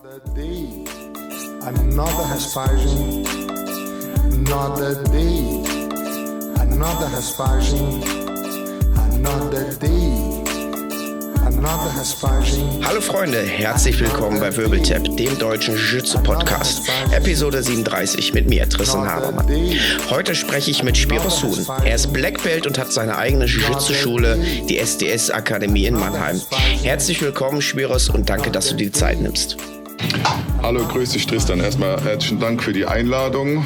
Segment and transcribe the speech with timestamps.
[0.00, 0.84] Another day,
[1.62, 3.26] another Hespagem,
[4.32, 5.64] another day,
[6.60, 8.02] another Hespagem,
[9.12, 10.44] another day.
[12.84, 16.88] Hallo Freunde, herzlich willkommen bei Wirbeltap, dem deutschen Jiu-Jitsu-Podcast.
[17.10, 19.46] Episode 37 mit mir, Tristan Habermann.
[20.08, 21.66] Heute spreche ich mit Spiros Huhn.
[21.84, 24.38] Er ist Black Belt und hat seine eigene Jiu-Jitsu-Schule,
[24.68, 26.40] die SDS-Akademie in Mannheim.
[26.82, 29.56] Herzlich willkommen, Spiros, und danke, dass du dir die Zeit nimmst.
[30.62, 31.60] Hallo, grüß dich Tristan.
[31.60, 33.64] Erstmal herzlichen Dank für die Einladung.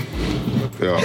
[0.80, 0.96] Ja.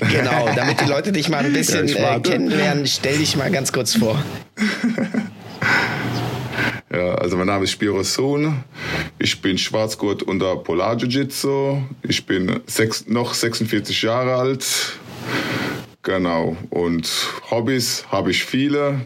[0.00, 3.72] genau, damit die Leute dich mal ein bisschen Ja, äh, kennenlernen, stell dich mal ganz
[3.72, 4.22] kurz vor.
[6.92, 8.64] ja, also mein Name ist Spiro Sohn.
[9.18, 11.82] Ich bin Schwarzgurt unter Polar Jiu-Jitsu.
[12.02, 14.64] Ich bin sechs, noch 46 Jahre alt.
[16.02, 16.56] Genau.
[16.70, 17.10] Und
[17.50, 19.00] Hobbys habe ich viele.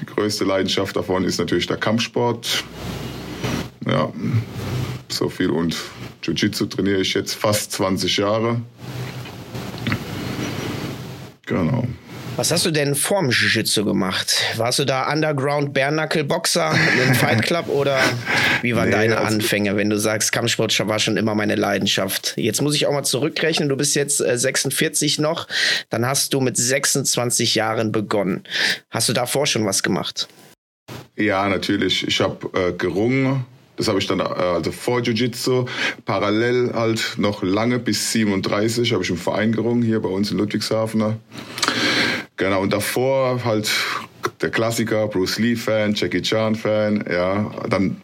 [0.00, 2.64] Die größte Leidenschaft davon ist natürlich der Kampfsport.
[3.86, 4.12] Ja,
[5.08, 5.50] so viel.
[5.50, 5.76] Und
[6.22, 8.60] Jiu-Jitsu trainiere ich jetzt fast 20 Jahre.
[11.46, 11.86] Genau.
[12.36, 14.34] Was hast du denn vorm Jiu-Jitsu gemacht?
[14.56, 16.74] Warst du da Underground Bare Boxer
[17.06, 18.00] im Fight Club oder
[18.62, 22.32] wie waren Nee, deine also- Anfänge, wenn du sagst, Kampfsport war schon immer meine Leidenschaft?
[22.36, 25.46] Jetzt muss ich auch mal zurückrechnen, du bist jetzt äh, 46 noch,
[25.90, 28.44] dann hast du mit 26 Jahren begonnen.
[28.90, 30.26] Hast du davor schon was gemacht?
[31.16, 32.06] Ja, natürlich.
[32.08, 33.44] Ich habe äh, gerungen.
[33.76, 35.66] Das habe ich dann äh, also vor Jiu-Jitsu.
[36.06, 40.38] Parallel halt noch lange bis 37 habe ich im Verein gerungen hier bei uns in
[40.38, 41.18] Ludwigshafen.
[42.42, 43.70] Genau, und davor halt
[44.40, 47.48] der Klassiker, Bruce Lee-Fan, Jackie Chan-Fan, ja.
[47.70, 47.98] Dann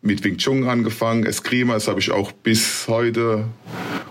[0.00, 3.44] mit Wing Chun angefangen, Eskrima, das habe ich auch bis heute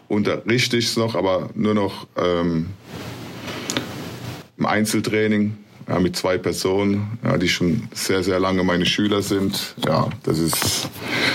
[0.08, 2.68] unterrichte ich's noch, aber nur noch ähm,
[4.60, 9.74] im Einzeltraining ja, mit zwei Personen, ja, die schon sehr, sehr lange meine Schüler sind.
[9.84, 10.90] Ja, das ist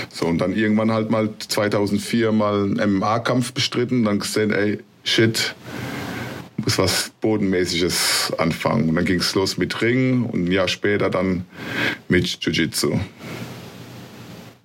[0.09, 0.25] so.
[0.27, 5.53] Und dann irgendwann halt mal 2004 mal einen MMA-Kampf bestritten, dann gesehen, ey, shit,
[6.65, 8.89] muss was Bodenmäßiges anfangen.
[8.89, 11.45] Und dann ging es los mit Ring und ein Jahr später dann
[12.09, 12.99] mit Jiu-Jitsu.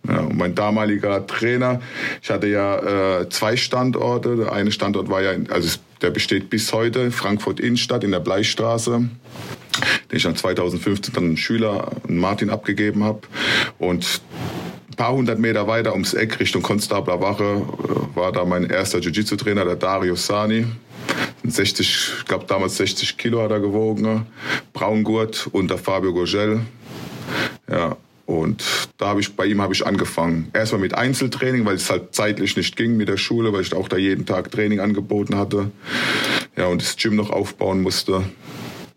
[0.09, 1.81] Ja, und mein damaliger Trainer,
[2.23, 4.37] ich hatte ja äh, zwei Standorte.
[4.37, 8.93] Der eine Standort war ja, also der besteht bis heute, Frankfurt Innenstadt in der Bleichstraße,
[8.93, 13.21] den ich dann 2015 dann einen Schüler, einen Martin, abgegeben habe.
[13.79, 14.23] Und
[15.01, 19.65] paar hundert Meter weiter ums Eck Richtung Konstabler Wache äh, war da mein erster Jiu-Jitsu-Trainer,
[19.65, 20.67] der Dario Sani.
[21.43, 24.27] 60, ich glaube damals 60 Kilo hat er gewogen,
[24.75, 26.61] Braungurt unter Fabio Gurgel.
[27.71, 27.97] Ja,
[28.27, 28.63] und
[28.99, 30.51] da habe ich bei ihm habe ich angefangen.
[30.53, 33.89] Erstmal mit Einzeltraining, weil es halt zeitlich nicht ging mit der Schule, weil ich auch
[33.89, 35.71] da jeden Tag Training angeboten hatte.
[36.59, 38.23] Ja, und das Gym noch aufbauen musste.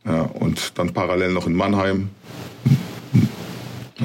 [0.05, 2.09] Ja, und dann parallel noch in Mannheim.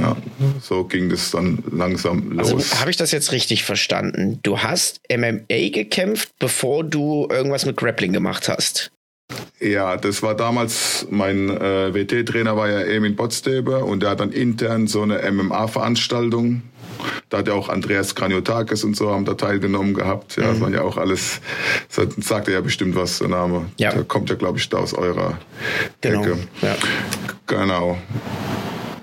[0.00, 0.16] Ja,
[0.60, 2.52] so ging das dann langsam los.
[2.52, 4.38] Also habe ich das jetzt richtig verstanden?
[4.42, 8.90] Du hast MMA gekämpft, bevor du irgendwas mit Grappling gemacht hast.
[9.60, 14.32] Ja, das war damals, mein äh, WT-Trainer war ja Emin Botstebe und der hat dann
[14.32, 16.62] intern so eine MMA-Veranstaltung.
[17.28, 20.36] Da hat ja auch Andreas Kraniotakis und so haben da teilgenommen gehabt.
[20.36, 21.40] Ja, das waren ja auch alles,
[21.94, 23.66] das sagt er ja bestimmt was, der Name.
[23.78, 23.92] Ja.
[23.92, 25.38] Der kommt ja, glaube ich, da aus eurer
[26.00, 26.22] Genau.
[26.22, 26.38] Ecke.
[26.62, 26.76] Ja.
[27.46, 27.98] Genau.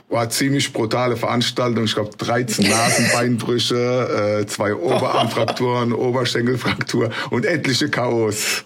[0.09, 1.85] War ziemlich brutale Veranstaltung.
[1.85, 8.63] Ich glaube, 13 Nasenbeinbrüche, äh, zwei Oberarmfrakturen, Oberschenkelfraktur und etliche Chaos.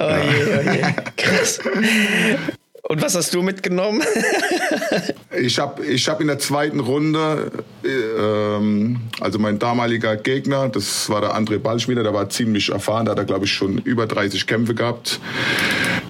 [0.00, 0.82] Oh je, oh je.
[1.16, 1.60] Krass.
[2.82, 4.02] Und was hast du mitgenommen?
[5.34, 7.50] Ich habe ich hab in der zweiten Runde,
[7.82, 13.06] äh, ähm, also mein damaliger Gegner, das war der André Ballschmieder, der war ziemlich erfahren,
[13.06, 15.20] da hat er, glaube ich, schon über 30 Kämpfe gehabt.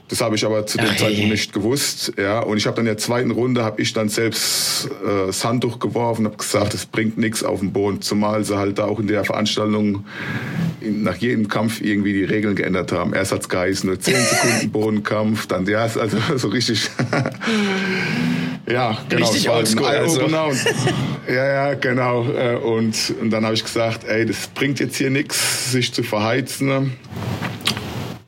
[0.09, 2.13] Das habe ich aber zu dem Zeitpunkt nicht gewusst.
[2.19, 5.45] Ja, und ich habe dann in der zweiten Runde, habe ich dann selbst äh, das
[5.45, 8.99] Handtuch geworfen, habe gesagt, es bringt nichts auf den Boden, zumal sie halt da auch
[8.99, 10.05] in der Veranstaltung
[10.81, 13.15] in- nach jedem Kampf irgendwie die Regeln geändert haben.
[13.15, 16.62] Erst hat's geheißen, nur 10 Sekunden Bodenkampf, dann ja, also so richtig...
[18.71, 19.27] Ja, genau.
[19.27, 20.21] Richtig oldschool, also.
[21.29, 22.25] Ja, ja, genau.
[22.33, 26.03] Äh, Und, und dann habe ich gesagt, ey, das bringt jetzt hier nichts, sich zu
[26.03, 26.93] verheizen.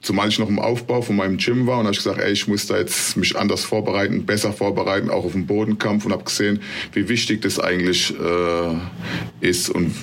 [0.04, 2.46] Zumal ich noch im Aufbau von meinem Gym war und habe ich gesagt, ey, ich
[2.46, 6.60] muss da jetzt mich anders vorbereiten, besser vorbereiten, auch auf den Bodenkampf und habe gesehen,
[6.92, 8.76] wie wichtig das eigentlich äh,
[9.40, 9.94] ist und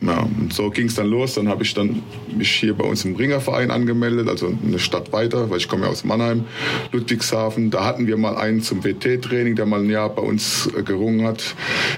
[0.00, 1.34] ja, und so ging es dann los.
[1.34, 2.02] Dann habe ich dann
[2.36, 5.90] mich hier bei uns im Ringerverein angemeldet, also eine Stadt weiter, weil ich komme ja
[5.90, 6.44] aus Mannheim,
[6.92, 7.70] Ludwigshafen.
[7.70, 11.24] Da hatten wir mal einen zum WT-Training, der mal ein Jahr bei uns äh, gerungen
[11.24, 11.54] hat.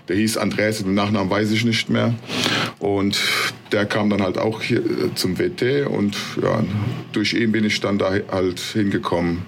[0.08, 2.14] Der hieß Andreas, den Nachnamen weiß ich nicht mehr.
[2.78, 3.18] Und
[3.72, 6.62] der kam dann halt auch hier äh, zum WT und ja,
[7.12, 9.42] durch ihn bin ich dann da halt hingekommen.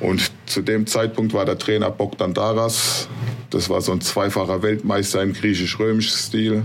[0.00, 3.08] Und zu dem Zeitpunkt war der Trainer Bogdan Daras,
[3.50, 6.64] Das war so ein zweifacher Weltmeister im griechisch-römischen Stil.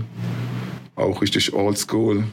[0.96, 2.24] Auch richtig oldschool.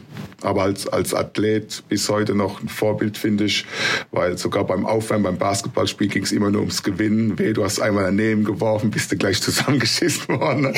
[0.42, 3.66] Aber als, als Athlet bis heute noch ein Vorbild, finde ich.
[4.12, 7.38] Weil sogar beim Aufwärmen, beim Basketballspiel ging es immer nur ums Gewinnen.
[7.38, 10.74] Weh, du hast einmal daneben geworfen, bist du gleich zusammengeschissen worden.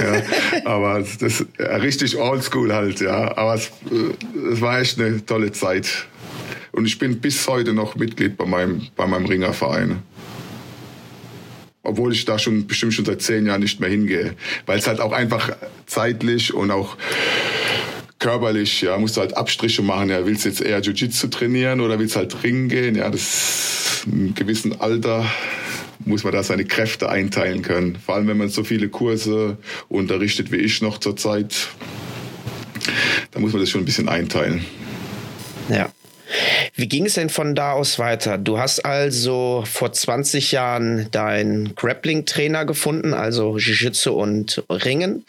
[0.00, 0.22] ja,
[0.64, 3.36] aber das ja, richtig oldschool halt, ja.
[3.36, 3.70] Aber es,
[4.52, 6.06] es war echt eine tolle Zeit.
[6.72, 10.02] Und ich bin bis heute noch Mitglied bei meinem, bei meinem Ringerverein
[11.82, 14.34] obwohl ich da schon bestimmt schon seit zehn Jahren nicht mehr hingehe,
[14.66, 15.56] weil es halt auch einfach
[15.86, 16.96] zeitlich und auch
[18.18, 20.10] körperlich, ja, musst du halt Abstriche machen.
[20.10, 22.94] Ja, willst du jetzt eher Jiu-Jitsu trainieren oder willst halt Ringen gehen?
[22.94, 25.26] Ja, das einem gewissen Alter
[26.04, 27.96] muss man da seine Kräfte einteilen können.
[28.04, 31.68] Vor allem, wenn man so viele Kurse unterrichtet wie ich noch zurzeit,
[33.32, 34.64] da muss man das schon ein bisschen einteilen.
[35.68, 35.90] Ja.
[36.74, 38.38] Wie ging es denn von da aus weiter?
[38.38, 45.24] Du hast also vor 20 Jahren deinen Grappling-Trainer gefunden, also Jiu-Jitsu und Ringen.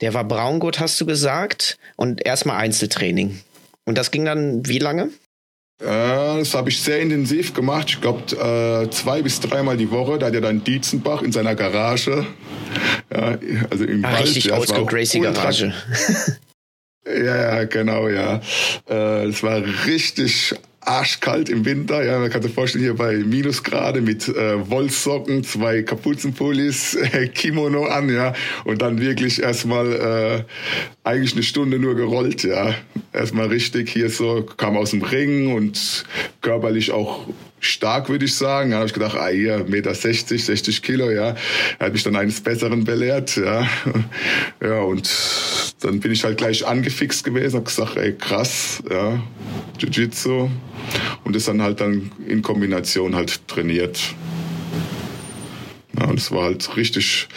[0.00, 3.40] Der war Braungurt, hast du gesagt, und erstmal Einzeltraining.
[3.84, 5.10] Und das ging dann wie lange?
[5.80, 7.88] Äh, das habe ich sehr intensiv gemacht.
[7.90, 10.18] Ich glaube, äh, zwei bis dreimal die Woche.
[10.18, 12.26] Da hat er dann Dietzenbach in seiner Garage.
[13.10, 14.24] Also im ah, Wald.
[14.24, 15.72] Richtig ja, Oldschool Gracie Garage.
[17.06, 18.40] Ja, ja, genau, ja.
[18.88, 22.04] Äh, es war richtig arschkalt im Winter.
[22.04, 26.96] Ja, man kann sich vorstellen, hier bei Minusgrade mit äh, Wollsocken, zwei Kapuzenpullis,
[27.34, 28.32] Kimono an, ja.
[28.64, 30.44] Und dann wirklich erstmal äh,
[31.08, 32.74] eigentlich eine Stunde nur gerollt, ja.
[33.12, 36.04] Erstmal richtig hier so, kam aus dem Ring und
[36.40, 37.26] körperlich auch
[37.64, 38.70] stark, würde ich sagen.
[38.70, 41.34] Da habe ich gedacht, ah, hier, Meter 60, 60 Kilo, ja.
[41.78, 43.66] Er hat mich dann eines Besseren belehrt, ja.
[44.62, 45.10] Ja, und
[45.80, 49.22] dann bin ich halt gleich angefixt gewesen, habe gesagt, ey, krass, ja,
[49.78, 50.50] Jiu-Jitsu.
[51.24, 54.00] Und das dann halt dann in Kombination halt trainiert.
[55.98, 57.28] Ja, und es war halt richtig,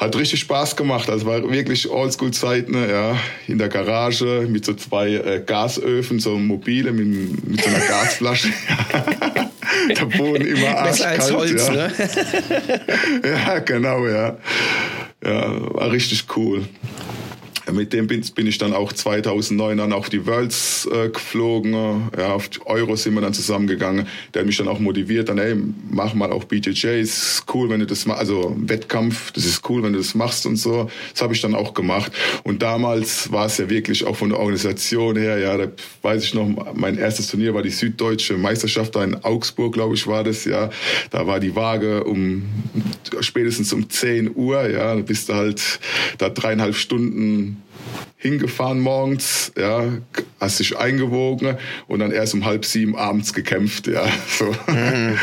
[0.00, 1.10] hat richtig Spaß gemacht.
[1.10, 6.38] Also war wirklich Oldschool-Zeit, ne, ja, in der Garage mit so zwei äh, Gasöfen, so
[6.38, 8.48] mobile mit, mit so einer Gasflasche.
[9.88, 10.88] der Boden immer arschkalt.
[10.88, 11.72] Besser als Holz, ja.
[11.74, 11.92] ne?
[13.46, 14.38] ja, genau, ja.
[15.22, 16.64] Ja, war richtig cool.
[17.72, 22.10] Mit dem bin, bin ich dann auch 2009 dann auf die Worlds äh, geflogen.
[22.16, 24.06] Ja, auf Euro sind wir dann zusammengegangen.
[24.34, 25.56] Der hat mich dann auch motiviert, dann, ey,
[25.90, 28.20] mach mal auch BJJ, ist cool, wenn du das machst.
[28.20, 30.90] Also Wettkampf, das ist cool, wenn du das machst und so.
[31.12, 32.12] Das habe ich dann auch gemacht.
[32.44, 35.68] Und damals war es ja wirklich auch von der Organisation her, ja, da
[36.02, 40.06] weiß ich noch, mein erstes Turnier war die Süddeutsche Meisterschaft da in Augsburg, glaube ich,
[40.06, 40.70] war das, ja.
[41.10, 42.42] Da war die Waage um
[43.20, 44.94] spätestens um 10 Uhr, ja.
[44.94, 45.80] Da bist du halt
[46.18, 47.59] da dreieinhalb Stunden
[48.20, 49.84] hingefahren morgens, ja,
[50.38, 51.56] hast dich eingewogen
[51.88, 54.06] und dann erst um halb sieben abends gekämpft, ja.
[54.38, 54.54] So.
[54.70, 55.18] Mhm.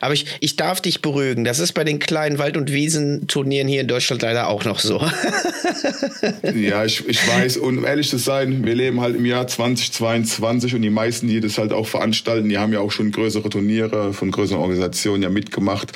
[0.00, 1.44] Aber ich, ich darf dich beruhigen.
[1.44, 5.00] Das ist bei den kleinen Wald- und Wiesenturnieren hier in Deutschland leider auch noch so.
[6.54, 7.58] ja, ich, ich weiß.
[7.58, 11.40] Und um ehrlich zu sein, wir leben halt im Jahr 2022 und die meisten, die
[11.40, 15.30] das halt auch veranstalten, die haben ja auch schon größere Turniere von größeren Organisationen ja
[15.30, 15.92] mitgemacht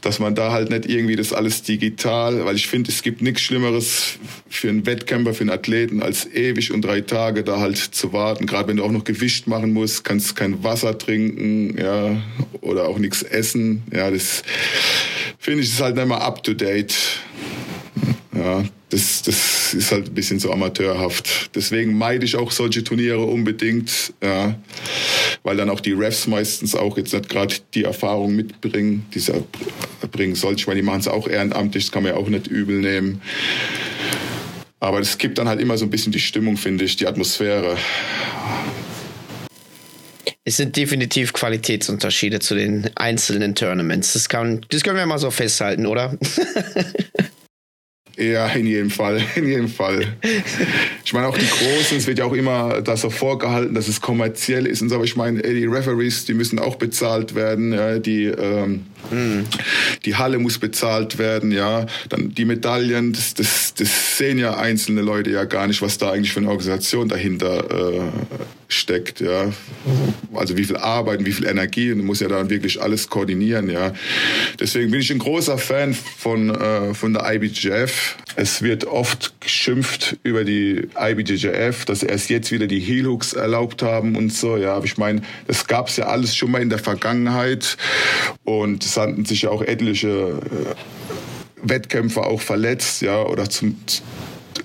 [0.00, 3.42] dass man da halt nicht irgendwie das alles digital, weil ich finde, es gibt nichts
[3.42, 4.18] Schlimmeres
[4.48, 8.46] für einen Wettkämpfer, für einen Athleten, als ewig und drei Tage da halt zu warten.
[8.46, 12.22] Gerade wenn du auch noch Gewicht machen musst, kannst kein Wasser trinken, ja,
[12.60, 13.82] oder auch nichts essen.
[13.92, 14.42] Ja, das
[15.38, 16.94] finde ich ist halt nicht mehr up to date.
[18.40, 21.50] Ja, das, das ist halt ein bisschen so amateurhaft.
[21.54, 24.58] Deswegen meide ich auch solche Turniere unbedingt, ja,
[25.42, 29.44] weil dann auch die Refs meistens auch jetzt nicht gerade die Erfahrung mitbringen, die sie
[30.10, 30.62] bringen sollten.
[30.66, 33.20] Meine, die machen es auch ehrenamtlich, das kann man ja auch nicht übel nehmen.
[34.78, 37.76] Aber es gibt dann halt immer so ein bisschen die Stimmung, finde ich, die Atmosphäre.
[40.44, 44.14] Es sind definitiv Qualitätsunterschiede zu den einzelnen Tournaments.
[44.14, 46.16] Das, kann, das können wir mal so festhalten, oder?
[48.16, 50.04] Ja, in jedem Fall, in jedem Fall.
[51.04, 54.00] Ich meine, auch die Großen, es wird ja auch immer das so vorgehalten, dass es
[54.00, 58.24] kommerziell ist und so, aber ich meine, die Referees, die müssen auch bezahlt werden, die,
[58.26, 59.44] ähm, mm.
[60.04, 65.02] die Halle muss bezahlt werden, ja, dann die Medaillen, das, das, das sehen ja einzelne
[65.02, 68.00] Leute ja gar nicht, was da eigentlich für eine Organisation dahinter äh,
[68.68, 69.52] steckt, ja.
[70.34, 73.92] Also wie viel Arbeit, wie viel Energie, du musst ja dann wirklich alles koordinieren, ja.
[74.58, 80.16] Deswegen bin ich ein großer Fan von, äh, von der IBJF, es wird oft geschimpft
[80.22, 84.56] über die IBJJF, dass erst jetzt wieder die Hooks erlaubt haben und so.
[84.56, 87.76] Ja, aber ich meine, das gab es ja alles schon mal in der Vergangenheit
[88.44, 90.74] und es hatten sich ja auch etliche äh,
[91.62, 93.76] Wettkämpfer auch verletzt, ja, oder zum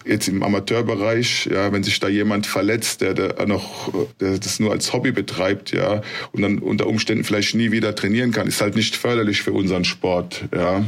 [0.03, 4.71] jetzt im Amateurbereich, ja, wenn sich da jemand verletzt, der, der noch der das nur
[4.71, 6.01] als Hobby betreibt, ja,
[6.31, 9.85] und dann unter Umständen vielleicht nie wieder trainieren kann, ist halt nicht förderlich für unseren
[9.85, 10.83] Sport, ja.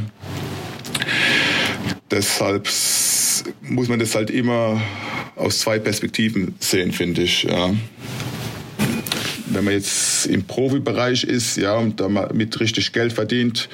[2.10, 2.68] Deshalb
[3.62, 4.80] muss man das halt immer
[5.36, 7.72] aus zwei Perspektiven sehen, finde ich, ja
[9.50, 13.68] wenn man jetzt im Profibereich ist, ja, und damit richtig Geld verdient,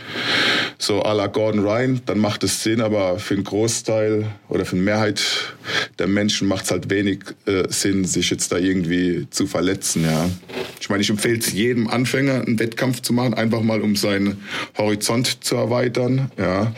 [0.79, 4.77] so à la Gordon Ryan, dann macht es Sinn, aber für einen Großteil oder für
[4.77, 5.23] eine Mehrheit
[5.99, 10.29] der Menschen macht es halt wenig äh, Sinn, sich jetzt da irgendwie zu verletzen, ja.
[10.81, 14.43] Ich meine, ich empfehle es jedem Anfänger, einen Wettkampf zu machen, einfach mal um seinen
[14.77, 16.73] Horizont zu erweitern, ja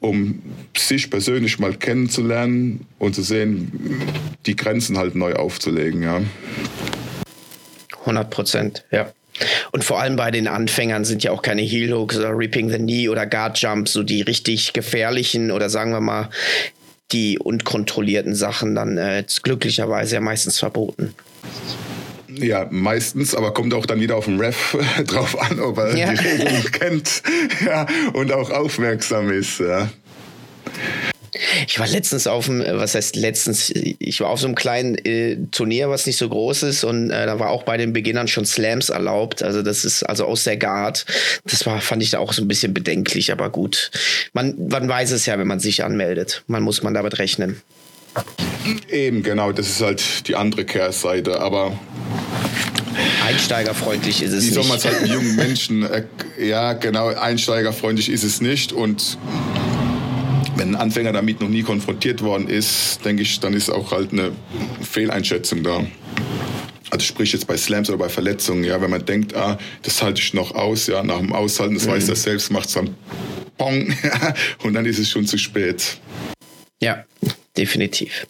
[0.00, 0.40] um
[0.76, 4.00] sich persönlich mal kennenzulernen und zu sehen,
[4.46, 6.20] die Grenzen halt neu aufzulegen, ja.
[8.08, 9.12] 100 Prozent, ja.
[9.70, 12.78] Und vor allem bei den Anfängern sind ja auch keine Heel Hooks oder Ripping the
[12.78, 16.28] Knee oder Guard Jumps so die richtig gefährlichen oder sagen wir mal
[17.12, 21.14] die unkontrollierten Sachen dann äh, glücklicherweise ja meistens verboten.
[22.28, 26.12] Ja, meistens, aber kommt auch dann wieder auf den Ref drauf an, ob er ja.
[26.12, 27.22] die Regeln kennt
[27.64, 29.60] ja, und auch aufmerksam ist.
[29.60, 29.88] Ja.
[31.66, 35.36] Ich war letztens auf dem, was heißt letztens, ich war auf so einem kleinen äh,
[35.50, 38.44] Turnier, was nicht so groß ist und äh, da war auch bei den Beginnern schon
[38.44, 39.42] Slams erlaubt.
[39.42, 41.04] Also das ist also aus der Guard.
[41.44, 43.90] Das war, fand ich da auch so ein bisschen bedenklich, aber gut.
[44.32, 46.42] Man, man weiß es ja, wenn man sich anmeldet.
[46.46, 47.60] Man muss man damit rechnen.
[48.90, 51.78] Eben, genau, das ist halt die andere Kehrseite, aber
[53.26, 54.50] Einsteigerfreundlich ist es nicht.
[54.50, 56.04] Wie soll man es halt jungen Menschen, äh,
[56.40, 59.18] ja genau, einsteigerfreundlich ist es nicht und
[60.58, 64.12] wenn ein Anfänger damit noch nie konfrontiert worden ist, denke ich, dann ist auch halt
[64.12, 64.32] eine
[64.82, 65.86] Fehleinschätzung da.
[66.90, 70.20] Also sprich jetzt bei Slams oder bei Verletzungen, ja, wenn man denkt, ah, das halte
[70.20, 71.90] ich noch aus, ja, nach dem Aushalten, das mhm.
[71.90, 72.94] weiß er selbst, macht es dann
[73.56, 73.94] Pong,
[74.62, 75.98] und dann ist es schon zu spät.
[76.80, 77.04] Ja,
[77.56, 78.26] definitiv.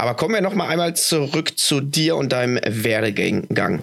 [0.00, 3.82] Aber kommen wir noch mal einmal zurück zu dir und deinem Werdegang.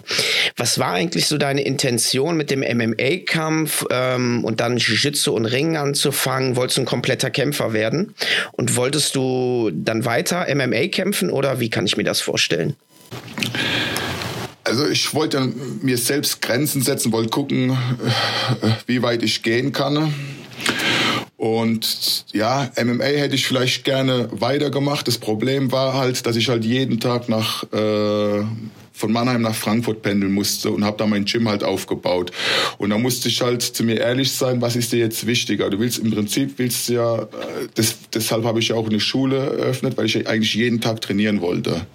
[0.56, 5.76] Was war eigentlich so deine Intention mit dem MMA-Kampf ähm, und dann Jiu-Jitsu und Ringen
[5.76, 6.56] anzufangen?
[6.56, 8.16] Wolltest du ein kompletter Kämpfer werden?
[8.50, 12.74] Und wolltest du dann weiter MMA kämpfen oder wie kann ich mir das vorstellen?
[14.64, 17.78] Also ich wollte mir selbst Grenzen setzen, wollte gucken,
[18.88, 20.12] wie weit ich gehen kann.
[21.38, 25.06] Und ja, MMA hätte ich vielleicht gerne weitergemacht.
[25.06, 28.42] Das Problem war halt, dass ich halt jeden Tag nach äh,
[28.92, 32.32] von Mannheim nach Frankfurt pendeln musste und habe da mein Gym halt aufgebaut.
[32.78, 35.70] Und da musste ich halt zu mir ehrlich sein, was ist dir jetzt wichtiger?
[35.70, 37.26] Du willst im Prinzip willst ja, äh,
[37.76, 41.40] das, deshalb habe ich ja auch eine Schule eröffnet, weil ich eigentlich jeden Tag trainieren
[41.40, 41.86] wollte.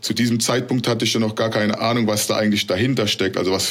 [0.00, 3.36] Zu diesem Zeitpunkt hatte ich ja noch gar keine Ahnung, was da eigentlich dahinter steckt.
[3.36, 3.70] Also was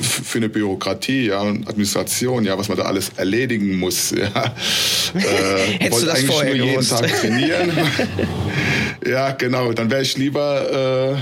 [0.00, 4.10] für eine Bürokratie, ja, und Administration, ja, was man da alles erledigen muss.
[4.10, 4.54] Ja.
[5.14, 6.90] Äh, wollte eigentlich nur jeden gewusst?
[6.90, 7.70] Tag trainieren.
[9.06, 9.72] ja, genau.
[9.72, 11.16] Dann wäre ich lieber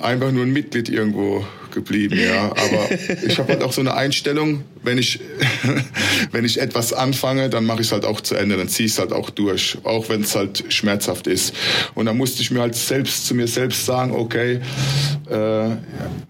[0.00, 1.46] äh, einfach nur ein Mitglied irgendwo
[1.78, 2.46] geblieben, ja.
[2.50, 2.88] Aber
[3.26, 5.20] ich habe halt auch so eine Einstellung, wenn ich,
[6.32, 8.92] wenn ich etwas anfange, dann mache ich es halt auch zu Ende, dann ziehe ich
[8.92, 11.54] es halt auch durch, auch wenn es halt schmerzhaft ist.
[11.94, 14.60] Und dann musste ich mir halt selbst zu mir selbst sagen, okay,
[15.30, 15.68] äh,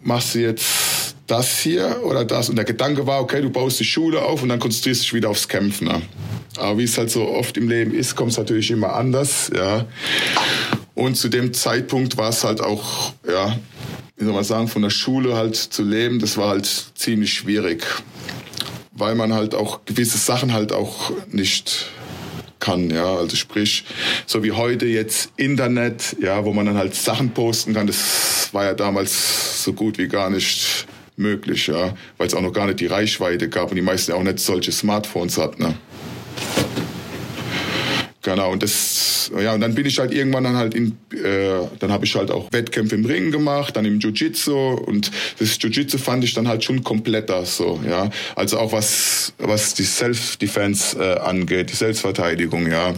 [0.02, 2.48] machst du jetzt das hier oder das?
[2.48, 5.14] Und der Gedanke war, okay, du baust die Schule auf und dann konzentrierst du dich
[5.14, 5.88] wieder aufs Kämpfen.
[5.88, 6.02] Ne?
[6.56, 9.86] Aber wie es halt so oft im Leben ist, kommt es natürlich immer anders, ja.
[10.94, 13.56] Und zu dem Zeitpunkt war es halt auch, ja,
[14.18, 17.84] wie soll man sagen, von der Schule halt zu leben, das war halt ziemlich schwierig,
[18.92, 21.86] weil man halt auch gewisse Sachen halt auch nicht
[22.60, 23.84] kann, ja, also sprich,
[24.26, 28.64] so wie heute jetzt Internet, ja, wo man dann halt Sachen posten kann, das war
[28.64, 32.80] ja damals so gut wie gar nicht möglich, ja, weil es auch noch gar nicht
[32.80, 35.74] die Reichweite gab und die meisten auch nicht solche Smartphones hatten, ne?
[38.28, 41.90] Genau, und das, ja, und dann bin ich halt irgendwann dann halt in, äh, dann
[41.90, 46.24] habe ich halt auch Wettkämpfe im Ring gemacht, dann im Jiu-Jitsu und das Jiu-Jitsu fand
[46.24, 48.10] ich dann halt schon kompletter so, ja.
[48.36, 52.92] Also auch was, was die Self-Defense äh, angeht, die Selbstverteidigung, ja.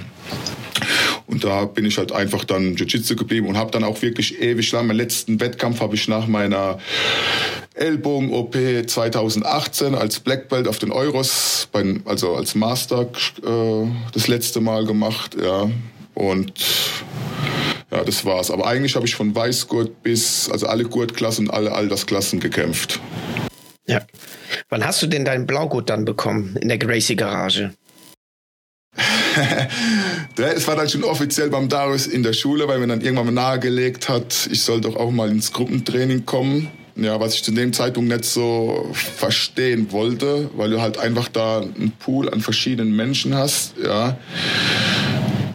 [1.30, 4.72] Und da bin ich halt einfach dann Jiu-Jitsu geblieben und habe dann auch wirklich ewig
[4.72, 6.78] lang, meinen letzten Wettkampf habe ich nach meiner
[7.74, 8.56] Ellbogen-OP
[8.86, 13.02] 2018 als Black Belt auf den Euros, bei, also als Master
[13.44, 15.70] äh, das letzte Mal gemacht, ja.
[16.14, 16.52] Und
[17.92, 18.50] ja, das war's.
[18.50, 23.00] Aber eigentlich habe ich von Weißgurt bis, also alle Gurtklassen und alle Altersklassen gekämpft.
[23.86, 24.02] Ja.
[24.68, 27.72] Wann hast du denn dein Blaugurt dann bekommen in der Gracie Garage?
[30.36, 33.32] es war dann schon offiziell beim Darius in der Schule, weil mir dann irgendwann mal
[33.32, 36.68] nahegelegt hat, ich soll doch auch mal ins Gruppentraining kommen.
[36.96, 41.60] Ja, was ich zu dem Zeitpunkt nicht so verstehen wollte, weil du halt einfach da
[41.60, 44.18] einen Pool an verschiedenen Menschen hast, ja.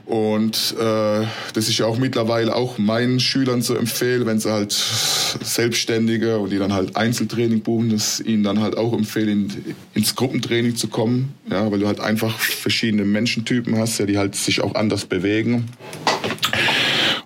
[0.06, 4.72] Und äh, das ist ja auch mittlerweile auch meinen Schülern so empfehlen, wenn sie halt
[4.72, 10.16] Selbstständige und die dann halt Einzeltraining buchen, dass ihnen dann halt auch empfehlen, in, ins
[10.16, 11.34] Gruppentraining zu kommen.
[11.50, 15.66] Ja, weil du halt einfach verschiedene Menschentypen hast, ja, die halt sich auch anders bewegen.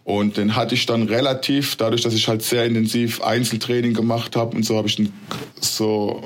[0.06, 4.56] Und den hatte ich dann relativ, dadurch, dass ich halt sehr intensiv Einzeltraining gemacht habe
[4.56, 5.14] und so habe ich ihn
[5.60, 6.24] so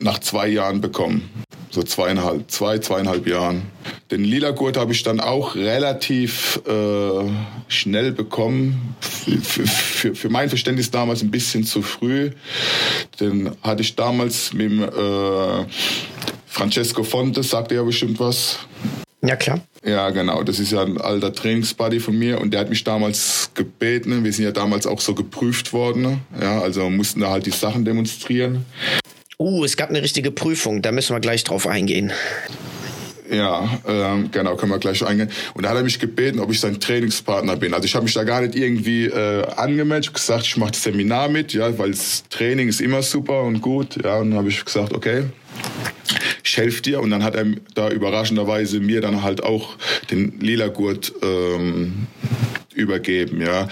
[0.00, 1.30] nach zwei Jahren bekommen.
[1.74, 3.62] So zweieinhalb, zwei, zweieinhalb Jahren.
[4.10, 7.30] Den lila Gurt habe ich dann auch relativ äh,
[7.68, 8.94] schnell bekommen.
[9.00, 12.32] Für, für, für, mein Verständnis damals ein bisschen zu früh.
[13.20, 15.64] Den hatte ich damals mit dem äh,
[16.46, 18.58] Francesco Fonte, sagt er ja bestimmt was.
[19.22, 19.60] Ja, klar.
[19.82, 20.42] Ja, genau.
[20.42, 24.24] Das ist ja ein alter Trainingsbuddy von mir und der hat mich damals gebeten.
[24.24, 26.20] Wir sind ja damals auch so geprüft worden.
[26.38, 28.66] Ja, also mussten da halt die Sachen demonstrieren.
[29.38, 30.82] Uh, es gab eine richtige Prüfung.
[30.82, 32.12] Da müssen wir gleich drauf eingehen.
[33.32, 35.30] Ja, ähm, genau, können wir gleich eingehen.
[35.54, 37.72] Und da hat er mich gebeten, ob ich sein Trainingspartner bin.
[37.72, 41.30] Also ich habe mich da gar nicht irgendwie äh, angemeldet, gesagt, ich mache das Seminar
[41.30, 44.04] mit, ja, weil das Training ist immer super und gut.
[44.04, 45.24] Ja, und dann habe ich gesagt, okay,
[46.44, 47.00] ich helfe dir.
[47.00, 49.76] Und dann hat er da überraschenderweise mir dann halt auch
[50.10, 52.06] den lila Gurt ähm,
[52.74, 53.68] übergeben, ja.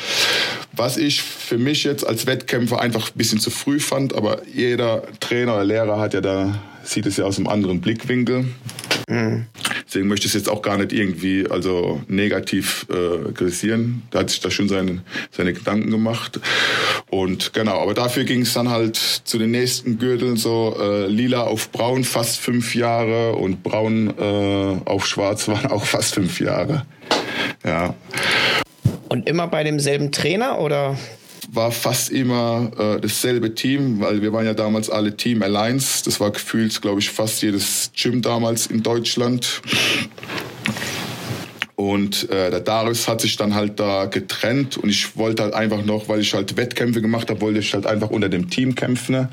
[0.81, 5.03] Was ich für mich jetzt als Wettkämpfer einfach ein bisschen zu früh fand, aber jeder
[5.21, 8.47] Trainer oder Lehrer hat ja da, sieht es ja aus einem anderen Blickwinkel.
[9.07, 9.45] Mhm.
[9.87, 14.05] Deswegen möchte ich es jetzt auch gar nicht irgendwie also negativ äh, kritisieren.
[14.11, 16.41] Da hat sich da schon seine, seine Gedanken gemacht.
[17.11, 21.43] Und genau, aber dafür ging es dann halt zu den nächsten Gürteln so äh, lila
[21.43, 26.87] auf braun fast fünf Jahre und braun äh, auf schwarz waren auch fast fünf Jahre.
[27.67, 27.95] Ja.
[29.11, 30.97] Und immer bei demselben Trainer oder?
[31.53, 36.05] war fast immer äh, dasselbe Team, weil wir waren ja damals alle Team Alliance.
[36.05, 39.63] Das war gefühlt, glaube ich, fast jedes Gym damals in Deutschland.
[41.75, 45.85] Und äh, der Darius hat sich dann halt da getrennt und ich wollte halt einfach
[45.85, 49.29] noch, weil ich halt Wettkämpfe gemacht habe, wollte ich halt einfach unter dem Team kämpfen.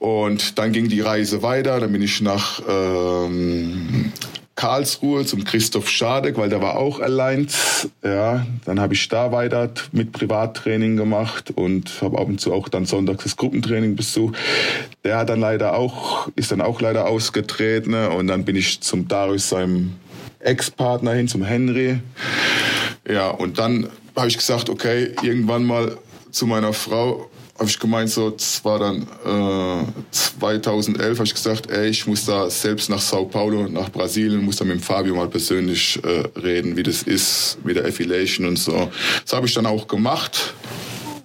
[0.00, 1.80] Und dann ging die Reise weiter.
[1.80, 4.12] Dann bin ich nach ähm,
[4.58, 7.46] Karlsruhe zum Christoph Schadek, weil der war auch allein.
[8.02, 12.68] Ja, dann habe ich da weiter mit Privattraining gemacht und habe ab und zu auch
[12.68, 14.34] dann sonntags das Gruppentraining besucht.
[15.04, 19.06] Der hat dann leider auch, ist dann auch leider ausgetreten und dann bin ich zum
[19.06, 19.94] Darius, seinem
[20.40, 22.00] Ex-Partner hin, zum Henry.
[23.08, 25.96] Ja, und dann habe ich gesagt, okay, irgendwann mal
[26.32, 31.68] zu meiner Frau, habe ich gemeint, so, das war dann äh, 2011, habe ich gesagt,
[31.70, 35.16] ey, ich muss da selbst nach Sao Paulo, nach Brasilien, muss da mit dem Fabio
[35.16, 38.90] mal persönlich äh, reden, wie das ist mit der Affiliation und so.
[39.24, 40.54] Das habe ich dann auch gemacht,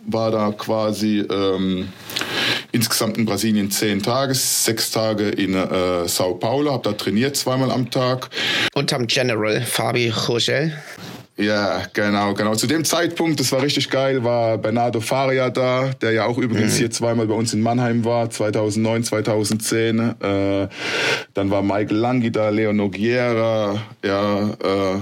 [0.08, 1.89] war da quasi ähm,
[2.72, 7.72] insgesamt in Brasilien zehn Tage, sechs Tage in äh, Sao Paulo, habe da trainiert zweimal
[7.72, 8.30] am Tag.
[8.74, 10.74] Unterm General Fabi Rogel.
[11.36, 12.54] Ja, genau, genau.
[12.54, 16.74] Zu dem Zeitpunkt, das war richtig geil, war Bernardo Faria da, der ja auch übrigens
[16.74, 16.78] mhm.
[16.78, 20.00] hier zweimal bei uns in Mannheim war, 2009, 2010.
[20.00, 20.67] Äh,
[21.34, 25.00] dann war Michael Langhi da, Leo Noguera, ja, äh,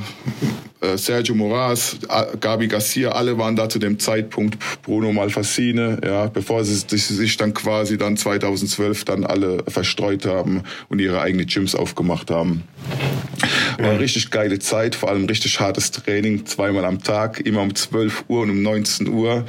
[0.96, 1.98] Sergio Moraes,
[2.40, 7.54] Gabi Garcia, alle waren da zu dem Zeitpunkt, Bruno Malfacine, ja, bevor sie sich dann
[7.54, 12.64] quasi dann 2012 dann alle verstreut haben und ihre eigenen Gyms aufgemacht haben.
[13.78, 17.74] War eine richtig geile Zeit, vor allem richtig hartes Training, zweimal am Tag, immer um
[17.74, 19.46] 12 Uhr und um 19 Uhr.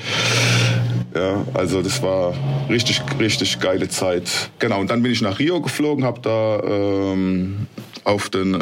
[1.14, 2.34] Ja, also das war
[2.70, 4.50] richtig, richtig geile Zeit.
[4.58, 7.66] Genau, und dann bin ich nach Rio geflogen, habe da ähm,
[8.04, 8.58] auf den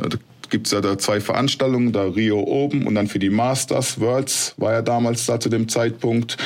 [0.50, 4.54] gibt es ja da zwei Veranstaltungen, da Rio oben und dann für die Masters Worlds
[4.56, 6.36] war ja damals da zu dem Zeitpunkt.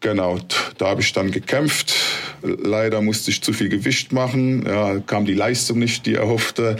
[0.00, 0.38] Genau,
[0.78, 1.94] da habe ich dann gekämpft.
[2.42, 6.76] Leider musste ich zu viel Gewicht machen, ja, kam die Leistung nicht, die erhoffte.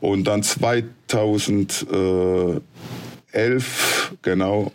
[0.00, 2.60] Und dann 2011,
[4.22, 4.72] genau,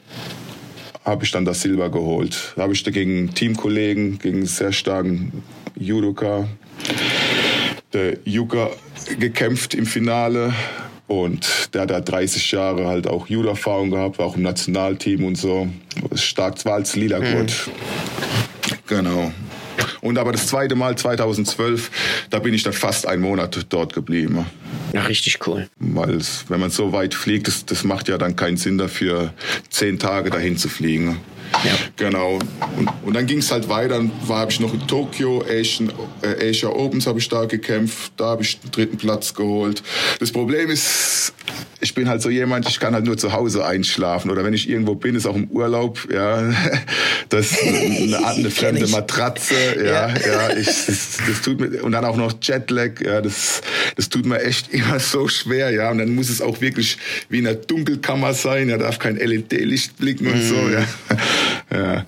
[1.04, 2.54] habe ich dann das Silber geholt.
[2.56, 5.44] Da habe ich gegen Teamkollegen, gegen sehr starken
[5.76, 6.48] Judoka,
[7.92, 8.70] der Yuka
[9.20, 10.54] gekämpft im Finale.
[11.10, 15.40] Und der hat da 30 Jahre halt auch Judo-Erfahrung gehabt, war auch im Nationalteam und
[15.40, 15.68] so.
[16.14, 17.68] Stark, zwar als lila Gurt.
[17.68, 18.76] Mhm.
[18.86, 19.34] Genau.
[20.02, 21.90] Und aber das zweite Mal 2012,
[22.30, 24.46] da bin ich dann fast einen Monat dort geblieben.
[24.94, 25.68] Ja, richtig cool.
[25.80, 29.34] Weil wenn man so weit fliegt, das, das macht ja dann keinen Sinn dafür,
[29.70, 31.18] zehn Tage dahin zu fliegen.
[31.64, 31.72] Ja.
[31.96, 32.40] Genau.
[32.78, 33.96] Und, und dann ging es halt weiter.
[33.96, 38.14] Dann habe ich noch in Tokio, Asian, äh, Asia Opens habe ich da gekämpft.
[38.18, 39.84] Da habe ich den dritten Platz geholt.
[40.20, 41.34] Das Problem ist,
[41.82, 44.70] ich bin halt so jemand, ich kann halt nur zu Hause einschlafen oder wenn ich
[44.70, 46.54] irgendwo bin, ist auch im Urlaub, ja,
[47.30, 52.06] das eine, eine fremde Matratze, ja, ja, ja ich, das, das tut mir und dann
[52.06, 53.62] auch noch Jetlag, ja, das,
[53.96, 56.98] das tut mir echt immer so schwer, ja, und dann muss es auch wirklich
[57.30, 60.50] wie in einer Dunkelkammer sein, ja, darf kein LED-Licht blicken und mm.
[60.50, 60.86] so, ja,
[61.72, 62.06] ja.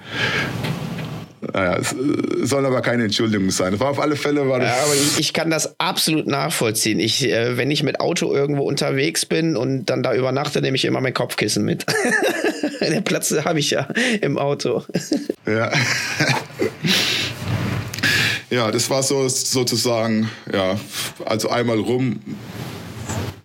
[1.53, 1.95] Naja, es
[2.43, 3.79] soll aber keine Entschuldigung sein.
[3.79, 4.69] war auf alle Fälle war das.
[4.69, 6.99] Ja, aber ich, ich, kann das absolut nachvollziehen.
[6.99, 10.85] Ich, äh, wenn ich mit Auto irgendwo unterwegs bin und dann da übernachte, nehme ich
[10.85, 11.85] immer mein Kopfkissen mit.
[12.81, 13.87] Der Platz habe ich ja
[14.21, 14.83] im Auto.
[15.47, 15.71] ja.
[18.51, 20.79] ja, das war so sozusagen, ja,
[21.25, 22.19] also einmal rum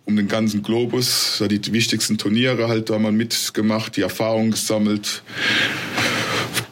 [0.07, 5.21] um den ganzen Globus, die wichtigsten Turniere halt da mal mitgemacht, die Erfahrung gesammelt.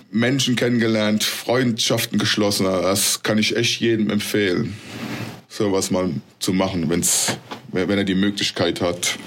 [0.09, 2.63] Menschen kennengelernt, Freundschaften geschlossen.
[2.63, 4.73] Das kann ich echt jedem empfehlen,
[5.49, 7.37] sowas mal zu machen, wenn's,
[7.73, 9.19] wenn er die Möglichkeit hat.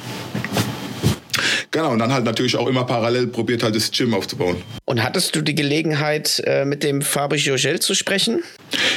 [1.70, 4.56] Genau, und dann halt natürlich auch immer parallel probiert halt das Gym aufzubauen.
[4.86, 8.42] Und hattest du die Gelegenheit, äh, mit dem Fabrice Jogel zu sprechen?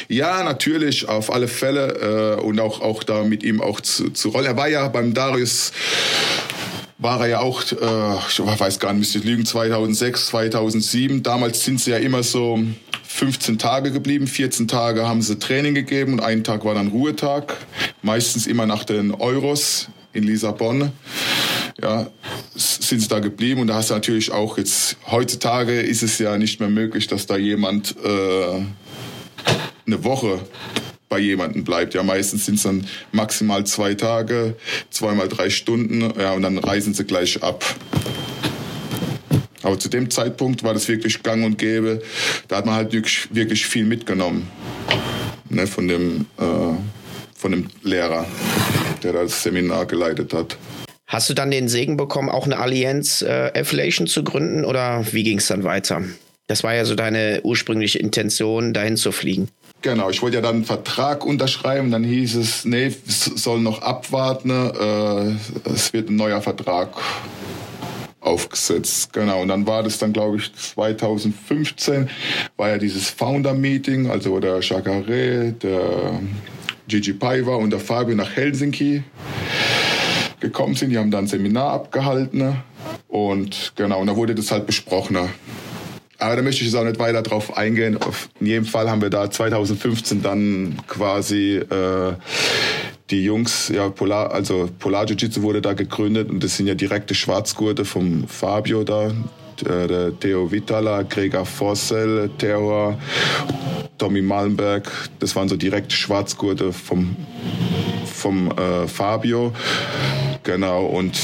[0.07, 2.38] Ja, natürlich, auf alle Fälle.
[2.38, 4.45] Äh, und auch, auch da mit ihm auch zu, zu rollen.
[4.45, 5.71] Er war ja beim Darius
[7.01, 11.23] war er ja auch, äh, ich weiß gar nicht, müsste ich lügen, 2006, 2007.
[11.23, 12.60] Damals sind sie ja immer so
[13.07, 14.27] 15 Tage geblieben.
[14.27, 17.57] 14 Tage haben sie Training gegeben und ein Tag war dann Ruhetag.
[18.03, 20.91] Meistens immer nach den Euros in Lissabon.
[21.81, 22.10] Ja,
[22.55, 26.38] sind sie da geblieben und da hast du natürlich auch jetzt, heutzutage ist es ja
[26.38, 28.62] nicht mehr möglich, dass da jemand äh,
[29.86, 30.39] eine Woche
[31.10, 31.93] bei jemandem bleibt.
[31.93, 34.55] Ja, meistens sind es dann maximal zwei Tage,
[34.89, 37.63] zweimal drei Stunden, ja, und dann reisen sie gleich ab.
[39.63, 42.01] Aber zu dem Zeitpunkt war das wirklich gang und gäbe.
[42.47, 44.47] Da hat man halt wirklich, wirklich viel mitgenommen
[45.49, 46.75] ne, von, dem, äh,
[47.36, 48.25] von dem Lehrer,
[49.03, 50.57] der das Seminar geleitet hat.
[51.12, 55.24] Hast du dann den Segen bekommen, auch eine Allianz äh, Affiliation zu gründen oder wie
[55.24, 56.04] ging es dann weiter?
[56.47, 59.50] Das war ja so deine ursprüngliche Intention, dahin zu fliegen.
[59.82, 64.52] Genau, ich wollte ja dann einen Vertrag unterschreiben, dann hieß es, nee, soll noch abwarten,
[64.52, 66.93] äh, es wird ein neuer Vertrag
[68.21, 69.12] aufgesetzt.
[69.12, 72.10] Genau, und dann war das dann, glaube ich, 2015,
[72.56, 76.21] war ja dieses Founder-Meeting, also der Chagare, der
[76.88, 79.04] Gigi Paiva und der Fabio nach Helsinki
[80.41, 80.89] gekommen sind.
[80.89, 82.58] Die haben dann ein Seminar abgehalten
[83.08, 85.17] und genau, und da wurde das halt besprochen.
[86.21, 87.97] Aber da möchte ich jetzt auch nicht weiter drauf eingehen.
[88.39, 92.13] In jedem Fall haben wir da 2015 dann quasi äh,
[93.10, 97.15] die Jungs, ja, Polar, also Polar Jiu-Jitsu wurde da gegründet und das sind ja direkte
[97.15, 99.12] Schwarzgurte vom Fabio da,
[99.62, 102.99] der, der Theo Vitala, Gregor Forssell, Terror,
[103.97, 104.89] Tommy Malmberg.
[105.19, 107.15] Das waren so direkte Schwarzgurte vom,
[108.06, 109.54] vom äh, Fabio.
[110.43, 111.19] Genau, und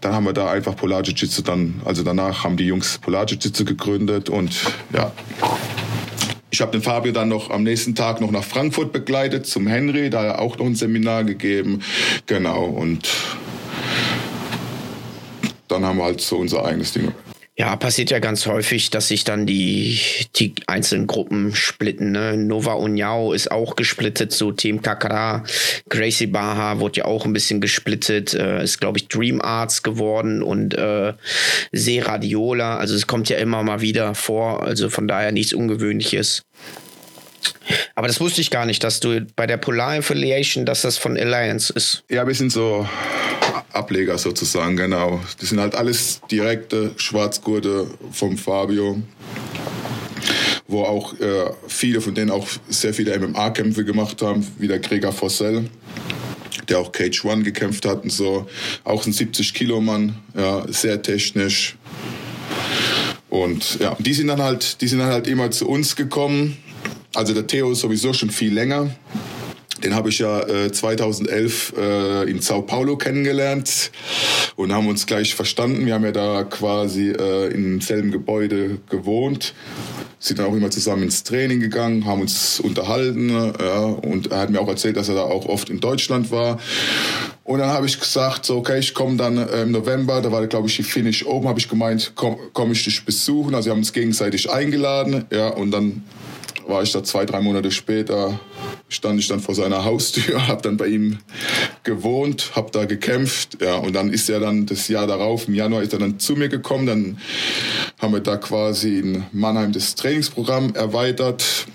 [0.00, 3.64] dann haben wir da einfach Polar Jiu-Jitsu dann, also danach haben die Jungs Polar Jiu-Jitsu
[3.64, 4.54] gegründet und
[4.92, 5.12] ja.
[6.50, 10.10] Ich habe den Fabio dann noch am nächsten Tag noch nach Frankfurt begleitet zum Henry,
[10.10, 11.80] da er auch noch ein Seminar gegeben.
[12.26, 13.08] Genau und
[15.68, 17.12] dann haben wir halt so unser eigenes Ding
[17.56, 20.00] ja, passiert ja ganz häufig, dass sich dann die,
[20.34, 22.10] die einzelnen Gruppen splitten.
[22.10, 22.36] Ne?
[22.36, 25.44] Nova Uniao ist auch gesplittet zu Team Kakara.
[25.88, 28.34] Gracie Baha wurde ja auch ein bisschen gesplittet.
[28.34, 31.12] Äh, ist, glaube ich, Dream Arts geworden und äh,
[31.70, 32.76] Seradiola.
[32.76, 34.64] Also es kommt ja immer mal wieder vor.
[34.64, 36.42] Also von daher nichts Ungewöhnliches.
[37.94, 41.16] Aber das wusste ich gar nicht, dass du bei der Polar Affiliation, dass das von
[41.16, 42.04] Alliance ist.
[42.10, 42.88] Ja, wir sind so
[43.72, 45.20] Ableger sozusagen, genau.
[45.40, 49.02] Das sind halt alles direkte Schwarzgurte vom Fabio,
[50.68, 55.12] wo auch äh, viele von denen auch sehr viele MMA-Kämpfe gemacht haben, wie der Gregor
[55.12, 55.64] Fossell
[56.68, 58.46] der auch Cage One gekämpft hat und so.
[58.84, 61.76] Auch ein 70-Kilo-Mann, ja, sehr technisch.
[63.28, 66.56] Und ja, die sind dann halt, die sind dann halt immer zu uns gekommen.
[67.14, 68.90] Also der Theo ist sowieso schon viel länger.
[69.82, 73.90] Den habe ich ja äh, 2011 äh, in Sao Paulo kennengelernt
[74.56, 75.84] und haben uns gleich verstanden.
[75.84, 79.54] Wir haben ja da quasi äh, im selben Gebäude gewohnt
[80.24, 83.28] sind dann auch immer zusammen ins Training gegangen, haben uns unterhalten.
[83.28, 86.58] Ja, und er hat mir auch erzählt, dass er da auch oft in Deutschland war.
[87.42, 90.46] Und dann habe ich gesagt, so, okay, ich komme dann äh, im November, da war,
[90.46, 93.54] glaube ich, die Finish oben, habe ich gemeint, komme komm ich dich besuchen.
[93.54, 95.26] Also wir haben uns gegenseitig eingeladen.
[95.30, 96.02] Ja, und dann
[96.66, 98.38] war ich da zwei, drei Monate später,
[98.88, 101.18] stand ich dann vor seiner Haustür, habe dann bei ihm
[101.82, 103.58] gewohnt, habe da gekämpft.
[103.60, 106.34] Ja, und dann ist er dann das Jahr darauf, im Januar ist er dann zu
[106.34, 106.86] mir gekommen.
[106.86, 107.18] Dann
[107.98, 111.66] haben wir da quasi in Mannheim das Trainingsprogramm erweitert.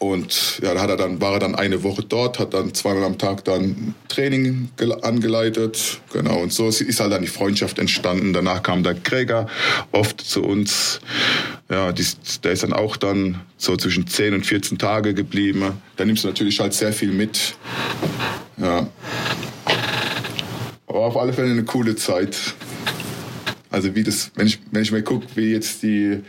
[0.00, 3.04] Und ja, da hat er dann, war er dann eine Woche dort, hat dann zweimal
[3.04, 4.70] am Tag dann Training
[5.02, 6.00] angeleitet.
[6.14, 8.32] Genau, und so ist halt dann die Freundschaft entstanden.
[8.32, 9.46] Danach kam der Gregor
[9.92, 11.00] oft zu uns.
[11.68, 12.06] Ja, die,
[12.42, 15.74] der ist dann auch dann so zwischen 10 und 14 Tage geblieben.
[15.96, 17.56] Da nimmst du natürlich halt sehr viel mit.
[18.56, 18.88] Ja.
[20.86, 22.38] Aber auf alle Fälle eine coole Zeit.
[23.68, 26.22] Also wie das, wenn ich, wenn ich mir gucke, wie jetzt die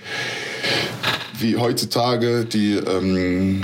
[1.41, 3.61] wie heutzutage die, ähm,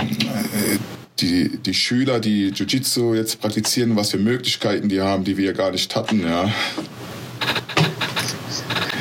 [1.20, 5.70] die, die Schüler, die Jiu-Jitsu jetzt praktizieren, was für Möglichkeiten die haben, die wir gar
[5.70, 6.52] nicht hatten, ja.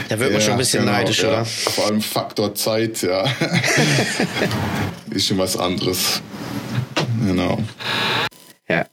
[0.10, 1.30] Da wird man ja, schon ein bisschen genau, neidisch, ja.
[1.30, 1.46] oder?
[1.46, 3.26] Vor allem Faktor Zeit, ja.
[5.12, 6.22] ist schon was anderes.
[7.26, 7.62] Genau.
[8.70, 8.86] Ja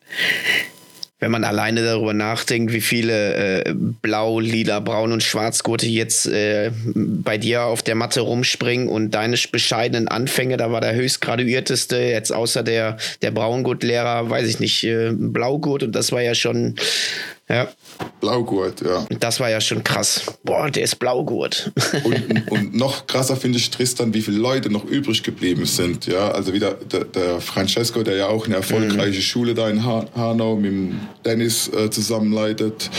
[1.24, 6.70] wenn man alleine darüber nachdenkt, wie viele äh, Blau, Lila, Braun und Schwarzgurte jetzt äh,
[6.94, 12.30] bei dir auf der Matte rumspringen und deine bescheidenen Anfänge, da war der höchstgraduierteste, jetzt
[12.30, 16.74] außer der, der Braungurtlehrer, weiß ich nicht, äh, Blaugurt und das war ja schon
[17.48, 17.68] ja.
[18.20, 19.06] Blaugurt, ja.
[19.20, 20.22] Das war ja schon krass.
[20.44, 21.72] Boah, der ist Blaugurt.
[22.04, 26.06] und, und noch krasser finde ich Tristan, wie viele Leute noch übrig geblieben sind.
[26.06, 29.22] Ja, also wieder der, der Francesco, der ja auch eine erfolgreiche mhm.
[29.22, 32.90] Schule da in Hanau mit dem Dennis äh, zusammenleitet.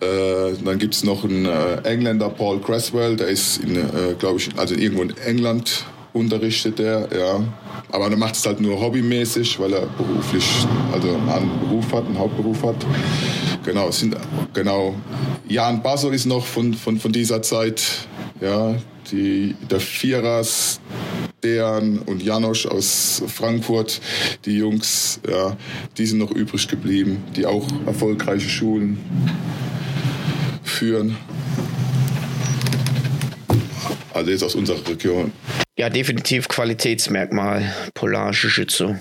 [0.00, 4.50] Äh, dann gibt es noch einen äh, Engländer, Paul Creswell, der ist, äh, glaube ich,
[4.58, 7.40] also irgendwo in England unterrichtet er, ja.
[7.92, 10.44] Aber er macht es halt nur hobbymäßig, weil er beruflich,
[10.92, 12.76] also einen Beruf hat, einen Hauptberuf hat.
[13.64, 14.16] Genau, sind,
[14.54, 14.94] genau.
[15.48, 17.82] Jan Basso ist noch von, von, von dieser Zeit,
[18.40, 18.76] ja.
[19.12, 20.80] Die, der Vierers,
[21.42, 24.00] Dejan und Janosch aus Frankfurt,
[24.44, 25.56] die Jungs, ja,
[25.96, 28.98] die sind noch übrig geblieben, die auch erfolgreiche Schulen
[30.62, 31.16] führen.
[34.12, 35.32] Also jetzt aus unserer Region.
[35.76, 38.96] Ja, definitiv Qualitätsmerkmal, Polar Jiu-Jitsu.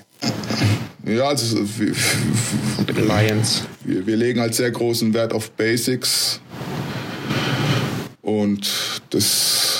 [1.10, 1.96] Ja, also wir,
[3.04, 3.64] Lions.
[3.84, 6.40] Wir, wir legen halt sehr großen Wert auf Basics
[8.22, 8.70] und
[9.10, 9.79] das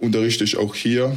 [0.00, 1.16] unterrichte ich auch hier.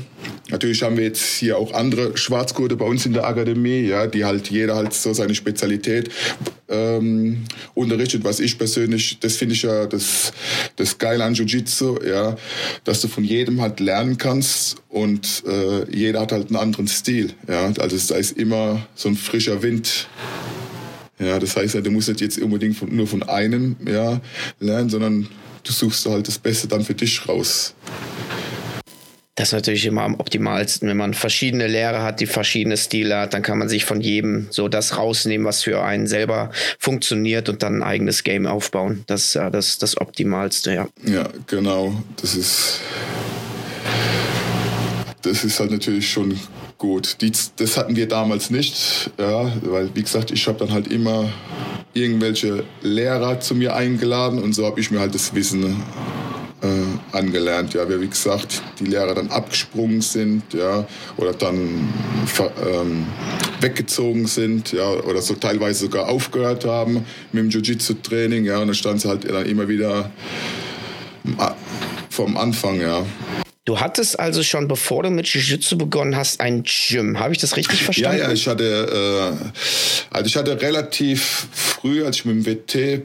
[0.50, 4.26] Natürlich haben wir jetzt hier auch andere Schwarzgurte bei uns in der Akademie, ja, die
[4.26, 6.10] halt jeder halt so seine Spezialität
[6.67, 8.24] ähm, unterrichtet.
[8.24, 10.34] Was ich persönlich, das finde ich ja das,
[10.76, 12.36] das Geile an Jiu-Jitsu, ja,
[12.84, 17.34] dass du von jedem halt lernen kannst und äh, jeder hat halt einen anderen Stil,
[17.48, 17.72] ja.
[17.80, 20.08] Also da ist immer so ein frischer Wind.
[21.20, 24.20] Ja, das heißt, du musst nicht jetzt unbedingt von, nur von einem ja,
[24.60, 25.28] lernen, sondern
[25.63, 27.76] du suchst halt das Beste dann für dich raus.
[29.41, 33.34] Das ist natürlich immer am optimalsten, wenn man verschiedene Lehrer hat, die verschiedene Stile hat,
[33.34, 37.63] dann kann man sich von jedem so das rausnehmen, was für einen selber funktioniert und
[37.63, 39.04] dann ein eigenes Game aufbauen.
[39.08, 40.88] Das ist ja das, das Optimalste, ja.
[41.04, 41.91] Ja, genau.
[42.21, 42.82] Das ist,
[45.23, 46.39] das ist halt natürlich schon
[46.77, 47.19] gut.
[47.21, 51.34] Die, das hatten wir damals nicht, ja, weil wie gesagt, ich habe dann halt immer
[51.95, 55.75] irgendwelche Lehrer zu mir eingeladen und so habe ich mir halt das Wissen äh,
[57.13, 57.74] angelernt.
[57.74, 60.86] Ja, wie gesagt, die Lehrer dann abgesprungen sind, ja,
[61.17, 61.89] oder dann
[62.65, 63.06] ähm,
[63.60, 68.76] weggezogen sind, ja, oder so teilweise sogar aufgehört haben mit dem Jiu-Jitsu-Training, ja, und dann
[68.76, 70.12] stand sie halt dann immer wieder
[72.10, 73.06] vom Anfang, ja.
[73.63, 77.19] Du hattest also schon, bevor du mit Jiu-Jitsu begonnen hast, ein Gym.
[77.19, 78.17] Habe ich das richtig verstanden?
[78.17, 79.45] Ja, ja, ich hatte, äh,
[80.10, 83.02] also ich hatte relativ früh, als ich mit dem WT äh,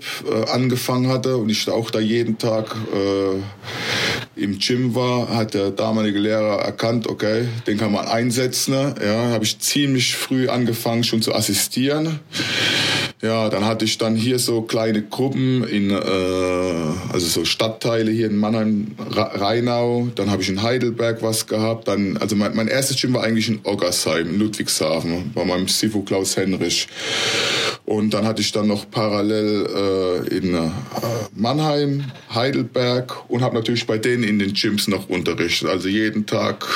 [0.51, 6.19] angefangen hatte und ich auch da jeden Tag äh, im Gym war, hat der damalige
[6.19, 8.73] Lehrer erkannt, okay, den kann man einsetzen.
[8.73, 8.95] Ne?
[9.05, 12.21] Ja, habe ich ziemlich früh angefangen schon zu assistieren.
[13.23, 18.27] Ja, dann hatte ich dann hier so kleine Gruppen in, äh, also so Stadtteile hier
[18.27, 20.09] in Mannheim, Rheinau.
[20.15, 21.89] Dann habe ich in Heidelberg was gehabt.
[21.89, 26.03] Dann, also mein, mein erstes Gym war eigentlich in Oggersheim, in Ludwigshafen, bei meinem Sifu
[26.03, 26.89] Klaus Henrich.
[27.87, 29.67] Und dann hatte ich dann noch parallel
[30.31, 30.69] äh, in äh,
[31.35, 35.71] Mannheim, Heidelberg und habe natürlich bei denen in den Gyms noch unterrichtet.
[35.71, 36.67] Also jeden Tag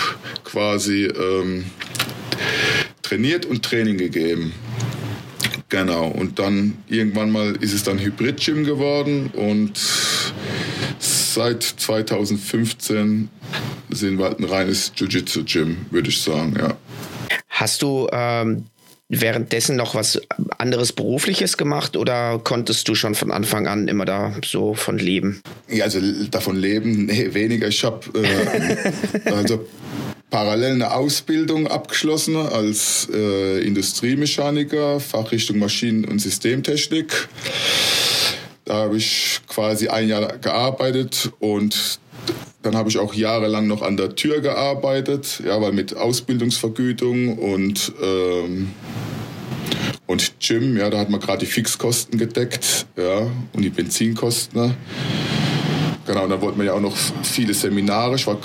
[0.45, 1.67] quasi ähm,
[3.03, 4.55] trainiert und Training gegeben.
[5.71, 9.79] Genau, und dann irgendwann mal ist es dann Hybrid-Gym geworden und
[10.99, 13.29] seit 2015
[13.89, 16.77] sind wir halt ein reines Jiu-Jitsu-Gym, würde ich sagen, ja.
[17.49, 18.67] Hast du ähm,
[19.09, 20.21] währenddessen noch was
[20.59, 25.41] anderes Berufliches gemacht oder konntest du schon von Anfang an immer da so von leben?
[25.69, 27.69] Ja, also davon leben, nee, weniger.
[27.69, 29.67] Ich habe äh, also
[30.31, 37.29] parallel eine Ausbildung abgeschlossen als äh, Industriemechaniker, Fachrichtung Maschinen- und Systemtechnik.
[38.65, 41.99] Da habe ich quasi ein Jahr gearbeitet und
[42.63, 47.93] dann habe ich auch jahrelang noch an der Tür gearbeitet, ja, weil mit Ausbildungsvergütung und
[48.03, 48.71] ähm,
[50.07, 54.75] und Gym, ja, da hat man gerade die Fixkosten gedeckt, ja, und die Benzinkosten.
[56.07, 58.17] Genau, und dann wollten wir ja auch noch viele Seminare.
[58.17, 58.39] Ich war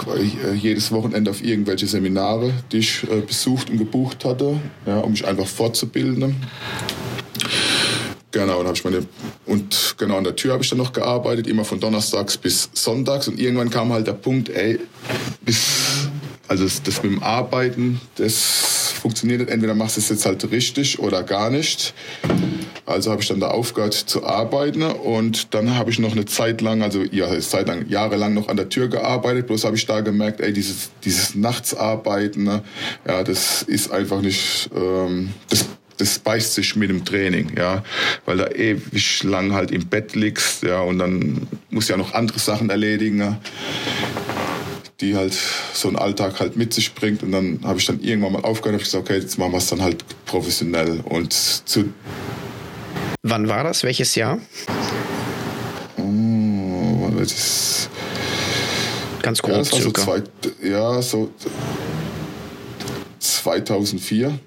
[0.54, 5.26] jedes Wochenende auf irgendwelche Seminare, die ich äh, besucht und gebucht hatte, ja, um mich
[5.26, 6.36] einfach fortzubilden.
[8.32, 9.06] Genau, und ich meine
[9.46, 13.30] und genau an der Tür habe ich dann noch gearbeitet, immer von Donnerstags bis Sonntags
[13.30, 14.78] und irgendwann kam halt der Punkt, ey,
[15.46, 16.10] bis
[16.48, 19.52] also das, das mit dem Arbeiten, das funktioniert nicht.
[19.52, 21.94] Entweder machst du es jetzt halt richtig oder gar nicht.
[22.88, 26.60] Also habe ich dann da aufgehört zu arbeiten und dann habe ich noch eine Zeit
[26.62, 29.46] lang, also ja, Zeit lang, jahrelang noch an der Tür gearbeitet.
[29.46, 32.64] Bloß habe ich da gemerkt, ey, dieses, dieses Nachtsarbeiten, ne,
[33.08, 35.66] ja, das ist einfach nicht, ähm, das
[35.98, 37.82] das beißt sich mit dem Training, ja,
[38.26, 42.14] weil da ewig lang halt im Bett liegst, ja, und dann musst du ja noch
[42.14, 43.40] andere Sachen erledigen, ja,
[45.02, 45.38] die halt
[45.74, 47.24] so ein Alltag halt mit sich bringt.
[47.24, 49.68] Und dann habe ich dann irgendwann mal aufgehört und gesagt, okay, jetzt machen wir es
[49.68, 51.94] dann halt professionell und zu.
[53.24, 53.84] Wann war das?
[53.84, 54.40] Welches Jahr?
[55.98, 57.90] Oh, das
[59.26, 60.24] Ganz grob ja, das war so zwei,
[60.62, 61.32] ja, so
[63.18, 64.40] 2004.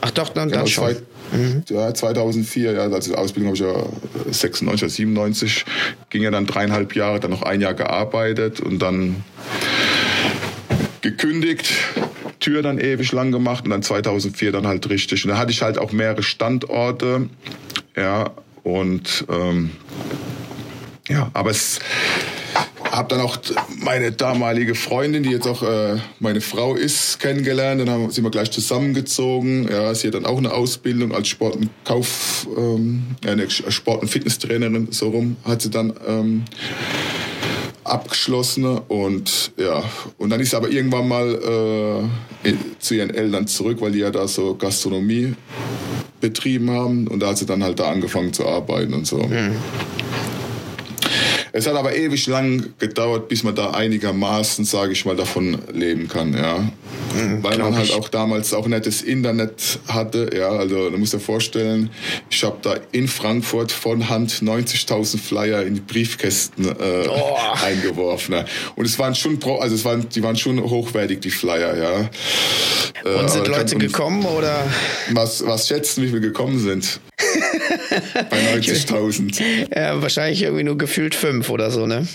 [0.00, 0.96] Ach doch, dann, Genau, dann schon.
[1.64, 5.64] Zwei, ja, 2004, ja, also Ausbildung habe ich ja 96 oder 97,
[6.10, 9.24] ging ja dann dreieinhalb Jahre, dann noch ein Jahr gearbeitet und dann
[11.00, 11.72] gekündigt,
[12.40, 15.24] Tür dann ewig lang gemacht und dann 2004 dann halt richtig.
[15.24, 17.28] Und da hatte ich halt auch mehrere Standorte,
[17.96, 18.30] ja,
[18.62, 19.70] und ähm,
[21.08, 21.80] ja, aber es
[22.92, 23.38] habe dann auch
[23.78, 27.80] meine damalige Freundin, die jetzt auch äh, meine Frau ist, kennengelernt.
[27.80, 29.66] Dann haben, sind wir gleich zusammengezogen.
[29.70, 34.08] Ja, sie hat dann auch eine Ausbildung als Sport- und Kauf, ähm, eine Sport- und
[34.08, 36.44] Fitnesstrainerin, so rum, hat sie dann ähm,
[37.82, 38.66] abgeschlossen.
[38.66, 39.82] Und ja,
[40.18, 42.10] und dann ist sie aber irgendwann mal
[42.44, 45.32] äh, zu ihren Eltern zurück, weil die ja da so Gastronomie
[46.20, 47.08] betrieben haben.
[47.08, 49.18] Und da hat sie dann halt da angefangen zu arbeiten und so.
[51.54, 56.08] Es hat aber ewig lang gedauert, bis man da einigermaßen, sage ich mal, davon leben
[56.08, 56.66] kann, ja.
[57.42, 57.94] Weil man halt ich.
[57.94, 60.48] auch damals auch nicht das Internet hatte, ja.
[60.48, 61.90] Also, du musst dir vorstellen,
[62.30, 67.36] ich habe da in Frankfurt von Hand 90.000 Flyer in die Briefkästen äh, Oh.
[67.62, 68.34] eingeworfen.
[68.34, 68.44] Ja.
[68.76, 72.10] Und es waren schon, also es waren, die waren schon hochwertig, die Flyer, ja.
[73.04, 74.64] Äh, Und sind aber Leute und gekommen oder?
[75.10, 76.98] Was, was schätzen, wie viele gekommen sind?
[78.30, 79.74] Bei 90.000.
[79.74, 82.06] Ja, wahrscheinlich irgendwie nur gefühlt fünf oder so, ne?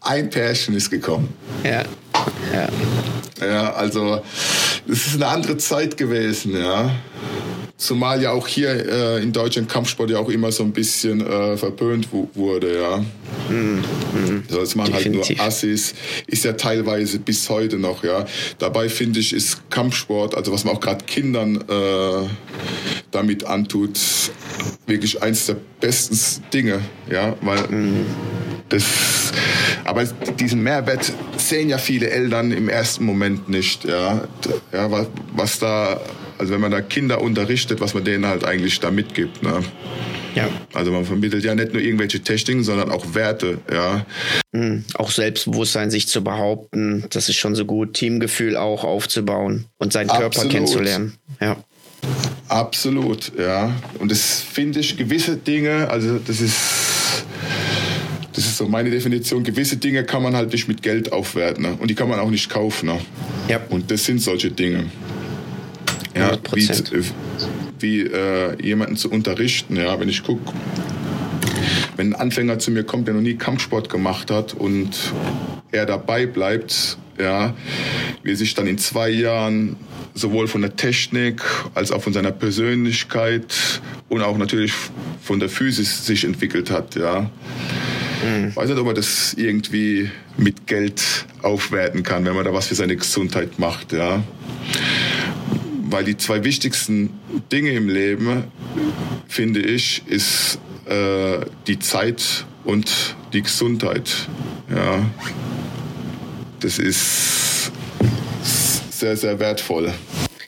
[0.00, 1.28] Ein Pärchen ist gekommen.
[1.64, 1.82] Ja.
[2.52, 2.68] Ja.
[3.46, 4.22] Ja, also
[4.88, 6.90] es ist eine andere Zeit gewesen, ja.
[7.76, 11.56] Zumal ja auch hier äh, in Deutschland Kampfsport ja auch immer so ein bisschen äh,
[11.56, 13.04] verpönt wu- wurde, ja.
[14.48, 15.36] So, das machen halt Definitiv.
[15.38, 15.94] nur Assis,
[16.28, 18.24] ist ja teilweise bis heute noch, ja.
[18.58, 22.28] Dabei finde ich, ist Kampfsport, also was man auch gerade Kindern äh,
[23.10, 23.98] damit antut,
[24.86, 26.16] wirklich eins der besten
[26.52, 27.58] Dinge, ja, weil
[28.68, 28.84] das,
[29.84, 34.28] aber diesen Mehrwert sehen ja viele Eltern im ersten Moment nicht, ja,
[34.72, 36.00] ja was, was da,
[36.38, 39.60] also wenn man da Kinder unterrichtet, was man denen halt eigentlich da mitgibt, ne.
[40.34, 40.48] ja.
[40.72, 44.06] Also man vermittelt ja nicht nur irgendwelche Techniken, sondern auch Werte, ja.
[44.94, 47.94] Auch Selbstbewusstsein, sich zu behaupten, das ist schon so gut.
[47.94, 50.52] Teamgefühl auch aufzubauen und seinen Körper Absolut.
[50.52, 51.14] kennenzulernen.
[51.40, 51.56] Ja.
[52.48, 53.74] Absolut, ja.
[53.98, 56.56] Und das finde ich gewisse Dinge, also das ist,
[58.34, 61.76] das ist so meine Definition, gewisse Dinge kann man halt nicht mit Geld aufwerten ne?
[61.80, 62.86] und die kann man auch nicht kaufen.
[62.86, 63.00] Ne?
[63.48, 63.60] Ja.
[63.70, 64.90] Und das sind solche Dinge.
[66.16, 67.04] Ja, wie, 100%.
[67.80, 70.52] wie äh, jemanden zu unterrichten, ja, wenn ich gucke,
[71.96, 74.90] wenn ein Anfänger zu mir kommt, der noch nie Kampfsport gemacht hat und
[75.72, 77.54] er dabei bleibt, ja,
[78.22, 79.76] wie sich dann in zwei Jahren
[80.14, 81.42] sowohl von der Technik
[81.74, 84.72] als auch von seiner Persönlichkeit und auch natürlich
[85.22, 87.30] von der Physis sich entwickelt hat, ja.
[88.54, 92.74] Weiß nicht, ob man das irgendwie mit Geld aufwerten kann, wenn man da was für
[92.74, 94.22] seine Gesundheit macht, ja.
[95.94, 97.20] Weil die zwei wichtigsten
[97.52, 98.50] Dinge im Leben,
[99.28, 104.10] finde ich, ist äh, die Zeit und die Gesundheit.
[104.68, 105.08] Ja.
[106.58, 107.70] Das ist
[108.90, 109.92] sehr, sehr wertvoll.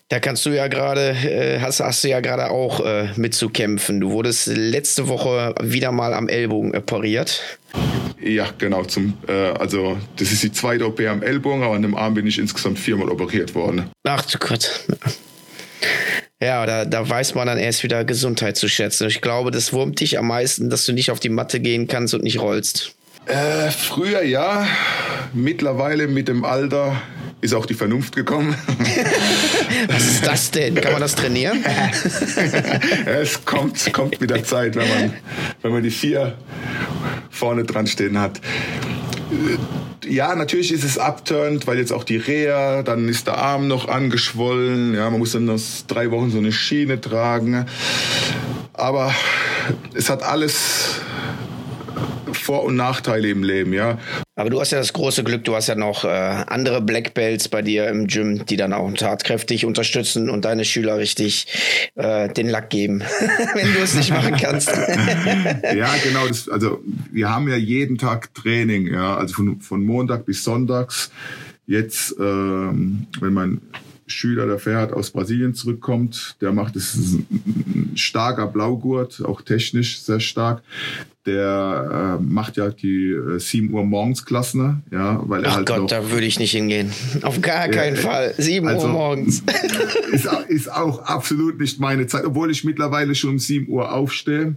[0.09, 4.01] Da kannst du ja gerade, äh, hast, hast du ja gerade auch äh, mitzukämpfen.
[4.01, 7.41] Du wurdest letzte Woche wieder mal am Ellbogen operiert.
[8.21, 8.83] Ja, genau.
[8.83, 12.27] Zum, äh, also das ist die zweite OP am Ellbogen, aber an dem Arm bin
[12.27, 13.89] ich insgesamt viermal operiert worden.
[14.03, 14.85] Ach du Gott.
[16.41, 19.09] Ja, da, da weiß man dann erst wieder Gesundheit zu schätzen.
[19.09, 22.13] Ich glaube, das wurmt dich am meisten, dass du nicht auf die Matte gehen kannst
[22.13, 22.95] und nicht rollst.
[23.27, 24.67] Äh, früher ja,
[25.33, 27.01] mittlerweile mit dem Alter
[27.41, 28.55] ist auch die Vernunft gekommen.
[29.89, 30.75] Was ist das denn?
[30.77, 31.65] Kann man das trainieren?
[33.07, 35.15] es kommt, kommt mit der Zeit, wenn man,
[35.63, 36.35] wenn man die vier
[37.31, 38.41] vorne dran stehen hat.
[40.07, 43.89] Ja, natürlich ist es abturnt, weil jetzt auch die Reha, dann ist der Arm noch
[43.89, 47.67] angeschwollen, ja, man muss dann noch drei Wochen so eine Schiene tragen.
[48.73, 49.13] Aber
[49.95, 51.01] es hat alles
[52.47, 53.99] vor- und Nachteile im Leben, ja.
[54.37, 57.49] Aber du hast ja das große Glück, du hast ja noch äh, andere Black Belts
[57.49, 61.49] bei dir im Gym, die dann auch tatkräftig unterstützen und deine Schüler richtig
[61.97, 63.03] äh, den Lack geben,
[63.55, 64.69] wenn du es nicht machen kannst.
[65.77, 66.29] ja, genau.
[66.29, 71.11] Das, also wir haben ja jeden Tag Training, ja, also von, von Montag bis Sonntags.
[71.67, 73.61] Jetzt, ähm, wenn mein
[74.07, 80.21] Schüler, der Ferhat aus Brasilien zurückkommt, der macht es ein starker Blaugurt, auch technisch sehr
[80.21, 80.63] stark
[81.27, 85.67] der äh, macht ja die äh, 7 Uhr morgens Klassen, ja, weil er Ach halt
[85.67, 86.93] Gott, noch, da würde ich nicht hingehen.
[87.23, 88.35] Auf gar keinen äh, Fall.
[88.39, 89.43] 7 also, Uhr morgens.
[90.13, 94.57] ist, ist auch absolut nicht meine Zeit, obwohl ich mittlerweile schon um 7 Uhr aufstehe.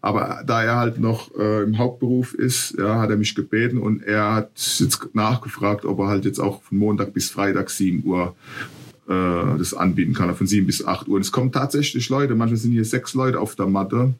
[0.00, 4.02] Aber da er halt noch äh, im Hauptberuf ist, ja, hat er mich gebeten und
[4.02, 8.34] er hat jetzt nachgefragt, ob er halt jetzt auch von Montag bis Freitag 7 Uhr
[9.08, 11.16] äh, das anbieten kann, von 7 bis 8 Uhr.
[11.16, 14.14] Und es kommen tatsächlich Leute, manchmal sind hier sechs Leute auf der Matte.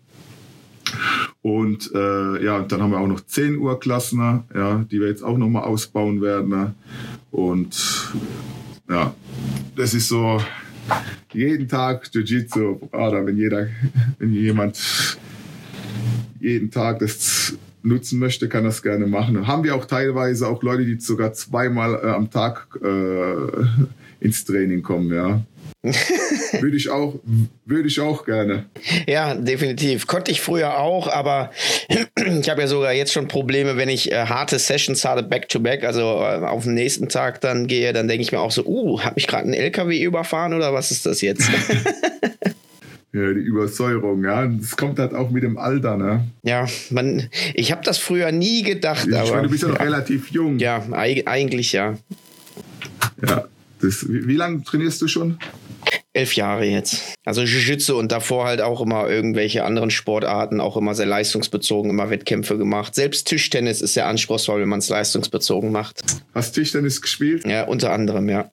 [1.43, 5.23] Und äh, ja, dann haben wir auch noch 10 Uhr Klassen, ja, die wir jetzt
[5.23, 6.75] auch nochmal ausbauen werden.
[7.31, 8.13] Und
[8.89, 9.15] ja,
[9.77, 10.41] das ist so
[11.33, 13.69] jeden Tag Jiu-Jitsu, oder wenn jeder,
[14.19, 15.19] wenn jemand
[16.41, 19.47] jeden Tag das nutzen möchte, kann das gerne machen.
[19.47, 24.83] Haben wir auch teilweise auch Leute, die sogar zweimal äh, am Tag äh, ins Training
[24.83, 25.43] kommen, ja.
[26.61, 27.19] würde ich auch,
[27.65, 28.67] würde ich auch gerne.
[29.09, 30.07] Ja, definitiv.
[30.07, 31.51] Konnte ich früher auch, aber
[31.89, 35.59] ich habe ja sogar jetzt schon Probleme, wenn ich äh, harte Sessions habe, back to
[35.59, 38.65] back, also äh, auf den nächsten Tag dann gehe, dann denke ich mir auch so,
[38.65, 41.51] uh, habe ich gerade einen LKW überfahren oder was ist das jetzt?
[43.15, 44.47] Ja, die Übersäuerung, ja.
[44.47, 46.25] Das kommt halt auch mit dem Alter, ne?
[46.45, 49.07] Ja, man, ich habe das früher nie gedacht.
[49.07, 50.59] Ich aber, meine, du bist ja noch relativ jung.
[50.59, 51.99] Ja, eigentlich ja.
[53.29, 53.45] Ja.
[53.83, 55.39] Das, wie, wie lange trainierst du schon?
[56.15, 57.15] Elf Jahre jetzt.
[57.25, 62.11] Also Jiu-Jitsu und davor halt auch immer irgendwelche anderen Sportarten, auch immer sehr leistungsbezogen, immer
[62.11, 62.95] Wettkämpfe gemacht.
[62.95, 66.01] Selbst Tischtennis ist sehr anspruchsvoll, wenn man es leistungsbezogen macht.
[66.35, 67.45] Hast Tischtennis gespielt?
[67.45, 68.51] Ja, unter anderem, ja.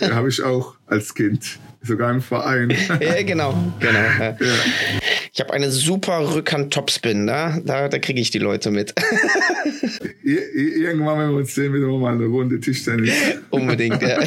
[0.00, 1.58] ja, habe ich auch als Kind.
[1.82, 2.70] Sogar im Verein.
[3.00, 3.98] ja, genau, genau.
[4.18, 4.36] Ja.
[5.32, 7.62] Ich habe eine super Rückhand-Topspin, ne?
[7.64, 8.94] da, da kriege ich die Leute mit.
[10.26, 13.14] Irgendwann, wenn wir uns sehen, wieder mal eine Runde Tischtennis.
[13.50, 14.18] Unbedingt, ja.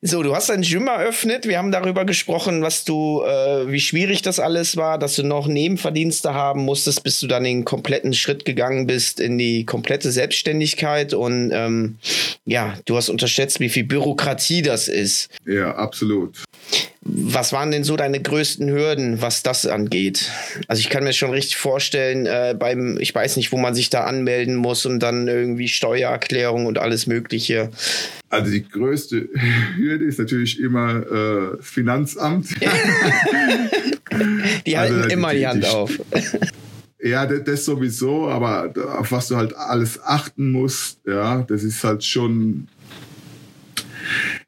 [0.00, 1.46] So, du hast dein Gym eröffnet.
[1.46, 5.46] Wir haben darüber gesprochen, was du, äh, wie schwierig das alles war, dass du noch
[5.46, 11.14] Nebenverdienste haben musstest, bis du dann den kompletten Schritt gegangen bist in die komplette Selbstständigkeit.
[11.14, 11.98] Und ähm,
[12.44, 15.30] ja, du hast unterschätzt, wie viel Bürokratie das ist.
[15.46, 16.42] Ja, absolut.
[17.04, 20.30] Was waren denn so deine größten Hürden, was das angeht?
[20.68, 23.90] Also ich kann mir schon richtig vorstellen, äh, beim, ich weiß nicht, wo man sich
[23.90, 27.70] da anmelden muss und dann irgendwie Steuererklärung und alles Mögliche.
[28.28, 29.28] Also die größte
[29.76, 32.50] Hürde ist natürlich immer äh, Finanzamt.
[34.66, 35.98] die halten also, immer die, die Hand die, auf.
[37.02, 42.04] Ja, das sowieso, aber auf was du halt alles achten musst, ja, das ist halt
[42.04, 42.68] schon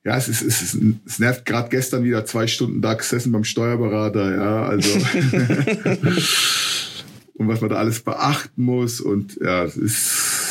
[0.04, 3.44] ja, es, ist, es, ist, es nervt gerade gestern wieder zwei Stunden da gesessen beim
[3.44, 4.90] Steuerberater, ja, also
[7.34, 10.44] und was man da alles beachten muss und ja, es ist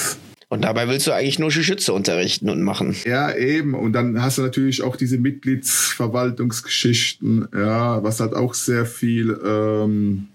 [0.53, 2.95] und dabei willst du eigentlich nur Schütze unterrichten und machen.
[3.05, 3.73] Ja, eben.
[3.73, 10.27] Und dann hast du natürlich auch diese Mitgliedsverwaltungsgeschichten, ja, was halt auch sehr viel ähm,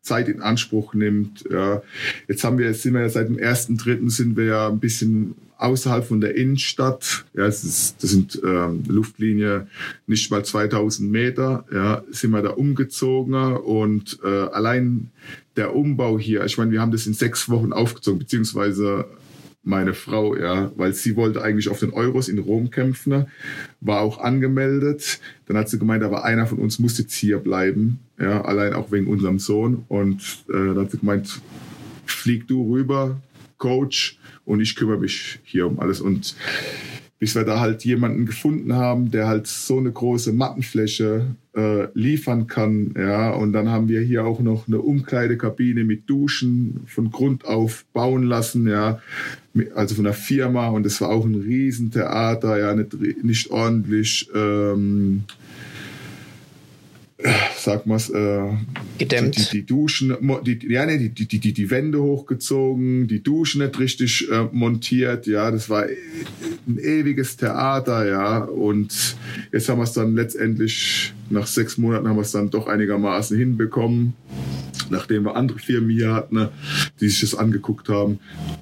[0.00, 1.44] Zeit in Anspruch nimmt.
[1.48, 1.80] Ja.
[2.26, 4.80] Jetzt haben wir, jetzt sind wir ja seit dem ersten Dritten sind wir ja ein
[4.80, 7.24] bisschen außerhalb von der Innenstadt.
[7.34, 9.66] Ja, es ist, das sind ähm, Luftlinie
[10.06, 11.64] nicht mal 2000 Meter.
[11.72, 15.10] Ja, sind wir da umgezogen und äh, allein
[15.56, 16.44] der Umbau hier.
[16.44, 19.06] Ich meine, wir haben das in sechs Wochen aufgezogen, beziehungsweise
[19.64, 23.26] meine Frau, ja, weil sie wollte eigentlich auf den Euros in Rom kämpfen,
[23.80, 25.20] war auch angemeldet.
[25.46, 28.90] Dann hat sie gemeint, aber einer von uns muss jetzt hier bleiben, ja, allein auch
[28.90, 29.84] wegen unserem Sohn.
[29.88, 31.40] Und äh, dann hat sie gemeint,
[32.06, 33.20] flieg du rüber,
[33.58, 36.00] Coach, und ich kümmere mich hier um alles.
[36.00, 36.34] Und
[37.22, 42.48] bis wir da halt jemanden gefunden haben, der halt so eine große Mattenfläche äh, liefern
[42.48, 42.94] kann.
[42.98, 47.84] Ja, und dann haben wir hier auch noch eine Umkleidekabine mit Duschen von Grund auf
[47.92, 48.66] bauen lassen.
[48.66, 49.00] Ja,
[49.76, 50.66] also von der Firma.
[50.70, 52.58] Und es war auch ein Riesentheater.
[52.58, 54.28] Ja, nicht, nicht ordentlich.
[54.34, 55.22] Ähm,
[57.56, 58.42] sag mal's, äh,
[58.98, 59.36] gedämmt.
[59.36, 63.78] Die, die Duschen, die, ja, nee, die, die, die, die Wände hochgezogen, die Duschen nicht
[63.78, 68.38] richtig äh, montiert, ja, das war ein ewiges Theater, ja.
[68.38, 69.16] Und
[69.52, 73.36] jetzt haben wir es dann letztendlich, nach sechs Monaten haben wir es dann doch einigermaßen
[73.36, 74.14] hinbekommen,
[74.90, 76.50] nachdem wir andere Firmen hier hatten, ne,
[77.00, 78.18] die sich das angeguckt haben.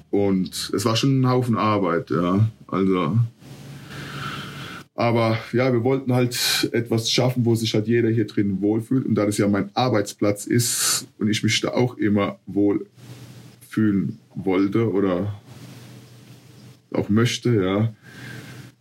[0.09, 2.49] Und es war schon ein Haufen Arbeit, ja.
[2.67, 3.17] Also
[5.01, 9.07] aber ja, wir wollten halt etwas schaffen, wo sich halt jeder hier drin wohlfühlt.
[9.07, 12.85] Und da das ja mein Arbeitsplatz ist und ich mich da auch immer wohl
[13.67, 15.41] fühlen wollte oder
[16.93, 17.93] auch möchte, ja,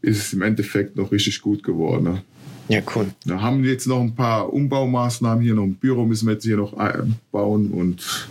[0.02, 2.04] ist es im Endeffekt noch richtig gut geworden.
[2.04, 2.22] Ne?
[2.68, 3.06] Ja, cool.
[3.24, 6.44] Da haben wir jetzt noch ein paar Umbaumaßnahmen hier, noch ein Büro müssen wir jetzt
[6.44, 6.74] hier noch
[7.32, 8.28] bauen und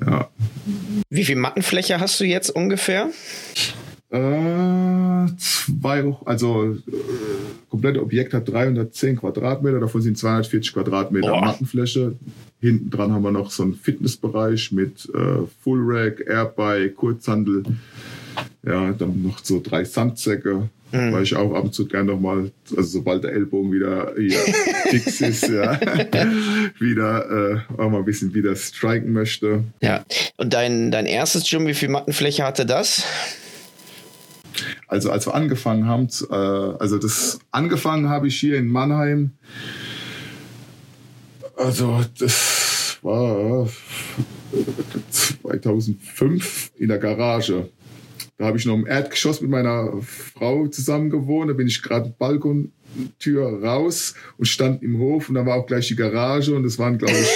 [0.00, 0.28] ja.
[1.10, 3.10] Wie viel Mattenfläche hast du jetzt ungefähr?
[4.10, 6.78] Äh, zwei, also äh,
[7.68, 11.40] komplette Objekt hat 310 Quadratmeter, davon sind 240 Quadratmeter Boah.
[11.42, 12.14] Mattenfläche.
[12.60, 17.64] Hinten dran haben wir noch so einen Fitnessbereich mit äh, Full Rack, Airbike, Kurzhandel.
[18.64, 21.12] Ja, dann noch so drei Sandsäcke, mhm.
[21.12, 24.38] weil ich auch ab und zu gerne nochmal, also sobald der Ellbogen wieder hier
[24.90, 25.78] fix ist, ja,
[26.78, 27.30] wieder
[27.76, 29.64] äh, auch mal ein bisschen wieder striken möchte.
[29.82, 30.04] Ja,
[30.36, 33.04] und dein, dein erstes Gym, wie viel Mattenfläche hatte das?
[34.86, 39.32] Also als wir angefangen haben, äh, also das angefangen habe ich hier in Mannheim.
[41.56, 43.68] Also das war
[45.10, 47.68] 2005 in der Garage.
[48.36, 51.50] Da habe ich noch im Erdgeschoss mit meiner Frau zusammen gewohnt.
[51.50, 55.88] Da bin ich gerade Balkontür raus und stand im Hof und da war auch gleich
[55.88, 57.28] die Garage und es waren glaube ich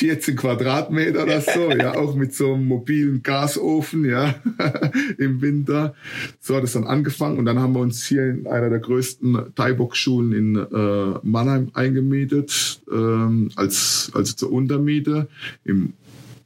[0.00, 4.34] 14 Quadratmeter oder so, ja, auch mit so einem mobilen Gasofen, ja,
[5.18, 5.94] im Winter.
[6.40, 9.52] So hat es dann angefangen und dann haben wir uns hier in einer der größten
[9.54, 15.28] Thai-Box-Schulen in äh, Mannheim eingemietet, ähm, als, also zur Untermiete
[15.64, 15.92] im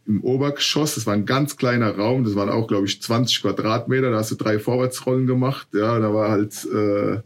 [0.07, 4.11] im Obergeschoss, das war ein ganz kleiner Raum, das waren auch, glaube ich, 20 Quadratmeter,
[4.11, 7.22] da hast du drei Vorwärtsrollen gemacht, ja, da war halt äh,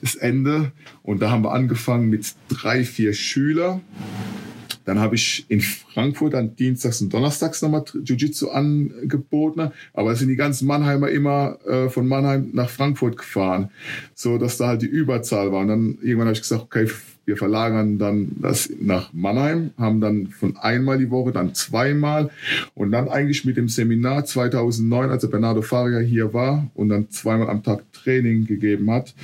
[0.00, 0.72] das Ende.
[1.04, 3.80] Und da haben wir angefangen mit drei, vier Schüler
[4.88, 9.70] dann habe ich in Frankfurt dann dienstags und donnerstags nochmal Jiu-Jitsu angeboten.
[9.92, 13.68] Aber es sind die ganzen Mannheimer immer äh, von Mannheim nach Frankfurt gefahren,
[14.14, 15.60] so dass da halt die Überzahl war.
[15.60, 16.88] Und dann irgendwann habe ich gesagt, okay,
[17.26, 22.30] wir verlagern dann das nach Mannheim, haben dann von einmal die Woche, dann zweimal
[22.74, 27.50] und dann eigentlich mit dem Seminar 2009, als Bernardo Faria hier war und dann zweimal
[27.50, 29.14] am Tag Training gegeben hat,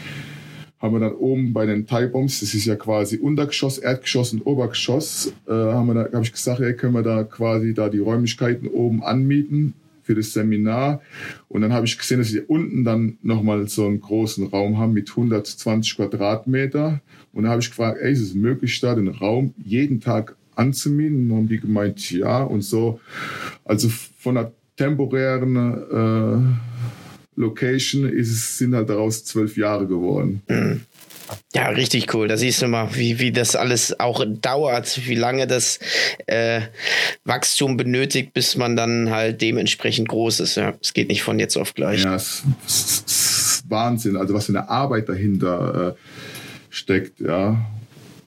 [0.84, 4.42] haben wir dann oben bei den Thai Bombs, das ist ja quasi Untergeschoss, Erdgeschoss und
[4.42, 8.00] Obergeschoss, äh, haben wir da, habe ich gesagt, ja, können wir da quasi da die
[8.00, 9.72] Räumlichkeiten oben anmieten
[10.02, 11.00] für das Seminar.
[11.48, 14.92] Und dann habe ich gesehen, dass wir unten dann nochmal so einen großen Raum haben
[14.92, 17.00] mit 120 Quadratmeter.
[17.32, 21.30] Und da habe ich gefragt, ey, ist es möglich, da den Raum jeden Tag anzumieten?
[21.30, 22.42] Und haben die gemeint, ja.
[22.42, 23.00] Und so,
[23.64, 26.73] also von einer temporären äh,
[27.36, 30.42] Location ist sind halt daraus zwölf Jahre geworden.
[30.48, 30.80] Mhm.
[31.54, 32.28] Ja, richtig cool.
[32.28, 35.78] Da siehst du mal, wie, wie das alles auch dauert, wie lange das
[36.26, 36.62] äh,
[37.24, 40.56] Wachstum benötigt, bis man dann halt dementsprechend groß ist.
[40.56, 42.02] Ja, es geht nicht von jetzt auf gleich.
[42.02, 43.14] Ja, es, es, es
[43.56, 44.16] ist Wahnsinn.
[44.16, 46.00] Also was für eine Arbeit dahinter äh,
[46.70, 47.64] steckt, ja.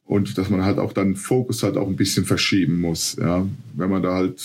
[0.06, 3.46] Und dass man halt auch dann Fokus halt auch ein bisschen verschieben muss, ja.
[3.74, 4.42] Wenn man da halt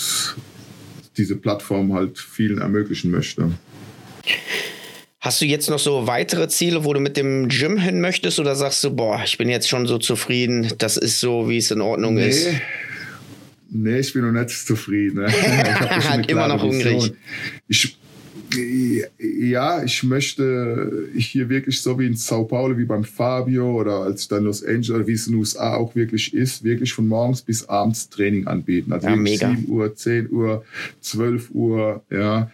[1.17, 3.53] diese Plattform halt vielen ermöglichen möchte.
[5.23, 8.57] Hast du jetzt noch so weitere Ziele, wo du mit dem Gym hin möchtest oder
[8.57, 11.81] sagst du, boah, ich bin jetzt schon so zufrieden, das ist so, wie es in
[11.81, 12.29] Ordnung nee.
[12.29, 12.49] ist?
[13.71, 15.23] Nee, ich bin noch nicht zufrieden.
[15.23, 15.33] Ne?
[16.23, 17.13] Ich immer noch hungrig.
[17.69, 17.97] Ich,
[19.19, 24.27] ja, ich möchte hier wirklich so wie in Sao Paulo, wie beim Fabio oder als
[24.27, 27.43] dann Los Angeles oder wie es in den USA auch wirklich ist, wirklich von morgens
[27.43, 28.93] bis abends Training anbieten.
[28.93, 29.51] Also ja, mega.
[29.51, 30.65] 7 Uhr, 10 Uhr,
[31.01, 32.51] 12 Uhr, ja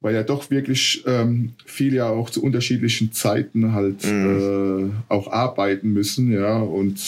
[0.00, 4.92] weil ja doch wirklich ähm, viele ja auch zu unterschiedlichen Zeiten halt mhm.
[5.08, 7.00] äh, auch arbeiten müssen, ja, und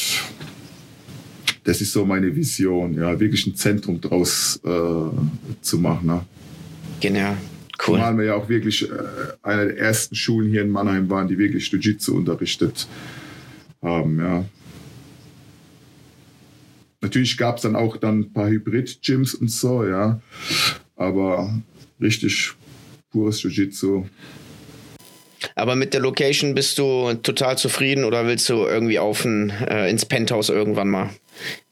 [1.65, 6.07] das ist so meine Vision, ja, wirklich ein Zentrum draus äh, zu machen.
[6.07, 6.25] Ne?
[7.01, 7.37] Genau.
[7.87, 7.97] Cool.
[7.97, 8.95] Zumal wir ja auch wirklich äh,
[9.43, 12.89] einer der ersten Schulen hier in Mannheim waren, die wirklich Jiu-Jitsu unterrichtet
[13.83, 14.45] haben, ja.
[17.03, 20.21] Natürlich gab es dann auch dann ein paar Hybrid-Gyms und so, ja.
[20.97, 21.63] Aber
[21.99, 22.55] richtig
[23.11, 24.07] pures Jiu-Jitsu.
[25.55, 29.89] Aber mit der Location bist du total zufrieden oder willst du irgendwie auf ein, äh,
[29.89, 31.11] ins Penthouse irgendwann mal?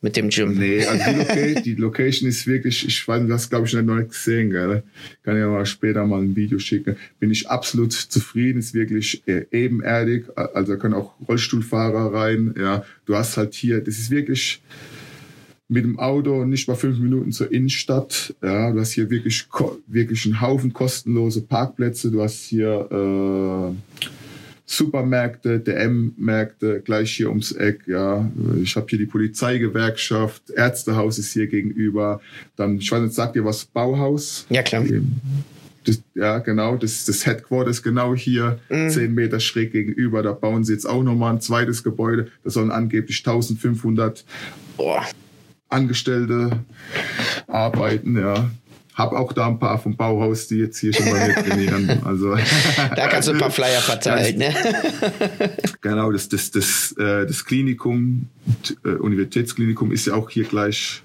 [0.01, 0.55] mit dem Gym.
[0.55, 3.97] Nee, also die, Loca die Location ist wirklich, ich weiß nicht, das glaube ich noch
[3.97, 4.83] nicht gesehen, gell?
[5.23, 6.97] Kann ja mal später mal ein Video schicken.
[7.19, 12.85] Bin ich absolut zufrieden, ist wirklich äh, ebenerdig, also da können auch Rollstuhlfahrer rein, ja.
[13.07, 14.63] Du hast halt hier, das ist wirklich,
[15.69, 18.35] mit dem Auto nicht mal fünf Minuten zur Innenstadt.
[18.43, 19.47] Ja, du hast hier wirklich,
[19.87, 22.11] wirklich einen Haufen kostenlose Parkplätze.
[22.11, 23.99] Du hast hier äh,
[24.65, 27.83] Supermärkte, DM-Märkte gleich hier ums Eck.
[27.87, 28.31] Ja,
[28.63, 32.21] ich habe hier die Polizeigewerkschaft, Ärztehaus ist hier gegenüber.
[32.57, 34.47] Dann, ich weiß nicht, sagt ihr was Bauhaus?
[34.49, 34.85] Ja klar.
[35.85, 38.91] Das, ja, genau, das das Headquarter ist genau hier, mhm.
[38.91, 40.23] zehn Meter schräg gegenüber.
[40.23, 42.29] Da bauen sie jetzt auch nochmal ein zweites Gebäude.
[42.45, 44.25] Da sollen angeblich 1500
[44.77, 45.05] Boah.
[45.69, 46.65] Angestellte
[47.47, 48.51] arbeiten, ja.
[48.95, 52.03] Hab auch da ein paar vom Bauhaus, die jetzt hier schon mal mit trainieren.
[52.05, 52.37] Also,
[52.97, 54.53] da kannst du ein paar Flyer verteilen, ne?
[55.81, 58.27] genau, das, das, das, äh, das Klinikum,
[58.85, 61.03] äh, Universitätsklinikum ist ja auch hier gleich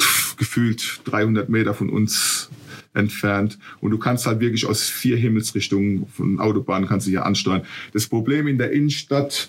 [0.00, 2.48] pff, gefühlt 300 Meter von uns
[2.94, 3.58] entfernt.
[3.80, 7.62] Und du kannst halt wirklich aus vier Himmelsrichtungen von Autobahnen kannst du hier ansteuern.
[7.92, 9.48] Das Problem in der Innenstadt,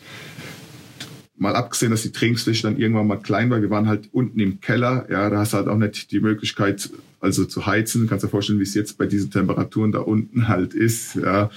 [1.37, 4.61] mal abgesehen, dass die Trainingsfläche dann irgendwann mal klein war, wir waren halt unten im
[4.61, 8.03] Keller, ja, da hast du halt auch nicht die Möglichkeit, also zu heizen.
[8.03, 11.49] Du kannst dir vorstellen, wie es jetzt bei diesen Temperaturen da unten halt ist, ja,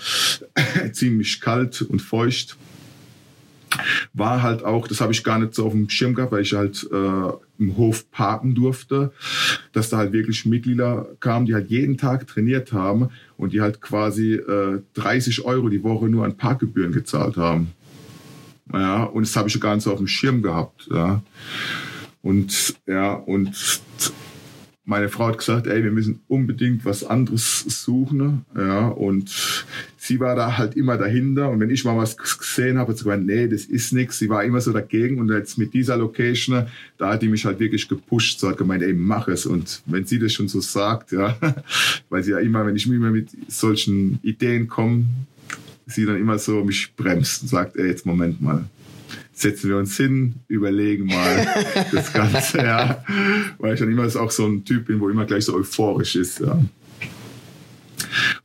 [0.92, 2.56] ziemlich kalt und feucht.
[4.14, 6.54] War halt auch, das habe ich gar nicht so auf dem Schirm gehabt, weil ich
[6.54, 9.12] halt äh, im Hof parken durfte,
[9.72, 13.80] dass da halt wirklich Mitglieder kamen, die halt jeden Tag trainiert haben und die halt
[13.82, 17.72] quasi äh, 30 Euro die Woche nur an Parkgebühren gezahlt haben.
[18.72, 20.88] Ja, und das habe ich gar nicht so auf dem Schirm gehabt.
[20.90, 21.22] Ja.
[22.22, 23.80] Und ja, und
[24.88, 28.46] meine Frau hat gesagt, ey, wir müssen unbedingt was anderes suchen.
[28.56, 29.30] Ja, und
[29.98, 31.50] sie war da halt immer dahinter.
[31.50, 34.18] Und wenn ich mal was gesehen habe, hat sie gesagt, nee, das ist nichts.
[34.18, 35.20] Sie war immer so dagegen.
[35.20, 38.40] Und jetzt mit dieser Location, da hat die mich halt wirklich gepusht.
[38.40, 39.44] So hat gemeint, ey, mach es.
[39.44, 41.36] Und wenn sie das schon so sagt, ja,
[42.08, 45.04] weil sie ja immer, wenn ich immer mit solchen Ideen komme,
[45.88, 48.64] sie dann immer so mich bremst und sagt, ey, jetzt Moment mal,
[49.32, 51.46] setzen wir uns hin, überlegen mal
[51.92, 53.04] das Ganze, ja.
[53.58, 56.40] Weil ich dann immer auch so ein Typ bin, wo immer gleich so euphorisch ist,
[56.40, 56.58] ja.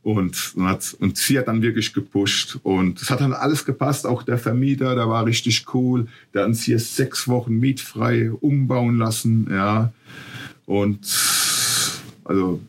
[0.02, 2.58] Und, hat, und sie hat dann wirklich gepusht.
[2.62, 4.06] Und es hat dann alles gepasst.
[4.06, 6.06] Auch der Vermieter, der war richtig cool.
[6.32, 9.48] Der hat uns hier sechs Wochen mietfrei umbauen lassen.
[9.50, 9.92] Ja.
[10.66, 11.00] Und
[12.24, 12.60] also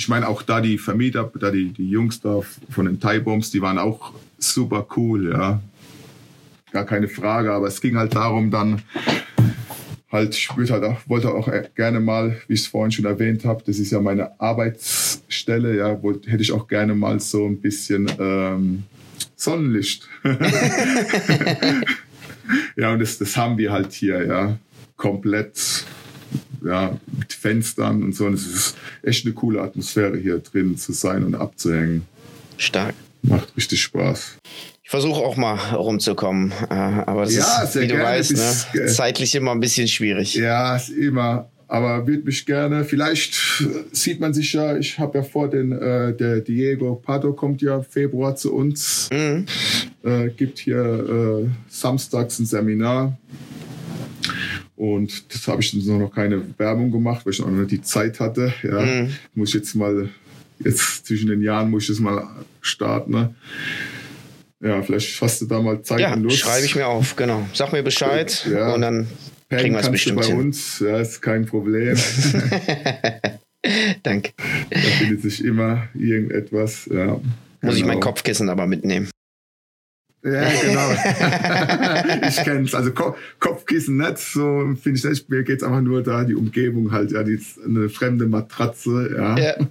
[0.00, 2.40] ich meine auch da die Vermieter, da die, die Jungs da
[2.70, 5.60] von den Thai Bombs, die waren auch super cool, ja.
[6.72, 8.80] Gar keine Frage, aber es ging halt darum dann,
[10.10, 13.62] halt, ich halt auch, wollte auch gerne mal, wie ich es vorhin schon erwähnt habe,
[13.66, 18.10] das ist ja meine Arbeitsstelle, ja, wollte, hätte ich auch gerne mal so ein bisschen
[18.18, 18.84] ähm,
[19.36, 20.08] Sonnenlicht.
[22.74, 24.56] ja, und das, das haben wir halt hier, ja,
[24.96, 25.84] komplett
[26.64, 28.26] ja, mit Fenstern und so.
[28.26, 32.06] Und es ist echt eine coole Atmosphäre hier drin zu sein und abzuhängen.
[32.56, 32.94] Stark.
[33.22, 34.38] Macht richtig Spaß.
[34.82, 38.32] Ich versuche auch mal rumzukommen, äh, aber das ja, ist, wie du weißt,
[38.74, 40.34] ne, zeitlich immer ein bisschen schwierig.
[40.34, 41.48] Ja, ist immer.
[41.68, 46.12] Aber würde mich gerne, vielleicht sieht man sich ja, ich habe ja vor, den, äh,
[46.16, 49.46] der Diego Pato kommt ja Februar zu uns, mhm.
[50.02, 53.16] äh, gibt hier äh, samstags ein Seminar
[54.80, 58.54] und das habe ich noch keine Werbung gemacht, weil ich noch nicht die Zeit hatte.
[58.62, 59.14] Ja, mhm.
[59.34, 60.08] muss ich jetzt mal,
[60.58, 62.26] jetzt zwischen den Jahren muss ich das mal
[62.62, 63.10] starten.
[63.10, 63.34] Ne?
[64.64, 66.38] Ja, vielleicht hast du da mal Zeit ja, und Lust.
[66.38, 67.46] schreibe ich mir auf, genau.
[67.52, 68.72] Sag mir Bescheid ja.
[68.72, 69.06] und dann
[69.50, 70.38] kriegen wir es bestimmt bei hin.
[70.38, 71.98] uns, ja, ist kein Problem.
[74.02, 74.32] Danke.
[74.70, 77.06] Da findet sich immer irgendetwas, ja.
[77.06, 77.20] Muss
[77.60, 77.72] genau.
[77.74, 78.06] ich mein genau.
[78.06, 79.10] Kopfkissen aber mitnehmen.
[80.22, 80.90] Ja, genau.
[82.28, 82.74] ich kenne es.
[82.74, 85.30] Also Ko Kopfkissen nicht, so finde ich nicht.
[85.30, 89.38] Mir geht es einfach nur da, die Umgebung halt, ja, die eine fremde Matratze, ja.
[89.38, 89.54] ja.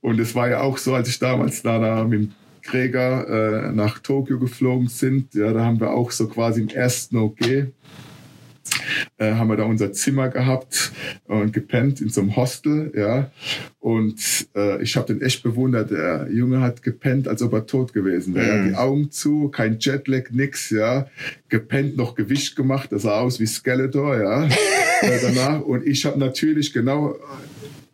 [0.00, 3.72] Und es war ja auch so, als ich damals da, da mit dem Gregor äh,
[3.72, 7.66] nach Tokio geflogen sind, ja, da haben wir auch so quasi im ersten OG
[9.18, 10.92] äh, haben wir da unser Zimmer gehabt
[11.24, 13.30] und gepennt in so einem Hostel, ja.
[13.80, 15.90] Und äh, ich habe den echt bewundert.
[15.90, 18.58] Der Junge hat gepennt, als ob er tot gewesen wäre.
[18.58, 18.68] Mhm.
[18.68, 21.06] Die Augen zu, kein Jetlag, nix, ja.
[21.48, 24.44] Gepennt, noch Gewicht gemacht, das sah aus wie Skeletor, ja.
[25.00, 25.60] äh, danach.
[25.60, 27.16] Und ich habe natürlich genau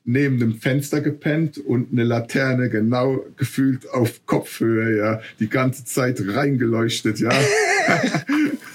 [0.04, 6.22] neben dem Fenster gepennt und eine Laterne genau gefühlt auf Kopfhöhe, ja, die ganze Zeit
[6.26, 7.30] reingeleuchtet, ja.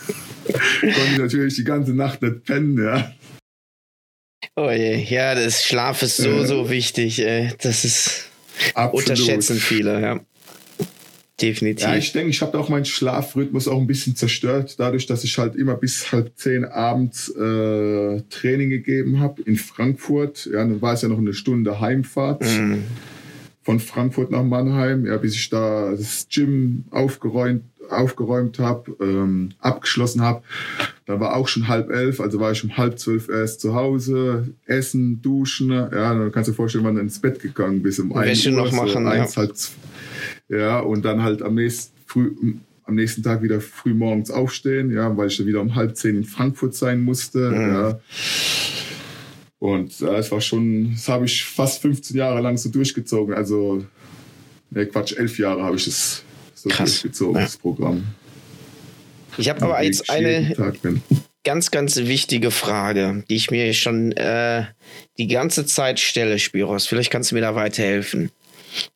[0.81, 3.13] konnte natürlich die ganze Nacht nicht pennen, ja.
[4.55, 7.51] Oh je, ja, das Schlaf ist so, so wichtig, ey.
[7.61, 8.29] Das ist
[8.73, 9.09] Absolut.
[9.09, 10.19] unterschätzen viele, ja.
[11.41, 11.87] definitiv.
[11.87, 15.37] Ja, ich denke, ich habe auch meinen Schlafrhythmus auch ein bisschen zerstört, dadurch, dass ich
[15.37, 20.45] halt immer bis halb zehn abends äh, Training gegeben habe in Frankfurt.
[20.45, 22.43] Ja, dann war es ja noch eine Stunde Heimfahrt.
[22.43, 22.83] Mhm.
[23.63, 30.21] Von Frankfurt nach Mannheim, ja, bis ich da das Gym aufgeräumt aufgeräumt habe, ähm, abgeschlossen
[30.21, 30.43] habe.
[31.05, 34.53] Da war auch schon halb elf, also war ich um halb zwölf erst zu Hause,
[34.65, 35.69] essen, duschen.
[35.69, 38.57] Ja, dann kannst du dir vorstellen, wann du ins Bett gegangen bist um Wäsche Uhr,
[38.57, 39.41] noch machen, so eins, ja.
[39.41, 39.71] Halt,
[40.49, 42.31] ja, und dann halt am nächsten früh,
[42.85, 46.17] am nächsten Tag wieder früh morgens aufstehen, ja, weil ich dann wieder um halb zehn
[46.17, 47.49] in Frankfurt sein musste.
[47.49, 47.73] Mhm.
[47.73, 47.99] Ja.
[49.59, 53.33] Und ja, es war schon, das habe ich fast 15 Jahre lang so durchgezogen.
[53.33, 53.85] Also,
[54.71, 56.23] ne, Quatsch, elf Jahre habe ich es
[56.63, 57.03] so Krass.
[57.03, 57.41] ja.
[57.41, 58.05] das Programm.
[59.37, 60.55] Ich habe aber jetzt eine
[61.43, 64.65] ganz, ganz wichtige Frage, die ich mir schon äh,
[65.17, 66.87] die ganze Zeit stelle, Spiros.
[66.87, 68.31] Vielleicht kannst du mir da weiterhelfen.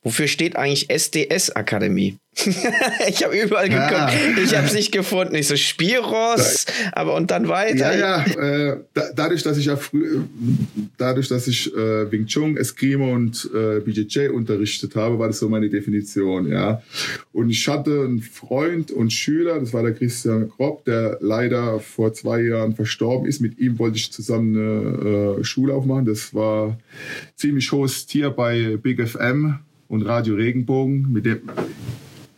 [0.01, 2.17] Wofür steht eigentlich SDS Akademie?
[3.07, 3.91] ich habe überall geguckt.
[3.91, 4.09] Ja.
[4.43, 5.35] Ich habe es nicht gefunden.
[5.35, 7.97] Ich so Spiros, aber und dann weiter.
[7.97, 8.71] Ja, ja.
[8.71, 10.21] Äh, da, dadurch, dass ich ja früh,
[10.97, 15.49] dadurch, dass ich äh, Wing Chun, Eskrima und äh, BJJ unterrichtet habe, war das so
[15.49, 16.47] meine Definition.
[16.49, 16.81] Ja.
[17.33, 22.13] Und ich hatte einen Freund und Schüler, das war der Christian Kropp, der leider vor
[22.13, 23.41] zwei Jahren verstorben ist.
[23.41, 26.05] Mit ihm wollte ich zusammen eine äh, Schule aufmachen.
[26.05, 26.77] Das war
[27.35, 31.11] ziemlich hohes Tier bei Big FM und Radio Regenbogen.
[31.11, 31.41] Mit dem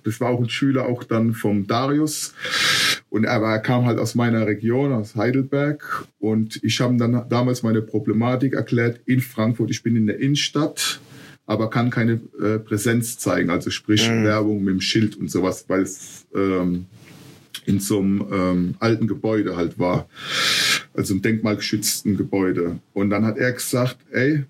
[0.03, 2.33] das war auch ein Schüler auch dann vom Darius.
[3.09, 6.05] Und er, er kam halt aus meiner Region, aus Heidelberg.
[6.19, 9.71] Und ich habe dann damals meine Problematik erklärt in Frankfurt.
[9.71, 10.99] Ich bin in der Innenstadt,
[11.45, 13.49] aber kann keine äh, Präsenz zeigen.
[13.49, 14.23] Also sprich mhm.
[14.23, 16.85] Werbung mit dem Schild und sowas, weil es ähm,
[17.65, 20.07] in so einem ähm, alten Gebäude halt war.
[20.93, 22.79] Also im denkmalgeschützten Gebäude.
[22.93, 24.45] Und dann hat er gesagt, ey,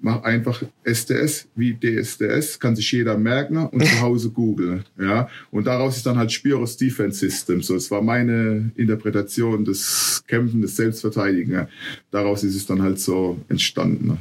[0.00, 4.84] mach einfach SDS wie DSDS, kann sich jeder merken und zu Hause googeln.
[4.98, 5.28] Ja?
[5.50, 7.62] Und daraus ist dann halt Spiros Defense System.
[7.62, 11.66] So, es war meine Interpretation des Kämpfen, des Selbstverteidigen.
[12.10, 14.18] Daraus ist es dann halt so entstanden.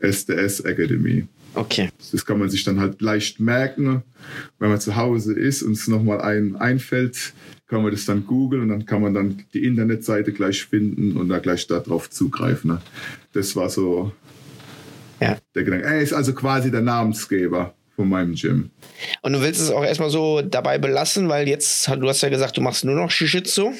[0.00, 1.26] SDS Academy.
[1.54, 1.90] Okay.
[2.12, 4.02] Das kann man sich dann halt leicht merken,
[4.58, 7.32] wenn man zu Hause ist und es nochmal ein einfällt,
[7.66, 11.28] kann man das dann googeln und dann kann man dann die Internetseite gleich finden und
[11.28, 12.78] da gleich darauf zugreifen.
[13.32, 14.12] Das war so
[15.20, 15.38] ja.
[15.54, 15.86] Der Gedanke.
[15.86, 18.70] Er ist also quasi der Namensgeber von meinem Gym.
[19.22, 22.56] Und du willst es auch erstmal so dabei belassen, weil jetzt, du hast ja gesagt,
[22.56, 23.72] du machst nur noch Jiu-Jitsu.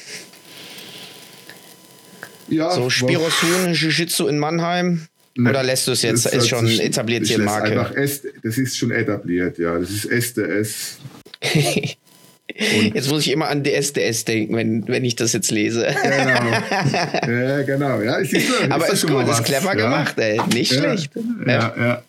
[2.49, 2.71] Ja.
[2.71, 5.07] So Spirosun, Jiu-Jitsu in Mannheim.
[5.35, 7.71] Ne, Oder lässt du es jetzt, ist also schon etabliert hier Marke?
[7.71, 9.77] Einfach S, das ist schon etabliert, ja.
[9.79, 10.97] Das ist SDS.
[12.57, 15.87] Und jetzt muss ich immer an DSDS denken, wenn, wenn ich das jetzt lese.
[16.01, 16.39] Genau.
[17.39, 18.01] Ja, genau.
[18.01, 19.85] Ja, ist, ist, Aber ist, ist gut, ist clever ja.
[19.85, 20.39] gemacht, ey.
[20.53, 20.79] Nicht ja.
[20.79, 21.11] schlecht.
[21.45, 21.73] Ja, ja.
[21.77, 22.01] ja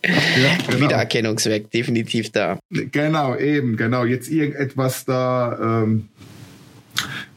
[0.66, 0.80] genau.
[0.80, 2.58] Wiedererkennungsweg, definitiv da.
[2.70, 4.04] Genau, eben, genau.
[4.04, 6.08] Jetzt irgendetwas da, ähm,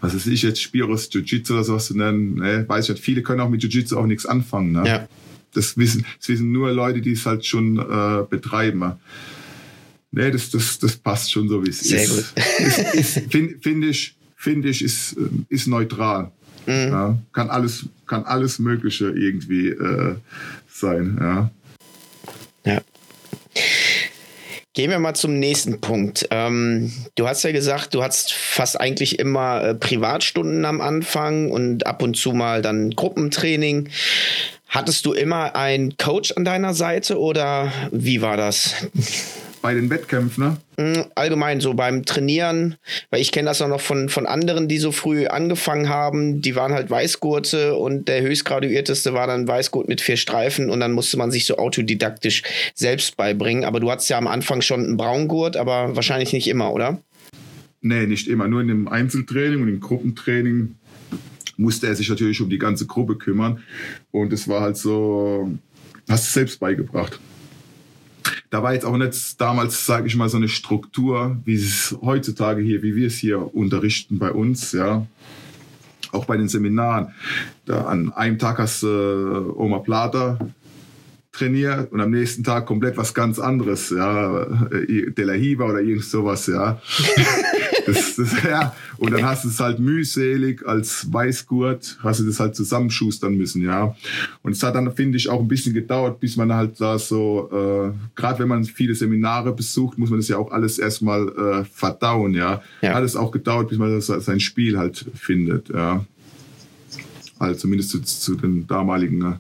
[0.02, 2.66] was weiß ich jetzt, Spiros Jiu-Jitsu oder sowas zu nennen, ne?
[2.68, 3.04] weiß ich nicht.
[3.04, 4.72] Viele können auch mit Jiu-Jitsu auch nichts anfangen.
[4.72, 4.84] Ne?
[4.86, 5.08] Ja.
[5.54, 8.94] Das wissen, das wissen nur Leute, die es halt schon äh, betreiben.
[10.16, 12.36] Nee, das, das, das passt schon so, wie es Sehr ist.
[12.36, 13.32] Sehr gut.
[13.32, 15.16] Finde find ich, find ich ist,
[15.50, 16.32] ist neutral.
[16.68, 16.90] Mhm.
[16.90, 20.16] Ja, kann, alles, kann alles Mögliche irgendwie äh,
[20.70, 21.18] sein.
[21.20, 21.52] Ja.
[22.64, 22.82] ja.
[24.74, 26.28] Gehen wir mal zum nächsten Punkt.
[26.30, 31.88] Ähm, du hast ja gesagt, du hast fast eigentlich immer äh, Privatstunden am Anfang und
[31.88, 33.90] ab und zu mal dann Gruppentraining.
[34.68, 38.76] Hattest du immer einen Coach an deiner Seite oder wie war das?
[39.64, 40.58] Bei den Wettkämpfen, ne?
[40.78, 42.76] Mm, allgemein so beim Trainieren,
[43.10, 46.42] weil ich kenne das auch noch von, von anderen, die so früh angefangen haben.
[46.42, 50.92] Die waren halt Weißgurte und der höchstgraduierteste war dann Weißgurt mit vier Streifen und dann
[50.92, 52.44] musste man sich so autodidaktisch
[52.76, 53.64] selbst beibringen.
[53.64, 57.02] Aber du hattest ja am Anfang schon einen Braungurt, aber wahrscheinlich nicht immer, oder?
[57.80, 58.50] Nee, nicht immer.
[58.50, 60.76] Nur in dem Einzeltraining und im Gruppentraining
[61.56, 63.64] musste er sich natürlich um die ganze Gruppe kümmern.
[64.12, 65.50] Und es war halt so,
[66.10, 67.18] hast du selbst beigebracht
[68.50, 72.62] da war jetzt auch nicht damals, sage ich mal, so eine Struktur, wie es heutzutage
[72.62, 75.06] hier, wie wir es hier unterrichten bei uns, ja.
[76.12, 77.14] Auch bei den Seminaren.
[77.66, 80.38] Da an einem Tag hast du äh, Oma Plata
[81.32, 85.82] trainiert und am nächsten Tag komplett was ganz anderes, ja, äh, De La Hiva oder
[85.82, 86.80] irgend sowas, ja.
[87.86, 88.76] Das, das, ja.
[88.98, 93.62] Und dann hast du es halt mühselig als Weißgurt, hast du das halt zusammenschustern müssen,
[93.62, 93.96] ja.
[94.42, 97.50] Und es hat dann, finde ich, auch ein bisschen gedauert, bis man halt da so,
[97.52, 101.66] äh, gerade wenn man viele Seminare besucht, muss man das ja auch alles erstmal äh,
[101.66, 102.62] verdauen, ja.
[102.82, 102.94] ja.
[102.94, 106.06] Hat es auch gedauert, bis man das, sein Spiel halt findet, ja.
[107.40, 109.36] Also zumindest zu, zu den damaligen äh,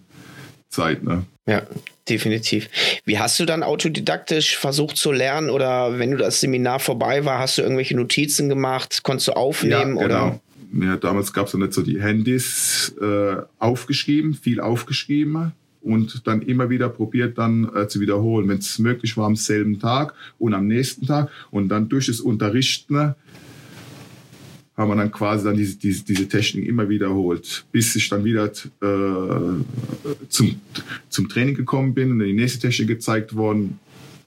[0.69, 1.03] Zeit.
[1.03, 1.23] Ne?
[1.45, 1.61] Ja,
[2.09, 2.69] definitiv.
[3.05, 7.39] Wie hast du dann autodidaktisch versucht zu lernen oder wenn du das Seminar vorbei war,
[7.39, 10.27] hast du irgendwelche Notizen gemacht, konntest du aufnehmen ja, genau.
[10.27, 10.39] oder?
[10.81, 15.51] Ja, damals gab es noch nicht so die Handys äh, aufgeschrieben, viel aufgeschrieben
[15.81, 19.79] und dann immer wieder probiert dann äh, zu wiederholen, wenn es möglich war am selben
[19.79, 23.15] Tag und am nächsten Tag und dann durch das Unterrichten
[24.75, 28.45] haben wir dann quasi dann diese, diese, diese Technik immer wiederholt, bis ich dann wieder
[28.45, 29.63] äh,
[30.29, 30.61] zum,
[31.09, 33.79] zum Training gekommen bin und die nächste Technik gezeigt worden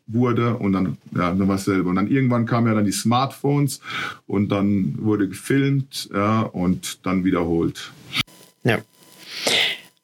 [0.07, 1.91] wurde und dann, ja, dann war selber.
[1.91, 3.81] Und dann irgendwann kamen ja dann die Smartphones
[4.27, 7.91] und dann wurde gefilmt ja, und dann wiederholt.
[8.63, 8.79] Ja.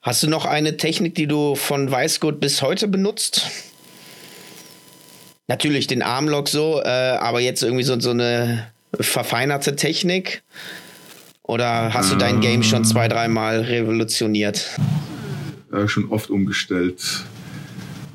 [0.01, 3.49] Hast du noch eine Technik, die du von Weißgurt bis heute benutzt?
[5.47, 10.43] Natürlich den Armlock so, äh, aber jetzt irgendwie so, so eine verfeinerte Technik?
[11.43, 14.70] Oder hast du dein Game schon zwei, dreimal revolutioniert?
[15.72, 17.24] Äh, schon oft umgestellt.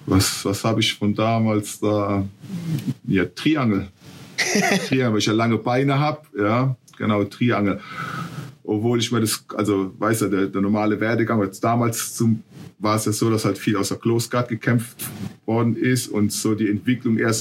[0.06, 2.26] Was, was habe ich von damals da?
[3.06, 3.90] Ja, Triangel.
[4.88, 6.22] Triangel, weil ich ja lange Beine habe.
[6.40, 7.82] Ja, genau, Triangel.
[8.64, 12.44] Obwohl ich mir das, also weiß ja, der, der normale Werdegang, jetzt damals zum
[12.80, 14.98] war es ja so, dass halt viel aus der Close Guard gekämpft
[15.48, 17.34] worden ist und so die Entwicklung eher,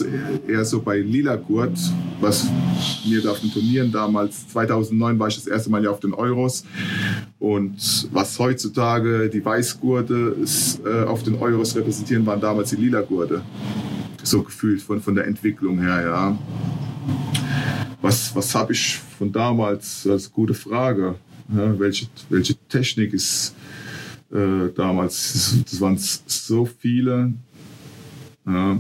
[0.47, 1.77] eher so bei Lila Gurt,
[2.21, 2.47] was
[3.05, 6.15] mir da auf den Turnieren damals, 2009 war ich das erste Mal ja auf den
[6.15, 6.65] Euros
[7.41, 10.37] und was heutzutage die Weißgurte
[10.85, 13.43] äh, auf den Euros repräsentieren, waren damals die Lila Gurte.
[14.23, 16.39] So gefühlt von, von der Entwicklung her, ja.
[18.01, 20.05] Was, was habe ich von damals?
[20.05, 21.17] Das ist eine gute Frage.
[21.55, 23.55] Ja, welche, welche Technik ist
[24.33, 25.63] äh, damals.
[25.69, 27.33] Das waren so viele.
[28.47, 28.79] Ja,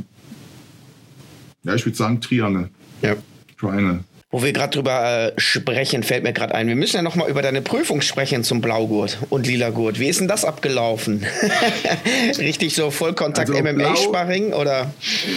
[1.64, 2.70] ja ich würde sagen Triangel.
[3.02, 3.16] Ja.
[3.58, 4.04] Triangle.
[4.36, 6.66] Wo wir gerade drüber äh, sprechen, fällt mir gerade ein.
[6.66, 10.00] Wir müssen ja noch mal über deine Prüfung sprechen zum Blaugurt und Lilagurt.
[10.00, 11.24] Wie ist denn das abgelaufen?
[12.38, 14.92] Richtig so Vollkontakt also MMA-Sparring oder?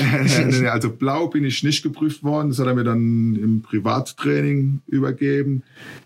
[0.72, 2.50] also blau bin ich nicht geprüft worden.
[2.50, 5.62] Das hat er mir dann im Privattraining übergeben.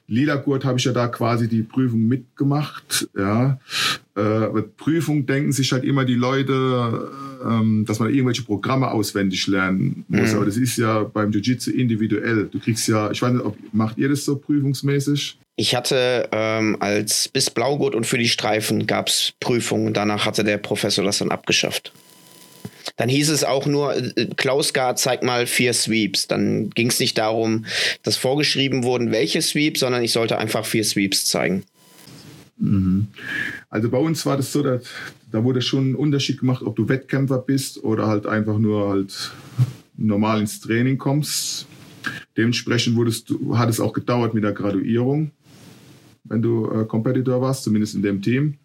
[0.07, 3.07] Lila Gurt habe ich ja da quasi die Prüfung mitgemacht.
[3.17, 3.59] Ja.
[4.15, 7.09] Äh, Prüfung denken sich halt immer die Leute,
[7.43, 10.31] ähm, dass man irgendwelche Programme auswendig lernen muss.
[10.31, 10.37] Mhm.
[10.37, 12.47] Aber das ist ja beim Jiu-Jitsu individuell.
[12.51, 15.37] Du kriegst ja, ich weiß nicht, ob, macht ihr das so prüfungsmäßig?
[15.55, 19.93] Ich hatte ähm, als bis Blaugurt und für die Streifen gab es Prüfungen.
[19.93, 21.91] Danach hatte der Professor das dann abgeschafft.
[22.95, 26.27] Dann hieß es auch nur, äh, Klaus Gard zeigt mal vier Sweeps.
[26.27, 27.65] Dann ging es nicht darum,
[28.03, 31.63] dass vorgeschrieben wurden, welche Sweeps, sondern ich sollte einfach vier Sweeps zeigen.
[32.57, 33.07] Mhm.
[33.69, 34.87] Also bei uns war das so, dass,
[35.31, 39.31] da wurde schon ein Unterschied gemacht, ob du Wettkämpfer bist oder halt einfach nur halt
[39.97, 41.67] normal ins Training kommst.
[42.37, 45.31] Dementsprechend wurdest du, hat es auch gedauert mit der Graduierung,
[46.25, 48.55] wenn du äh, Competitor warst, zumindest in dem Team.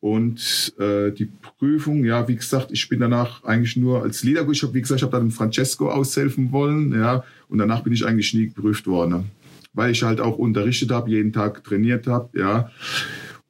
[0.00, 4.62] Und äh, die Prüfung, ja, wie gesagt, ich bin danach eigentlich nur als Leader, ich
[4.62, 8.34] habe, wie gesagt, ich habe dann Francesco aushelfen wollen, ja, und danach bin ich eigentlich
[8.34, 9.30] nie geprüft worden,
[9.74, 12.70] weil ich halt auch unterrichtet habe, jeden Tag trainiert habe, ja.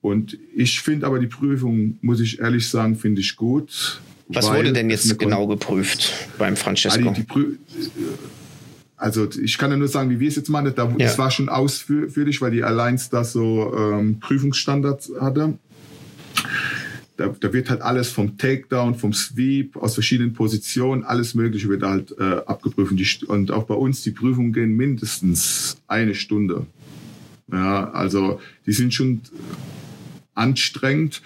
[0.00, 4.00] Und ich finde aber die Prüfung, muss ich ehrlich sagen, finde ich gut.
[4.28, 7.14] Was wurde denn jetzt genau geprüft beim Francesco?
[8.96, 10.72] Also, also ich kann ja nur sagen, wie wir es jetzt machen.
[10.74, 10.94] Da, ja.
[10.98, 15.58] Das war schon ausführlich, weil die Alliance da so ähm, Prüfungsstandards hatte
[17.16, 21.82] da, da wird halt alles vom Takedown, vom Sweep, aus verschiedenen Positionen, alles Mögliche wird
[21.82, 23.24] halt äh, abgeprüft.
[23.24, 26.66] Und auch bei uns, die Prüfungen gehen mindestens eine Stunde.
[27.50, 29.20] Ja, also die sind schon
[30.34, 31.22] anstrengend.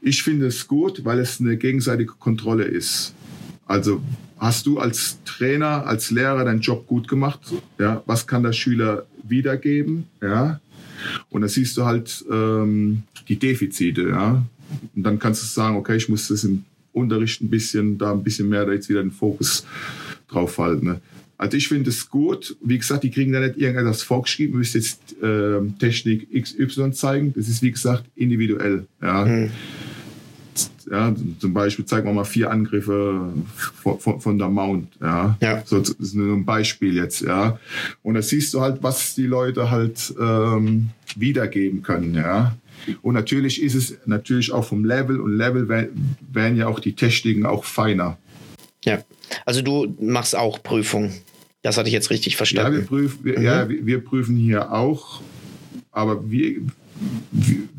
[0.00, 3.14] Ich finde es gut, weil es eine gegenseitige Kontrolle ist.
[3.66, 4.00] Also
[4.38, 7.40] hast du als Trainer, als Lehrer deinen Job gut gemacht?
[7.78, 10.06] Ja, was kann der Schüler wiedergeben?
[10.22, 10.60] Ja,
[11.30, 14.08] und da siehst du halt ähm, die Defizite.
[14.08, 14.44] Ja,
[14.94, 18.22] und dann kannst du sagen, okay, ich muss das im Unterricht ein bisschen, da ein
[18.22, 19.66] bisschen mehr da jetzt wieder den Fokus
[20.28, 20.86] drauf halten.
[20.86, 21.00] Ne?
[21.38, 22.56] Also ich finde es gut.
[22.62, 27.34] Wie gesagt, die kriegen da nicht irgendetwas vorgeschrieben, müsst jetzt äh, Technik XY zeigen.
[27.34, 28.86] Das ist, wie gesagt, individuell.
[29.02, 29.24] Ja.
[29.24, 29.50] Mhm.
[30.90, 34.88] Ja, zum Beispiel zeigen wir mal vier Angriffe von, von, von der Mount.
[35.00, 35.36] Ja.
[35.42, 35.62] ja.
[35.66, 37.22] So, das ist nur ein Beispiel jetzt.
[37.22, 37.58] Ja.
[38.02, 42.14] Und da siehst du halt, was die Leute halt ähm, wiedergeben können.
[42.14, 42.56] Ja.
[43.02, 47.46] Und natürlich ist es natürlich auch vom Level und Level werden ja auch die Techniken
[47.46, 48.18] auch feiner.
[48.84, 49.02] Ja,
[49.44, 51.12] also du machst auch Prüfungen.
[51.62, 52.72] Das hatte ich jetzt richtig verstanden.
[52.74, 53.44] Ja, wir prüfen, wir, mhm.
[53.44, 55.20] ja, wir prüfen hier auch,
[55.90, 56.60] aber wir,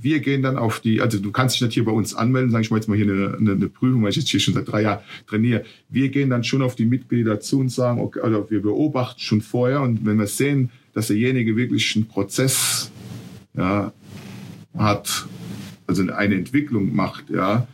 [0.01, 2.63] wir gehen dann auf die, also du kannst dich nicht hier bei uns anmelden, sage
[2.63, 4.67] ich mal jetzt mal hier eine, eine, eine, Prüfung, weil ich jetzt hier schon seit
[4.67, 5.63] drei Jahren trainiere.
[5.89, 9.41] Wir gehen dann schon auf die Mitglieder zu und sagen, okay, also wir beobachten schon
[9.41, 12.91] vorher und wenn wir sehen, dass derjenige wirklich einen Prozess
[13.55, 13.91] ja,
[14.77, 15.25] hat,
[15.87, 17.67] also eine Entwicklung macht, ja,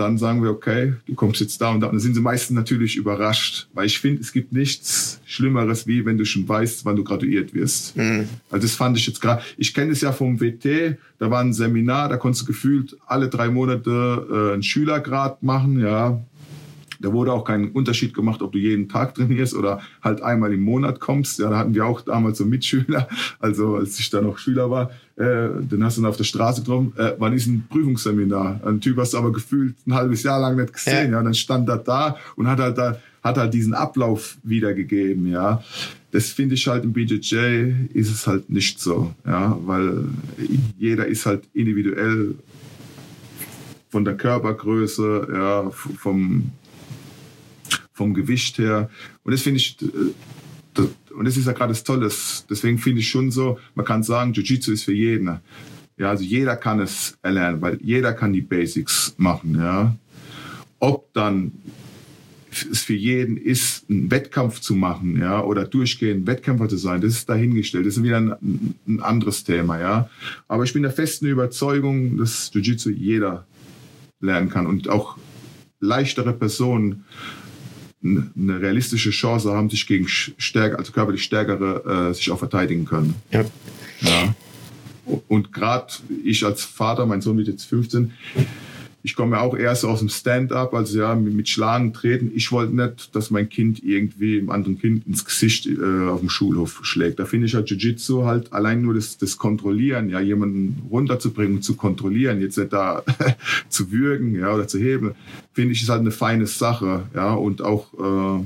[0.00, 1.86] dann sagen wir, okay, du kommst jetzt da und da.
[1.86, 6.06] Und dann sind sie meistens natürlich überrascht, weil ich finde, es gibt nichts Schlimmeres, wie
[6.06, 7.96] wenn du schon weißt, wann du graduiert wirst.
[7.96, 8.26] Mhm.
[8.50, 11.52] Also das fand ich jetzt gerade, ich kenne es ja vom WT, da war ein
[11.52, 16.18] Seminar, da konntest du gefühlt alle drei Monate äh, einen Schülergrad machen, ja,
[17.00, 20.62] da wurde auch kein Unterschied gemacht, ob du jeden Tag trainierst oder halt einmal im
[20.62, 21.38] Monat kommst.
[21.38, 23.08] Ja, da hatten wir auch damals so Mitschüler,
[23.40, 26.62] also als ich da noch Schüler war, äh, dann hast du dann auf der Straße
[26.62, 28.60] getroffen, äh, wann ist ein Prüfungsseminar?
[28.64, 31.10] Ein Typ hast du aber gefühlt ein halbes Jahr lang nicht gesehen.
[31.10, 35.26] Ja, ja dann stand er da und hat halt da hat halt diesen Ablauf wiedergegeben,
[35.26, 35.62] ja.
[36.10, 37.36] Das finde ich halt im BJJ
[37.92, 40.06] ist es halt nicht so, ja, weil
[40.78, 42.34] jeder ist halt individuell
[43.90, 46.50] von der Körpergröße, ja, vom
[48.00, 48.88] vom Gewicht her.
[49.24, 50.82] Und das finde ich, äh,
[51.14, 52.10] und das ist ja gerade das Tolle.
[52.48, 55.38] Deswegen finde ich schon so, man kann sagen, Jiu-Jitsu ist für jeden.
[55.98, 59.54] Ja, also jeder kann es erlernen, weil jeder kann die Basics machen.
[59.54, 59.94] Ja.
[60.78, 61.52] Ob dann
[62.50, 67.12] es für jeden ist, einen Wettkampf zu machen, ja, oder durchgehend Wettkämpfer zu sein, das
[67.12, 67.84] ist dahingestellt.
[67.84, 70.08] Das ist wieder ein, ein anderes Thema, ja.
[70.48, 73.46] Aber ich bin der festen Überzeugung, dass Jiu-Jitsu jeder
[74.20, 75.18] lernen kann und auch
[75.80, 77.04] leichtere Personen
[78.02, 83.14] eine realistische Chance haben, sich gegen stärker, also körperlich stärkere äh, sich auch verteidigen können.
[83.30, 83.44] Ja.
[84.00, 84.34] ja.
[85.28, 85.92] Und gerade
[86.24, 88.12] ich als Vater, mein Sohn wird jetzt 15,
[89.02, 92.30] ich komme ja auch erst aus dem Stand-up, also ja, mit Schlagen treten.
[92.34, 96.28] Ich wollte nicht, dass mein Kind irgendwie einem anderen Kind ins Gesicht äh, auf dem
[96.28, 97.18] Schulhof schlägt.
[97.18, 101.76] Da finde ich halt Jiu-Jitsu halt allein nur das, das Kontrollieren, ja, jemanden runterzubringen, zu
[101.76, 103.02] kontrollieren, jetzt nicht da
[103.70, 105.14] zu würgen, ja, oder zu heben,
[105.54, 108.44] finde ich ist halt eine feine Sache, ja, und auch, äh,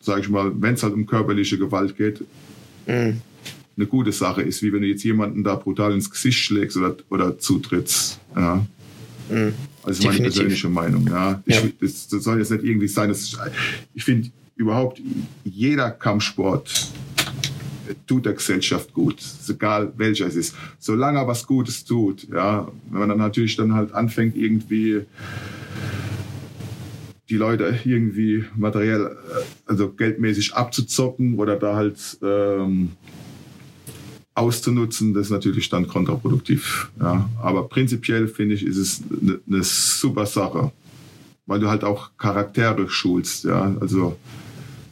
[0.00, 2.24] sage ich mal, wenn es halt um körperliche Gewalt geht,
[2.86, 3.22] mhm
[3.78, 6.96] eine gute Sache ist, wie wenn du jetzt jemanden da brutal ins Gesicht schlägst oder,
[7.10, 8.18] oder zutrittst.
[8.34, 8.66] Ja.
[9.30, 9.54] Mhm.
[9.84, 11.06] Also meine persönliche Meinung.
[11.06, 11.40] Ja.
[11.46, 13.36] Ich, Das, das, soll jetzt nicht irgendwie sein, dass
[13.94, 15.00] ich, finde überhaupt
[15.44, 16.90] jeder Kampfsport
[18.06, 22.28] tut der Gesellschaft gut, egal welcher es ist, solange er was Gutes tut.
[22.28, 25.06] Ja, wenn man dann natürlich dann halt anfängt irgendwie
[27.30, 32.92] die Leute irgendwie materiell, äh, also geldmäßig abzuzocken oder da halt ähm,
[34.38, 36.90] auszunutzen, das ist natürlich dann kontraproduktiv.
[37.00, 37.28] Ja.
[37.42, 40.72] Aber prinzipiell finde ich, ist es eine, eine super Sache,
[41.46, 44.16] weil du halt auch Charaktere schulst, ja, also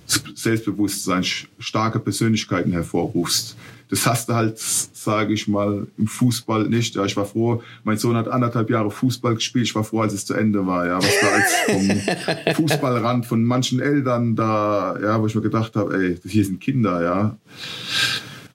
[0.07, 1.25] Selbstbewusstsein,
[1.59, 3.57] starke Persönlichkeiten hervorrufst.
[3.89, 6.97] Das hast du halt, sage ich mal, im Fußball nicht.
[6.97, 9.67] Ja, ich war froh, mein Sohn hat anderthalb Jahre Fußball gespielt.
[9.67, 10.87] Ich war froh, als es zu Ende war.
[10.87, 15.77] Ja, was da als vom Fußballrand von manchen Eltern da, ja, wo ich mir gedacht
[15.77, 17.37] habe, ey, hier sind Kinder, ja.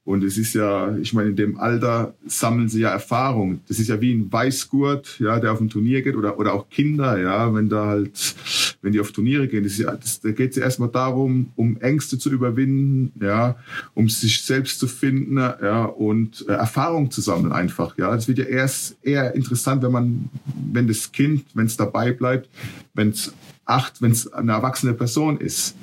[0.04, 3.62] Und es ist ja, ich meine, in dem Alter sammeln sie ja Erfahrung.
[3.68, 6.70] Das ist ja wie ein Weißgurt, ja, der auf ein Turnier geht oder, oder auch
[6.70, 8.36] Kinder, ja, wenn da halt,
[8.82, 11.78] wenn die auf Turniere gehen, das ja, das, da geht es ja erstmal darum, um
[11.82, 13.58] Ängste zu überwinden, ja,
[13.94, 18.14] um sich selbst zu finden, ja, und äh, Erfahrung zu sammeln einfach, ja.
[18.16, 20.30] Es wird ja erst eher interessant, wenn man,
[20.74, 22.50] wenn das Kind, wenn es dabei bleibt,
[22.96, 23.34] wenn es
[23.66, 25.76] acht, wenn es eine erwachsene Person ist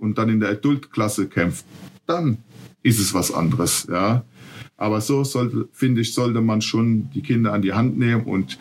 [0.00, 1.64] und dann in der Adultklasse kämpft,
[2.06, 2.38] dann
[2.86, 3.86] ist es was anderes.
[3.90, 4.24] Ja.
[4.76, 8.58] Aber so sollte, finde ich, sollte man schon die Kinder an die Hand nehmen und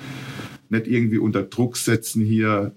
[0.69, 2.73] nicht irgendwie unter Druck setzen hier,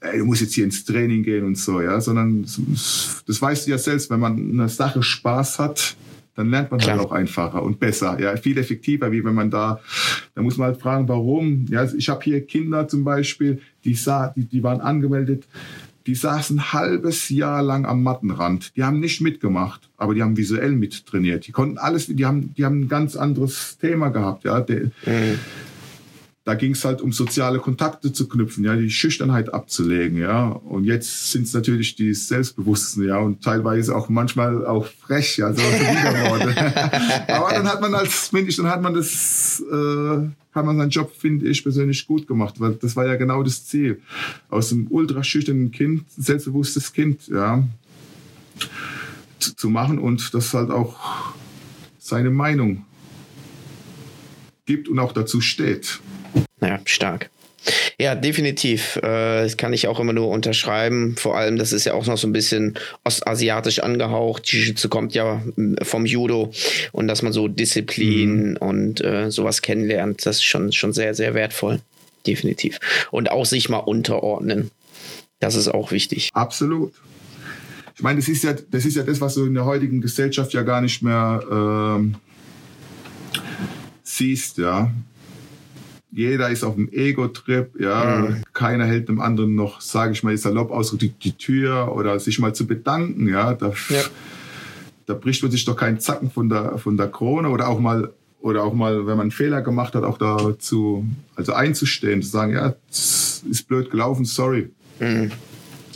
[0.00, 3.70] ey, du musst jetzt hier ins Training gehen und so, ja, sondern das weißt du
[3.70, 5.96] ja selbst, wenn man eine Sache Spaß hat,
[6.34, 6.98] dann lernt man halt Klar.
[6.98, 9.80] halt auch einfacher und besser, ja, viel effektiver, wie wenn man da,
[10.34, 11.66] da muss man halt fragen, warum.
[11.70, 15.46] Ja, ich habe hier Kinder zum Beispiel, die, sah, die, die waren angemeldet
[16.06, 18.76] die saßen ein halbes Jahr lang am Mattenrand.
[18.76, 21.46] Die haben nicht mitgemacht, aber die haben visuell mittrainiert.
[21.46, 24.44] Die konnten alles, die haben, die haben ein ganz anderes Thema gehabt.
[24.44, 25.38] Ja, Der, mhm
[26.44, 30.48] da ging es halt um soziale Kontakte zu knüpfen, ja, die Schüchternheit abzulegen, ja.
[30.48, 35.52] Und jetzt sind es natürlich die Selbstbewussten, ja, und teilweise auch manchmal auch frech, ja,
[35.52, 35.62] so.
[37.28, 40.90] Aber dann hat man als, finde ich, dann hat man das, äh, hat man seinen
[40.90, 44.00] Job, finde ich, persönlich gut gemacht, weil das war ja genau das Ziel.
[44.48, 47.62] Aus einem ultra schüchternen Kind, selbstbewusstes Kind, ja,
[49.38, 50.96] zu machen und das halt auch
[51.98, 52.84] seine Meinung
[54.66, 56.00] gibt und auch dazu steht.
[56.62, 57.30] Ja, stark.
[57.98, 58.96] Ja, definitiv.
[58.96, 61.16] Äh, das kann ich auch immer nur unterschreiben.
[61.16, 64.46] Vor allem, das ist ja auch noch so ein bisschen ostasiatisch angehaucht.
[64.46, 65.42] Jiu-Jitsu kommt ja
[65.82, 66.52] vom Judo
[66.92, 68.56] und dass man so Disziplin mhm.
[68.56, 71.80] und äh, sowas kennenlernt, das ist schon, schon sehr, sehr wertvoll.
[72.26, 72.78] Definitiv.
[73.10, 74.70] Und auch sich mal unterordnen.
[75.40, 76.30] Das ist auch wichtig.
[76.34, 76.92] Absolut.
[77.94, 80.52] Ich meine, das ist ja, das ist ja das, was so in der heutigen Gesellschaft
[80.52, 82.14] ja gar nicht mehr ähm,
[84.02, 84.92] siehst, ja.
[86.14, 88.26] Jeder ist auf dem Ego-Trip, ja.
[88.28, 88.42] Mhm.
[88.52, 92.38] Keiner hält dem anderen noch, sage ich mal, salopp aus die, die Tür oder sich
[92.38, 93.54] mal zu bedanken, ja.
[93.54, 94.02] Da, ja.
[95.06, 98.12] da bricht man sich doch keinen Zacken von der, von der Krone oder auch mal
[98.42, 101.06] oder auch mal, wenn man einen Fehler gemacht hat, auch dazu,
[101.36, 104.68] also einzustehen, zu sagen, ja, ist blöd gelaufen, sorry.
[104.98, 105.30] Mhm.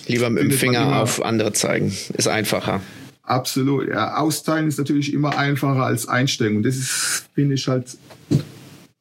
[0.06, 2.80] Lieber mit dem Finger auf andere zeigen, ist einfacher.
[3.24, 4.16] Absolut, ja.
[4.16, 6.58] Austeilen ist natürlich immer einfacher als einstecken.
[6.58, 7.96] Und das ist, finde ich halt,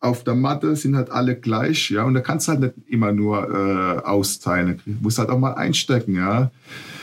[0.06, 2.04] auf der Matte sind halt alle gleich, ja.
[2.04, 4.80] Und da kannst du halt nicht immer nur äh, austeilen.
[4.86, 6.52] Du musst halt auch mal einstecken, ja.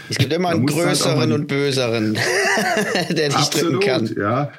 [0.08, 2.18] Es gibt immer einen halt größeren halt und böseren,
[3.10, 4.16] der dich absolut, drücken kann.
[4.16, 4.52] Ja,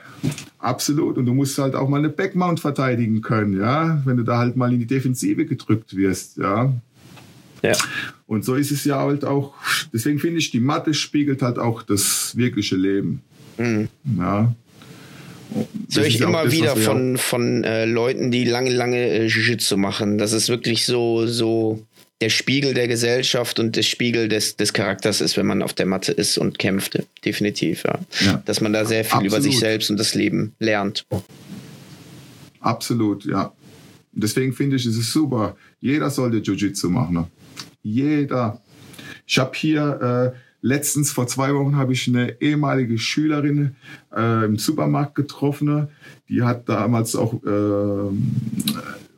[0.60, 1.18] absolut.
[1.18, 4.02] Und du musst halt auch mal eine Backmount verteidigen können, ja.
[4.06, 6.74] Wenn du da halt mal in die Defensive gedrückt wirst, ja.
[7.62, 7.74] Ja.
[8.28, 9.54] Und so ist es ja halt auch,
[9.94, 13.22] deswegen finde ich, die Mathe spiegelt halt auch das wirkliche Leben.
[13.58, 13.88] Mhm.
[14.18, 14.54] Ja.
[15.88, 19.78] Das höre ich immer das, wieder von, von äh, Leuten, die lange, lange äh, Jiu-Jitsu
[19.78, 20.18] machen.
[20.18, 21.86] Das ist wirklich so, so
[22.22, 25.86] der Spiegel der Gesellschaft und der Spiegel des, des Charakters ist, wenn man auf der
[25.86, 27.04] Matte ist und kämpft.
[27.26, 28.00] Definitiv, ja.
[28.22, 28.42] ja.
[28.46, 29.34] Dass man da sehr viel Absolut.
[29.34, 31.06] über sich selbst und das Leben lernt.
[32.62, 33.54] Absolut, ja.
[34.14, 35.58] Deswegen finde ich, es ist super.
[35.82, 37.16] Jeder sollte Jiu-Jitsu machen.
[37.16, 37.28] Ne?
[37.82, 38.62] Jeder.
[39.28, 43.76] Ich habe hier äh, letztens vor zwei Wochen habe ich eine ehemalige Schülerin
[44.16, 45.90] äh, im Supermarkt getroffen.
[46.30, 48.10] Die hat damals auch äh,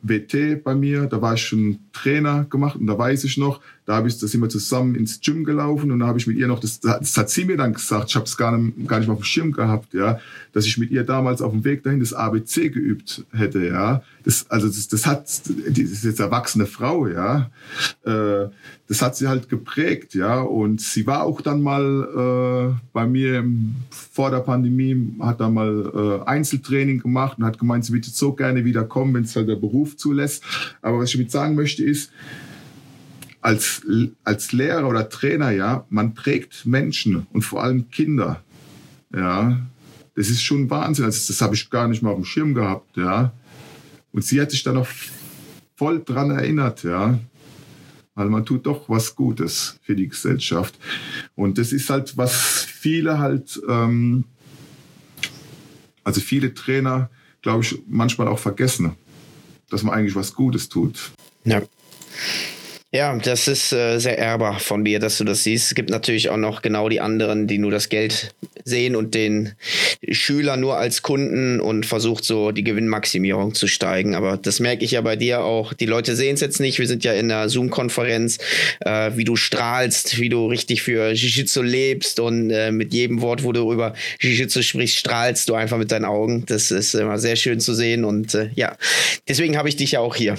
[0.02, 1.06] WT bei mir.
[1.06, 4.26] Da war ich schon Trainer gemacht und da weiß ich noch, da habe ich, da
[4.26, 7.16] sind wir zusammen ins Gym gelaufen und da habe ich mit ihr noch, das, das
[7.16, 9.24] hat sie mir dann gesagt, ich habe es gar nicht, gar nicht mal auf dem
[9.24, 10.18] Schirm gehabt, ja,
[10.52, 14.02] dass ich mit ihr damals auf dem Weg dahin das ABC geübt hätte, ja.
[14.24, 17.48] Das, also das, das hat, die ist jetzt erwachsene Frau, ja.
[18.04, 18.48] Äh,
[18.88, 20.40] das hat sie halt geprägt, ja.
[20.40, 23.44] Und sie war auch dann mal äh, bei mir
[23.90, 25.92] vor der Pandemie, hat da mal
[26.24, 29.48] äh, Einzeltraining gemacht und hat gemeint, sie würde so gerne wieder kommen, wenn es halt
[29.48, 30.42] der Beruf zulässt.
[30.82, 32.10] Aber was ich mit sagen möchte ist,
[33.46, 33.82] als,
[34.24, 38.42] als Lehrer oder Trainer, ja, man prägt Menschen und vor allem Kinder.
[39.14, 39.64] Ja,
[40.16, 41.04] das ist schon Wahnsinn.
[41.04, 43.32] Also das habe ich gar nicht mal auf dem Schirm gehabt, ja.
[44.10, 44.88] Und sie hat sich da noch
[45.76, 47.20] voll dran erinnert, ja.
[48.16, 50.76] Weil man tut doch was Gutes für die Gesellschaft.
[51.36, 54.24] Und das ist halt, was viele halt, ähm,
[56.02, 57.10] also viele Trainer,
[57.42, 58.96] glaube ich, manchmal auch vergessen,
[59.70, 61.12] dass man eigentlich was Gutes tut.
[61.44, 61.62] Ja.
[62.96, 65.66] Ja, das ist äh, sehr ehrbar von dir, dass du das siehst.
[65.66, 68.34] Es gibt natürlich auch noch genau die anderen, die nur das Geld
[68.64, 69.52] sehen und den
[70.10, 74.14] Schüler nur als Kunden und versucht so die Gewinnmaximierung zu steigen.
[74.14, 75.74] Aber das merke ich ja bei dir auch.
[75.74, 76.78] Die Leute sehen es jetzt nicht.
[76.78, 78.38] Wir sind ja in einer Zoom-Konferenz,
[78.80, 83.44] äh, wie du strahlst, wie du richtig für Jiu-Jitsu lebst und äh, mit jedem Wort,
[83.44, 86.44] wo du über Jiu-Jitsu sprichst, strahlst du einfach mit deinen Augen.
[86.46, 88.74] Das ist immer sehr schön zu sehen und äh, ja,
[89.28, 90.36] deswegen habe ich dich ja auch hier,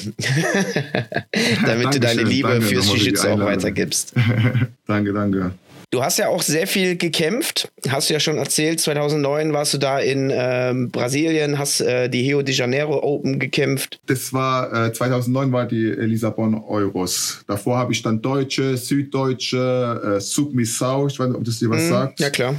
[1.67, 4.13] damit du deine Liebe danke, fürs Jiu-Jitsu auch weitergibst.
[4.87, 5.51] danke, danke.
[5.89, 8.81] Du hast ja auch sehr viel gekämpft, hast du ja schon erzählt.
[8.81, 14.01] 2009 warst du da in ähm, Brasilien, hast äh, die Rio de Janeiro Open gekämpft.
[14.05, 17.41] Das war äh, 2009 war die Lissabon Euros.
[17.47, 21.83] Davor habe ich dann Deutsche, Süddeutsche, äh, Submissau, ich weiß nicht, ob das dir was
[21.83, 22.19] mm, sagt.
[22.19, 22.55] Ja klar.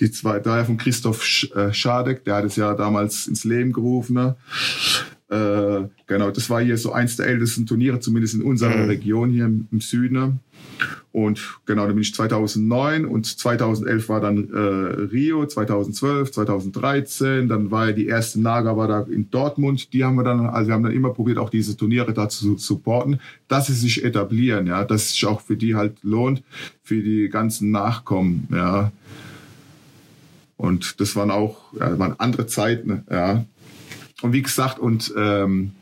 [0.00, 1.24] Die zwei, daher von Christoph
[1.54, 4.14] äh, Schadek, der hat es ja damals ins Leben gerufen.
[4.14, 4.34] Ne?
[5.28, 8.84] Äh, genau, das war hier so eins der ältesten Turniere, zumindest in unserer mhm.
[8.84, 10.38] Region hier im, im, Süden.
[11.10, 17.72] Und genau, da bin ich 2009 und 2011 war dann äh, Rio, 2012, 2013, dann
[17.72, 19.92] war ja die erste Naga war da in Dortmund.
[19.92, 22.56] Die haben wir dann, also wir haben dann immer probiert, auch diese Turniere da zu
[22.56, 23.18] supporten,
[23.48, 26.44] dass sie sich etablieren, ja, dass es sich auch für die halt lohnt,
[26.84, 28.92] für die ganzen Nachkommen, ja.
[30.56, 33.44] Und das waren auch, ja, waren andere Zeiten, ja.
[34.22, 35.72] Und wie gesagt, und ähm,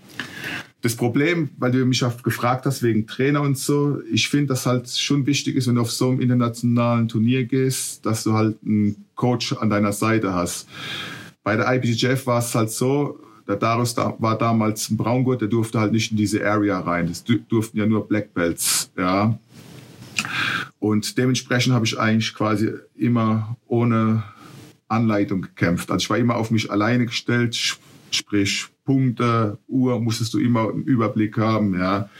[0.85, 4.67] das Problem, weil du mich oft gefragt hast wegen Trainer und so, ich finde, dass
[4.67, 8.59] halt schon wichtig ist, wenn du auf so einem internationalen Turnier gehst, dass du halt
[8.65, 10.69] einen Coach an deiner Seite hast.
[11.43, 15.79] Bei der IPGF war es halt so, der Darius war damals ein Braungurt, der durfte
[15.79, 17.09] halt nicht in diese Area rein.
[17.09, 19.39] Es durften ja nur Black Belts, ja.
[20.79, 24.23] Und dementsprechend habe ich eigentlich quasi immer ohne
[24.89, 25.91] Anleitung gekämpft.
[25.91, 27.79] Also ich war immer auf mich alleine gestellt,
[28.15, 32.11] sprich Punkte, Uhr musstest du immer im Überblick haben, ja.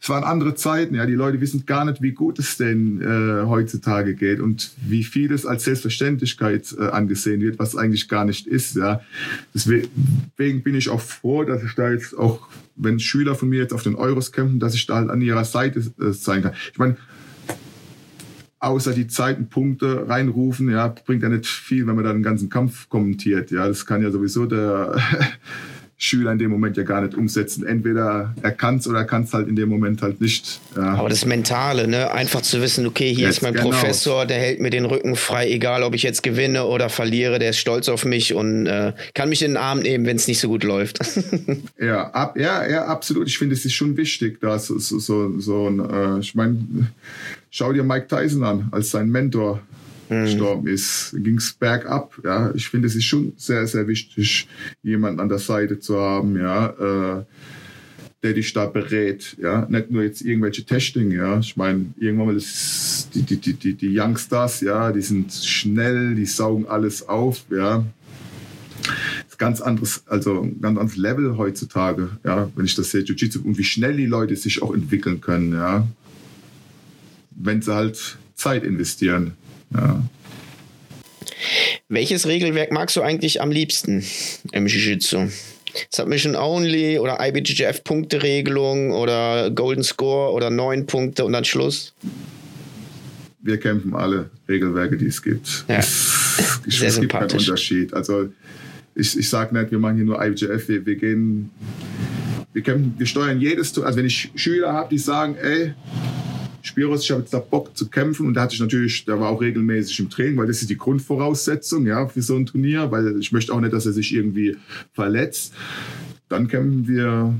[0.00, 1.06] Es waren andere Zeiten, ja.
[1.06, 5.46] Die Leute wissen gar nicht, wie gut es denn äh, heutzutage geht und wie vieles
[5.46, 9.00] als Selbstverständlichkeit äh, angesehen wird, was eigentlich gar nicht ist, ja.
[9.54, 13.72] Deswegen bin ich auch froh, dass ich da jetzt auch, wenn Schüler von mir jetzt
[13.72, 16.54] auf den Euros kämpfen, dass ich da halt an ihrer Seite äh, sein kann.
[16.72, 16.96] Ich meine,
[18.62, 22.88] außer die Zeitenpunkte reinrufen, ja, bringt ja nicht viel, wenn man da den ganzen Kampf
[22.88, 23.50] kommentiert.
[23.50, 24.96] Ja, das kann ja sowieso der
[25.96, 27.66] Schüler in dem Moment ja gar nicht umsetzen.
[27.66, 30.60] Entweder er kann es oder er kann es halt in dem Moment halt nicht.
[30.76, 30.94] Ja.
[30.94, 32.12] Aber das Mentale, ne?
[32.12, 33.70] einfach zu wissen, okay, hier yes, ist mein genau.
[33.70, 37.50] Professor, der hält mir den Rücken frei, egal ob ich jetzt gewinne oder verliere, der
[37.50, 40.38] ist stolz auf mich und äh, kann mich in den Arm nehmen, wenn es nicht
[40.38, 41.00] so gut läuft.
[41.80, 43.26] ja, ab, ja, ja, absolut.
[43.26, 46.58] Ich finde, es ist schon wichtig, dass so, so, so ein, äh, ich meine,
[47.52, 49.60] schau dir Mike Tyson an als sein Mentor
[50.08, 50.24] mhm.
[50.24, 52.18] gestorben ist, ging es bergab.
[52.24, 54.48] Ja, ich finde, es ist schon sehr, sehr wichtig,
[54.82, 57.24] jemanden an der Seite zu haben, ja, äh,
[58.22, 61.40] der dich da berät, ja, nicht nur jetzt irgendwelche Testing, ja.
[61.40, 66.14] Ich meine, irgendwann mal ist die, die, die, die, die Youngsters, ja, die sind schnell,
[66.14, 67.84] die saugen alles auf, ja.
[69.28, 73.42] ist ganz anderes, also ein ganz anderes Level heutzutage, ja, wenn ich das sehe, Jiu-Jitsu
[73.44, 75.86] und wie schnell die Leute sich auch entwickeln können, ja.
[77.42, 79.34] Wenn sie halt Zeit investieren.
[79.74, 80.02] Ja.
[81.88, 84.04] Welches Regelwerk magst du eigentlich am liebsten
[84.52, 85.28] im Jiu-Jitsu?
[85.90, 91.94] Submission Only oder IBJJF Punkteregelung oder Golden Score oder neun Punkte und dann Schluss?
[93.40, 95.64] Wir kämpfen alle Regelwerke, die es gibt.
[95.68, 95.78] Ja.
[95.78, 97.92] Es, Sehr es gibt keinen Unterschied.
[97.94, 98.28] Also
[98.94, 101.50] ich, ich sage nicht, wir machen hier nur IBJF, wir, wir gehen,
[102.52, 105.74] wir kämpfen, wir steuern jedes, also wenn ich Schüler habe, die sagen, ey,
[106.62, 109.30] Spiros, ich habe jetzt da Bock zu kämpfen und da hatte ich natürlich, der war
[109.30, 113.18] auch regelmäßig im Training, weil das ist die Grundvoraussetzung, ja, für so ein Turnier, weil
[113.18, 114.56] ich möchte auch nicht, dass er sich irgendwie
[114.92, 115.52] verletzt.
[116.28, 117.34] Dann kämpfen wir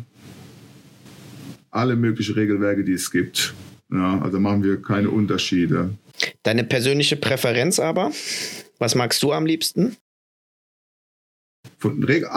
[1.70, 3.55] alle möglichen Regelwerke, die es gibt.
[3.90, 5.90] Ja, also machen wir keine Unterschiede.
[6.43, 8.12] Deine persönliche Präferenz aber?
[8.78, 9.97] Was magst du am liebsten?
[11.78, 12.31] Von Regeln,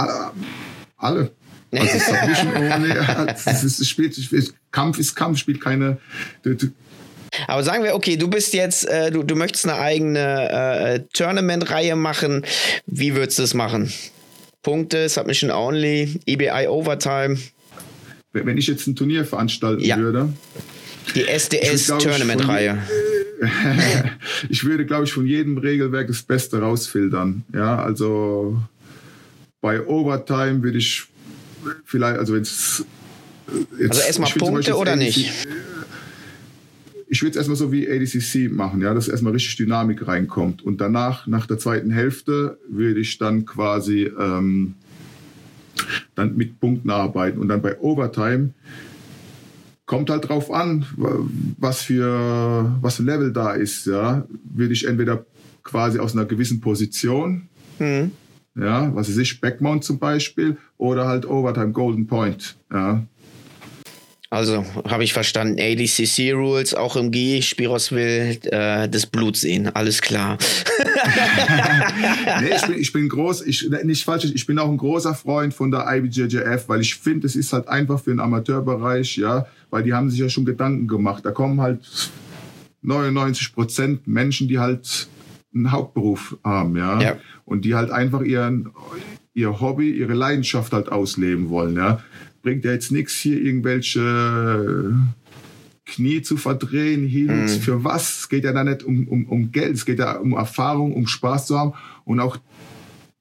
[0.97, 1.31] alle.
[1.77, 4.17] Also Submission ohne, das ist, spielt,
[4.71, 5.97] Kampf ist Kampf, spielt keine.
[7.47, 11.95] aber sagen wir, okay, du bist jetzt, äh, du, du möchtest eine eigene äh, Tournament-Reihe
[11.95, 12.45] machen.
[12.85, 13.91] Wie würdest du das machen?
[14.63, 17.37] Punkte, Submission Only, EBI Overtime.
[18.33, 19.97] Wenn ich jetzt ein Turnier veranstalten ja.
[19.97, 20.33] würde.
[21.13, 22.79] Die SDS-Tournament-Reihe.
[24.49, 27.43] ich würde, glaube ich, von jedem Regelwerk das Beste rausfiltern.
[27.53, 28.59] Ja, also
[29.61, 31.05] bei Overtime würde ich
[31.85, 32.85] vielleicht, also wenn es
[33.79, 35.47] also erstmal Punkte oder ADC, nicht?
[37.07, 40.63] Ich würde es erstmal so wie ADCC machen, ja, dass erstmal richtig Dynamik reinkommt.
[40.63, 44.73] Und danach, nach der zweiten Hälfte, würde ich dann quasi ähm,
[46.15, 47.39] dann mit Punkten arbeiten.
[47.39, 48.49] Und dann bei Overtime
[49.85, 50.85] kommt halt drauf an,
[51.59, 54.25] was für, was für Level da ist, ja.
[54.43, 55.25] Würde ich entweder
[55.63, 57.47] quasi aus einer gewissen Position
[57.77, 58.11] mhm
[58.55, 63.03] ja, was weiß ich, Backmount zum Beispiel oder halt Overtime Golden Point, ja.
[64.31, 69.69] Also habe ich verstanden, ADCC Rules, auch im G, Spiros will äh, das Blut sehen,
[69.73, 70.37] alles klar.
[72.41, 75.53] nee, ich bin, ich bin groß, ich, nicht falsch, ich bin auch ein großer Freund
[75.53, 79.83] von der IBJJF, weil ich finde, es ist halt einfach für den Amateurbereich, ja, weil
[79.83, 81.23] die haben sich ja schon Gedanken gemacht.
[81.23, 81.79] Da kommen halt
[82.81, 85.07] 99 Prozent Menschen, die halt
[85.53, 86.99] einen Hauptberuf haben, ja?
[86.99, 87.15] ja.
[87.45, 88.69] Und die halt einfach ihren,
[89.35, 92.03] ihr Hobby, ihre Leidenschaft halt ausleben wollen, ja.
[92.41, 94.95] Bringt ja jetzt nichts hier irgendwelche
[95.85, 97.61] Knie zu verdrehen, Heels, mhm.
[97.61, 98.19] für was?
[98.19, 101.05] Es geht ja da nicht um, um, um Geld, es geht ja um Erfahrung, um
[101.05, 101.73] Spaß zu haben.
[102.05, 102.37] Und auch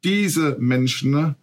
[0.02, 1.34] diese Menschen ne,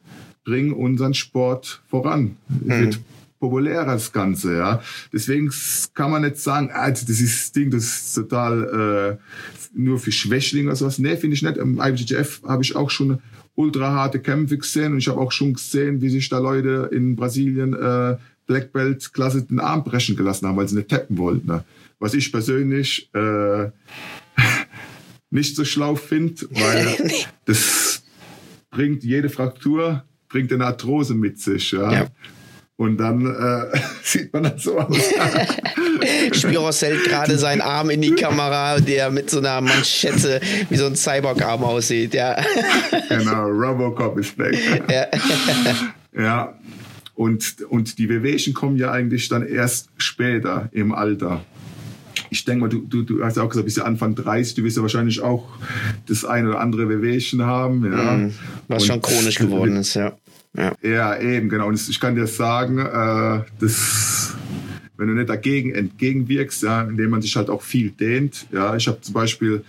[0.43, 2.38] bringen unseren Sport voran.
[2.48, 2.95] Mhm
[3.41, 4.81] populärer das Ganze, ja.
[5.11, 5.52] Deswegen
[5.93, 10.11] kann man nicht sagen, also das ist das Ding, das ist total äh, nur für
[10.14, 10.99] Schwächlinge oder sowas.
[10.99, 11.57] Nee, finde ich nicht.
[11.57, 13.19] Im IBJJF habe ich auch schon
[13.55, 17.15] ultra harte Kämpfe gesehen und ich habe auch schon gesehen, wie sich da Leute in
[17.15, 18.17] Brasilien äh,
[18.47, 21.47] Black Belt Klasse den Arm brechen gelassen haben, weil sie nicht tappen wollten.
[21.47, 21.63] Ne?
[21.99, 23.69] Was ich persönlich äh,
[25.29, 27.11] nicht so schlau finde, weil
[27.45, 28.03] das
[28.71, 31.71] bringt jede Fraktur, bringt eine Arthrose mit sich.
[31.71, 31.91] Ja.
[31.91, 32.07] ja.
[32.81, 34.97] Und dann äh, sieht man das so aus.
[36.31, 40.87] Spiros hält gerade seinen Arm in die Kamera, der mit so einer Manschette wie so
[40.87, 42.15] ein Cyborg-Arm aussieht.
[42.15, 42.43] Ja.
[43.07, 44.57] Genau, Robocop ist weg.
[44.89, 45.05] Ja.
[46.19, 46.59] ja.
[47.13, 51.45] Und, und die Wehwehchen kommen ja eigentlich dann erst später im Alter.
[52.31, 54.63] Ich denke mal, du, du, du hast ja auch gesagt, bist ja Anfang 30, du
[54.63, 55.47] wirst ja wahrscheinlich auch
[56.07, 57.85] das eine oder andere Wehwehchen haben.
[57.85, 58.13] Ja.
[58.13, 58.33] Mhm.
[58.67, 60.13] Was und schon chronisch geworden ist, ja.
[60.55, 60.73] Ja.
[60.81, 61.67] ja, eben, genau.
[61.67, 64.35] Und ich kann dir sagen, äh, das,
[64.97, 68.47] wenn du nicht dagegen entgegenwirkst, ja, indem man sich halt auch viel dehnt.
[68.51, 69.63] Ja, ich habe zum Beispiel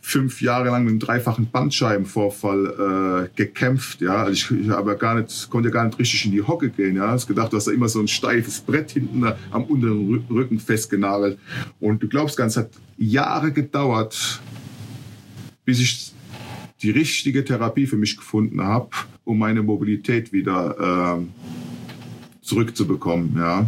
[0.00, 4.00] fünf Jahre lang mit einem dreifachen Bandscheibenvorfall äh, gekämpft.
[4.00, 6.96] Ja, also ich, ich habe gar nicht, konnte gar nicht richtig in die Hocke gehen.
[6.96, 10.58] Ja, ich gedacht, du hast da immer so ein steifes Brett hinten am unteren Rücken
[10.58, 11.38] festgenagelt.
[11.78, 14.40] Und du glaubst ganz, hat Jahre gedauert,
[15.64, 16.12] bis ich
[16.82, 18.90] die richtige Therapie für mich gefunden habe
[19.24, 21.26] um meine Mobilität wieder äh,
[22.42, 23.36] zurückzubekommen.
[23.36, 23.66] Ja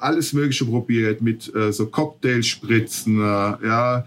[0.00, 4.06] alles Mögliche probiert mit äh, so Cocktailspritzen, äh, ja,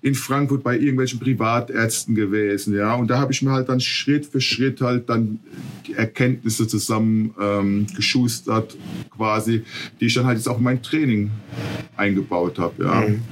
[0.00, 4.26] in Frankfurt bei irgendwelchen Privatärzten gewesen, ja, und da habe ich mir halt dann Schritt
[4.26, 5.40] für Schritt halt dann
[5.86, 8.76] die Erkenntnisse zusammen ähm, geschustert,
[9.10, 9.62] quasi,
[10.00, 11.30] die ich dann halt jetzt auch in mein Training
[11.96, 13.00] eingebaut habe, ja.
[13.00, 13.22] Mhm.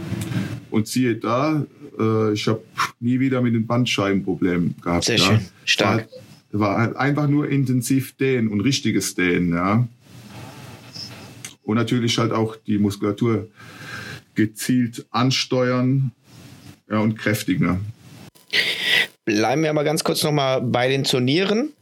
[0.70, 1.66] Und siehe da,
[2.00, 2.62] äh, ich habe
[3.00, 5.04] nie wieder mit den Bandscheibenproblemen gehabt.
[5.04, 5.24] Sehr ja.
[5.24, 5.90] schön, stark.
[5.90, 6.10] War halt,
[6.52, 9.86] war halt einfach nur intensiv dehnen und richtiges Dehnen, ja
[11.70, 13.48] und natürlich halt auch die Muskulatur
[14.34, 16.10] gezielt ansteuern
[16.90, 17.80] ja, und kräftigen.
[19.24, 21.72] Bleiben wir aber ganz kurz nochmal bei den Turnieren.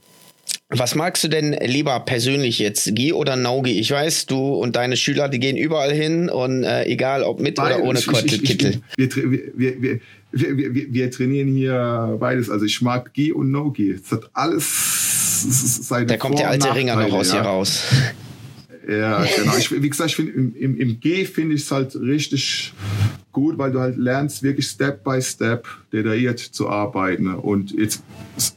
[0.70, 3.80] Was magst du denn lieber persönlich jetzt, Gi oder No-Gi?
[3.80, 7.54] Ich weiß, du und deine Schüler, die gehen überall hin und äh, egal ob mit
[7.54, 7.78] beides.
[7.78, 8.82] oder ohne Kittel.
[8.96, 10.00] Wir, wir, wir,
[10.30, 12.50] wir, wir, trainieren hier beides.
[12.50, 13.92] Also ich mag Gi und No-Gi.
[13.92, 17.40] Es hat alles seine Da kommt der alte Ringer noch aus ja.
[17.40, 17.84] hier raus.
[18.88, 19.56] Ja, genau.
[19.56, 22.72] Ich, wie gesagt, ich finde im, im, im G finde ich es halt richtig
[23.32, 27.32] gut, weil du halt lernst, wirklich Step by Step detailliert zu arbeiten.
[27.34, 28.02] Und jetzt,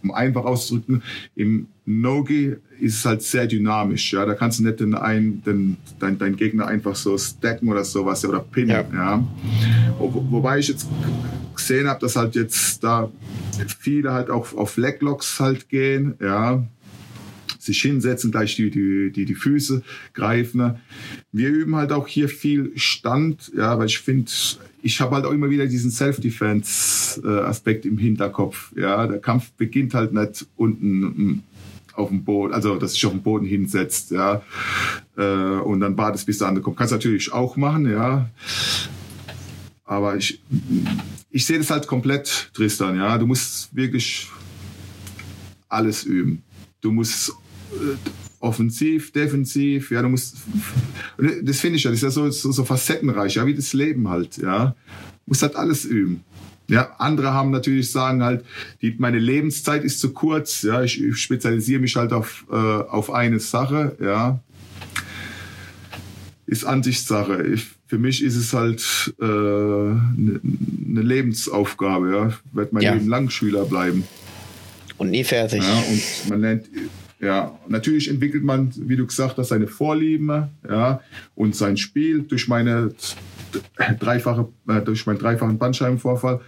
[0.02, 1.04] um einfach auszudrücken,
[1.36, 4.14] im No-Gi ist es halt sehr dynamisch.
[4.14, 7.84] Ja, da kannst du nicht den, ein, den, dein, dein Gegner einfach so stacken oder
[7.84, 8.70] sowas oder pinnen.
[8.70, 8.86] Ja.
[8.94, 9.28] ja.
[10.00, 10.88] Wo, wobei ich jetzt
[11.56, 13.12] gesehen habe, dass halt jetzt da
[13.80, 16.16] viele halt auch auf Leglocks halt gehen.
[16.20, 16.64] Ja,
[17.64, 19.84] sich hinsetzen, gleich die, die, die, die Füße
[20.14, 20.76] greifen.
[21.32, 24.32] Wir üben halt auch hier viel Stand, ja, weil ich finde,
[24.82, 28.72] ich habe halt auch immer wieder diesen Self-Defense-Aspekt im Hinterkopf.
[28.76, 31.44] Ja, der Kampf beginnt halt nicht unten hm,
[31.94, 34.42] auf dem Boden, also dass sich auf dem Boden hinsetzt, ja,
[35.18, 36.78] äh, und dann wartest, bis der andere kommt.
[36.78, 38.30] Kannst natürlich auch machen, ja.
[39.86, 40.42] Aber ich,
[41.30, 43.18] ich sehe das halt komplett, Tristan, ja.
[43.18, 44.30] Du musst wirklich
[45.68, 46.44] alles üben.
[46.82, 47.34] Du musst äh,
[48.42, 50.38] offensiv, defensiv, ja, du musst,
[51.44, 54.10] das finde ich ja, das ist ja so, so, so facettenreich, ja, wie das Leben
[54.10, 54.76] halt, ja.
[55.26, 56.24] Du musst halt alles üben.
[56.68, 58.46] Ja, andere haben natürlich sagen halt,
[58.82, 63.12] die, meine Lebenszeit ist zu kurz, ja, ich, ich spezialisiere mich halt auf, äh, auf
[63.12, 64.40] eine Sache, ja.
[66.46, 67.44] Ist Ansichtssache.
[67.44, 72.28] Ich, für mich ist es halt eine äh, ne, ne Lebensaufgabe, ja.
[72.30, 72.94] Ich werde mein ja.
[72.94, 74.06] Leben lang Schüler bleiben.
[74.98, 75.62] Und nie fertig.
[75.64, 76.66] Ja, und man lernt
[77.22, 81.02] ja, natürlich entwickelt man, wie du gesagt hast, seine Vorlieben ja,
[81.36, 82.94] und sein Spiel durch meine
[84.00, 86.42] dreifache, äh, durch meinen dreifachen Bandscheibenvorfall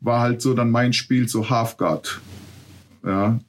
[0.00, 2.20] war halt so dann mein Spiel so Halfguard.
[3.04, 3.40] Ja,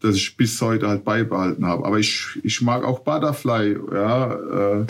[0.00, 1.84] das ich bis heute halt beibehalten habe.
[1.84, 4.86] Aber ich, ich mag auch Butterfly, ja, äh,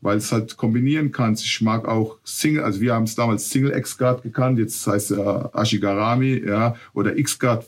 [0.00, 1.44] weil es halt kombinieren kannst.
[1.44, 5.50] Ich mag auch Single, also wir haben es damals Single X-Guard gekannt, jetzt heißt er
[5.54, 7.64] Ashigarami, ja, oder X-Guard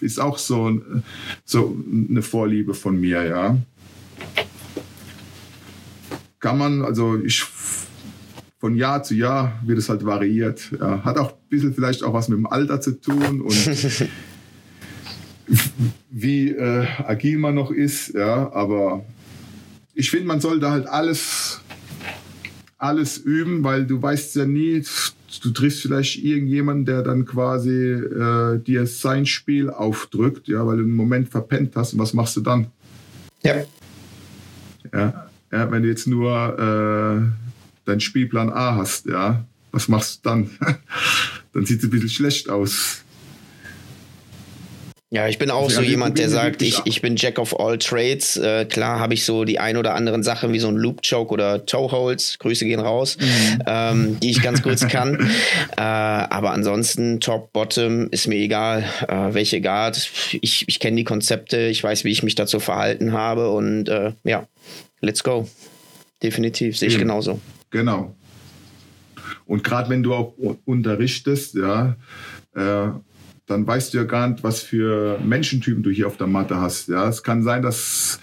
[0.00, 0.80] ist auch so,
[1.44, 3.58] so eine Vorliebe von mir, ja.
[6.40, 7.44] Kann man, also ich
[8.58, 10.72] von Jahr zu Jahr wird es halt variiert.
[10.78, 11.04] Ja.
[11.04, 13.54] Hat auch ein bisschen vielleicht auch was mit dem Alter zu tun und
[16.10, 19.04] wie äh, agil man noch ist, ja, aber
[19.94, 21.60] ich finde, man sollte halt alles,
[22.76, 24.82] alles üben, weil du weißt ja nie,
[25.42, 30.82] du triffst vielleicht irgendjemanden, der dann quasi äh, dir sein Spiel aufdrückt, ja, weil du
[30.84, 31.92] einen Moment verpennt hast.
[31.92, 32.68] Und was machst du dann?
[33.42, 33.56] Ja.
[34.92, 40.28] Ja, ja wenn du jetzt nur äh, deinen Spielplan A hast, ja, was machst du
[40.28, 40.50] dann?
[41.52, 43.04] dann sieht es ein bisschen schlecht aus.
[45.10, 47.78] Ja, ich bin auch also, so jemand, der sagt, ich, ich bin Jack of all
[47.78, 48.36] Trades.
[48.36, 51.32] Äh, klar habe ich so die ein oder anderen Sachen wie so ein Loop Choke
[51.32, 53.62] oder Toe Holds, Grüße gehen raus, mhm.
[53.66, 55.18] ähm, die ich ganz kurz kann.
[55.78, 60.10] äh, aber ansonsten Top, Bottom ist mir egal, äh, welche Guard.
[60.42, 64.12] Ich, ich kenne die Konzepte, ich weiß, wie ich mich dazu verhalten habe und äh,
[64.24, 64.46] ja,
[65.00, 65.48] let's go.
[66.22, 67.00] Definitiv, sehe ich mhm.
[67.02, 67.40] genauso.
[67.70, 68.14] Genau.
[69.46, 70.34] Und gerade wenn du auch
[70.66, 71.96] unterrichtest, ja,
[72.54, 72.88] äh,
[73.48, 76.88] dann weißt du ja gar nicht, was für Menschentypen du hier auf der Matte hast.
[76.88, 78.20] Ja, es kann sein, dass,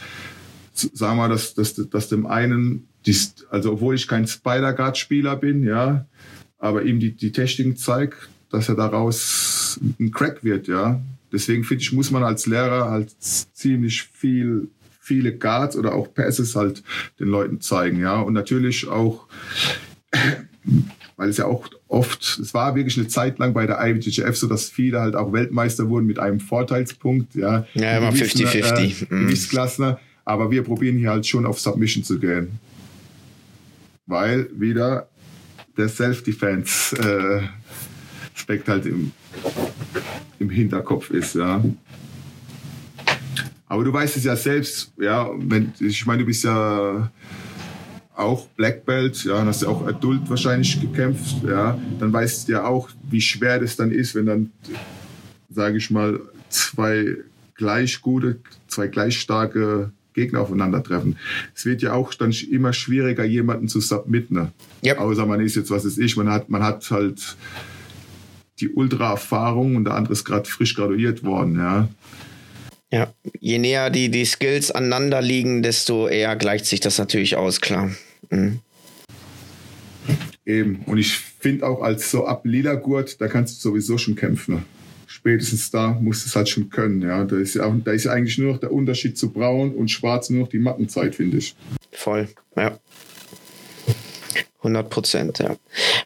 [0.74, 3.18] sagen wir, dass, dass, dass dem einen, die,
[3.50, 6.06] also obwohl ich kein Spider-Guard-Spieler bin, ja,
[6.60, 11.02] aber ihm die, die Technik zeigt, dass er daraus ein Crack wird, ja.
[11.32, 14.70] Deswegen finde ich, muss man als Lehrer halt ziemlich viel,
[15.02, 16.84] viele Guards oder auch Passes halt
[17.20, 18.22] den Leuten zeigen, ja.
[18.22, 19.28] Und natürlich auch,
[21.18, 24.48] weil es ja auch oft, es war wirklich eine Zeit lang bei der IBJJF so,
[24.48, 27.66] dass viele halt auch Weltmeister wurden mit einem Vorteilspunkt, ja.
[27.74, 29.10] Ja, immer 50-50.
[29.10, 29.98] Äh, mhm.
[30.26, 32.60] aber wir probieren hier halt schon auf Submission zu gehen.
[34.08, 35.08] Weil wieder
[35.78, 39.12] der Self-Defense äh, halt im,
[40.40, 41.64] im Hinterkopf ist, ja.
[43.68, 47.10] Aber du weißt es ja selbst, ja, wenn, ich meine, du bist ja
[48.16, 52.66] auch Black Belt, ja, hast ja auch Adult wahrscheinlich gekämpft, ja, dann weißt du ja
[52.66, 54.52] auch, wie schwer das dann ist, wenn dann,
[55.50, 56.20] sage ich mal,
[56.50, 57.18] zwei
[57.56, 61.18] gleich gute, zwei gleich starke Gegner aufeinandertreffen.
[61.54, 64.38] Es wird ja auch dann immer schwieriger, jemanden zu submitten.
[64.38, 64.52] Ne?
[64.86, 65.00] Yep.
[65.00, 67.36] Außer man ist jetzt, was ist ich, man hat, man hat halt
[68.60, 71.90] die Ultra-Erfahrung und der andere ist gerade frisch graduiert worden, ja.
[72.92, 77.60] Ja, je näher die, die Skills aneinander liegen, desto eher gleicht sich das natürlich aus,
[77.62, 77.92] klar.
[78.30, 78.60] Mhm.
[80.46, 80.84] Eben.
[80.86, 84.64] Und ich finde auch als so ab lila Gurt, da kannst du sowieso schon kämpfen.
[85.08, 87.02] Spätestens da musst du es halt schon können.
[87.02, 89.74] Ja, da ist ja, auch, da ist ja eigentlich nur noch der Unterschied zu braun
[89.74, 91.56] und schwarz nur noch die Mattenzeit, finde ich.
[91.92, 92.78] Voll, ja.
[94.66, 95.56] 100 Prozent, ja.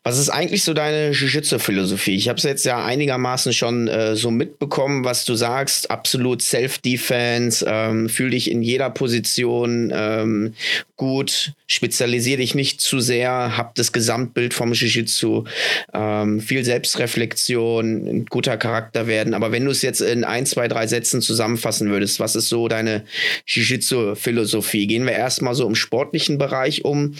[0.04, 2.16] Was ist eigentlich so deine Jiu-Jitsu-Philosophie?
[2.16, 5.92] Ich habe es jetzt ja einigermaßen schon äh, so mitbekommen, was du sagst.
[5.92, 10.54] Absolut Self-Defense, ähm, fühl dich in jeder Position ähm,
[11.00, 15.46] gut, spezialisiere dich nicht zu sehr, hab das Gesamtbild vom Jiu-Jitsu,
[15.94, 19.34] ähm, viel Selbstreflexion, ein guter Charakter werden.
[19.34, 22.68] Aber wenn du es jetzt in ein, zwei, drei Sätzen zusammenfassen würdest, was ist so
[22.68, 23.06] deine
[23.48, 24.88] Jiu-Jitsu-Philosophie?
[24.88, 27.16] Gehen wir erstmal so im sportlichen Bereich um.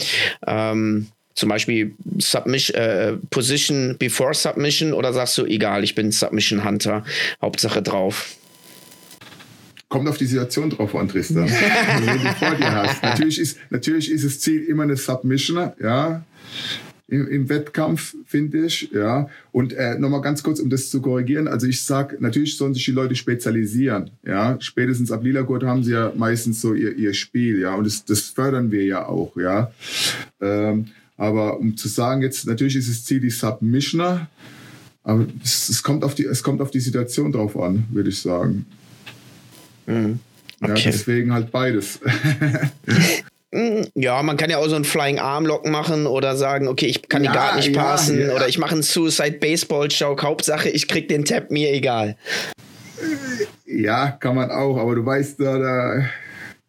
[0.46, 6.64] Ähm, zum Beispiel Submission, äh, Position before Submission oder sagst du, egal, ich bin Submission
[6.66, 7.04] Hunter,
[7.42, 8.36] Hauptsache drauf?
[9.90, 11.50] Kommt auf die Situation drauf an, Tristan.
[12.06, 13.02] wenn du vor dir hast.
[13.02, 16.24] Natürlich ist, natürlich ist das Ziel immer eine Submission, ja.
[17.08, 19.30] Im, im Wettkampf, finde ich, ja.
[19.52, 21.48] Und äh, nochmal ganz kurz, um das zu korrigieren.
[21.48, 24.58] Also ich sag, natürlich sollen sich die Leute spezialisieren, ja.
[24.62, 27.74] Spätestens ab Lila-Gurt haben sie ja meistens so ihr, ihr Spiel, ja.
[27.74, 29.72] Und das, das fördern wir ja auch, ja.
[30.40, 30.90] Ähm,
[31.20, 34.30] aber um zu sagen, jetzt natürlich ist das Ziel die Submissioner,
[35.04, 38.20] aber es, es, kommt auf die, es kommt auf die Situation drauf an, würde ich
[38.20, 38.66] sagen.
[39.86, 40.20] Mhm.
[40.62, 40.74] Okay.
[40.76, 42.00] Ja, deswegen halt beides.
[43.96, 47.10] Ja, man kann ja auch so einen Flying Arm Lock machen oder sagen, okay, ich
[47.10, 48.36] kann ja, die Guard nicht ja, passen ja.
[48.36, 50.22] oder ich mache einen Suicide Baseball Choke.
[50.22, 52.16] Hauptsache, ich krieg den Tap, mir egal.
[53.66, 56.10] Ja, kann man auch, aber du weißt, da, da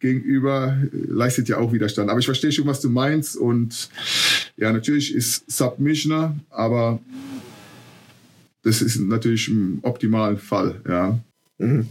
[0.00, 2.10] gegenüber leistet ja auch Widerstand.
[2.10, 3.36] Aber ich verstehe schon, was du meinst.
[3.36, 3.90] Und
[4.56, 6.98] ja, natürlich ist Submissioner, aber
[8.62, 11.18] das ist natürlich im optimalen Fall, ja.
[11.58, 11.88] Mhm.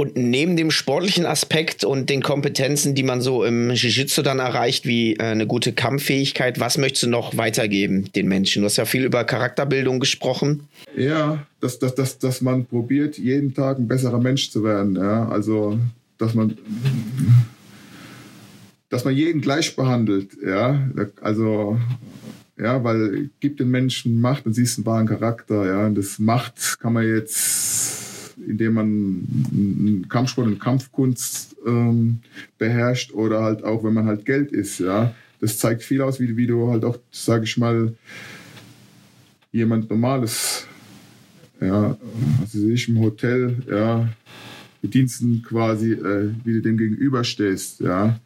[0.00, 4.86] Und neben dem sportlichen Aspekt und den Kompetenzen, die man so im Jiu-Jitsu dann erreicht,
[4.86, 8.62] wie äh, eine gute Kampffähigkeit, was möchtest du noch weitergeben den Menschen?
[8.62, 10.68] Du hast ja viel über Charakterbildung gesprochen.
[10.96, 14.94] Ja, dass, dass, dass, dass man probiert, jeden Tag ein besserer Mensch zu werden.
[14.94, 15.28] Ja?
[15.28, 15.80] Also
[16.18, 16.56] dass man,
[18.88, 20.88] dass man jeden gleich behandelt, ja,
[21.20, 21.78] also,
[22.58, 26.78] ja, weil gibt den Menschen Macht und siehst einen wahren Charakter, ja, und das Macht
[26.80, 28.86] kann man jetzt, indem man
[29.52, 32.20] einen Kampfsport und Kampfkunst ähm,
[32.58, 36.36] beherrscht oder halt auch, wenn man halt Geld ist, ja, das zeigt viel aus, wie,
[36.36, 37.94] wie du halt auch, sage ich mal,
[39.52, 40.66] jemand Normales,
[41.60, 41.96] ja,
[42.40, 44.08] also ich im Hotel, ja,
[44.80, 48.18] Bediensten quasi, äh, wie du dem gegenüberstehst, ja,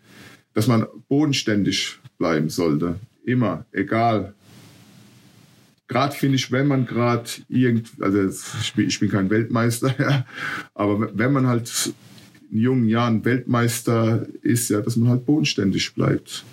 [0.54, 2.96] dass man bodenständig bleiben sollte.
[3.24, 4.34] Immer, egal.
[5.88, 8.28] Gerade finde ich, wenn man gerade irgend, also
[8.60, 10.26] ich bin, ich bin kein Weltmeister, ja,
[10.74, 11.92] aber wenn man halt
[12.50, 16.44] in jungen Jahren Weltmeister ist, ja, dass man halt bodenständig bleibt.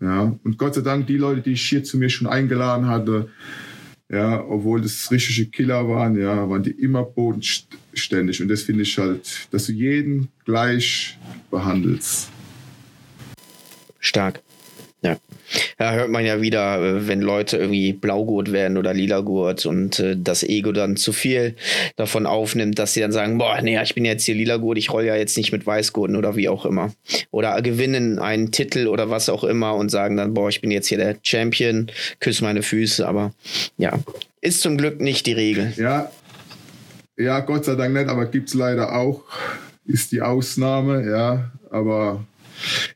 [0.00, 3.28] Ja, und Gott sei Dank, die Leute, die ich hier zu mir schon eingeladen hatte,
[4.10, 8.42] ja, obwohl das richtige Killer waren, ja, waren die immer bodenständig.
[8.42, 11.16] Und das finde ich halt, dass du jeden gleich
[11.50, 12.28] behandelst.
[14.00, 14.42] Stark.
[15.78, 15.92] Ja.
[15.92, 20.42] Hört man ja wieder, äh, wenn Leute irgendwie Blaugurt werden oder Lilagurt und äh, das
[20.42, 21.54] Ego dann zu viel
[21.96, 25.04] davon aufnimmt, dass sie dann sagen, boah, nee, ich bin jetzt hier Lilagurt, ich roll
[25.04, 26.92] ja jetzt nicht mit Weißgurten oder wie auch immer.
[27.30, 30.88] Oder gewinnen einen Titel oder was auch immer und sagen dann, boah, ich bin jetzt
[30.88, 31.90] hier der Champion,
[32.20, 33.32] küsse meine Füße, aber
[33.78, 33.98] ja,
[34.40, 35.72] ist zum Glück nicht die Regel.
[35.76, 36.10] Ja,
[37.16, 39.24] ja, Gott sei Dank nicht, aber gibt es leider auch,
[39.84, 42.24] ist die Ausnahme, ja, aber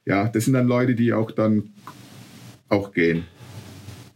[0.06, 1.74] ja, das sind dann Leute, die auch dann
[2.68, 3.24] auch gehen.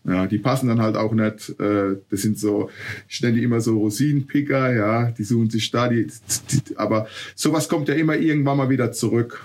[0.04, 1.50] Ja, die passen dann halt auch nicht.
[1.60, 2.70] Äh, das sind so,
[3.08, 7.68] ich nenne die immer so Rosinenpicker, ja, die suchen sich da, die, die, aber sowas
[7.68, 9.44] kommt ja immer irgendwann mal wieder zurück.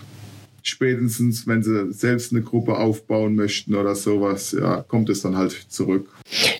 [0.61, 5.51] Spätestens, wenn sie selbst eine Gruppe aufbauen möchten oder sowas, ja, kommt es dann halt
[5.51, 6.07] zurück.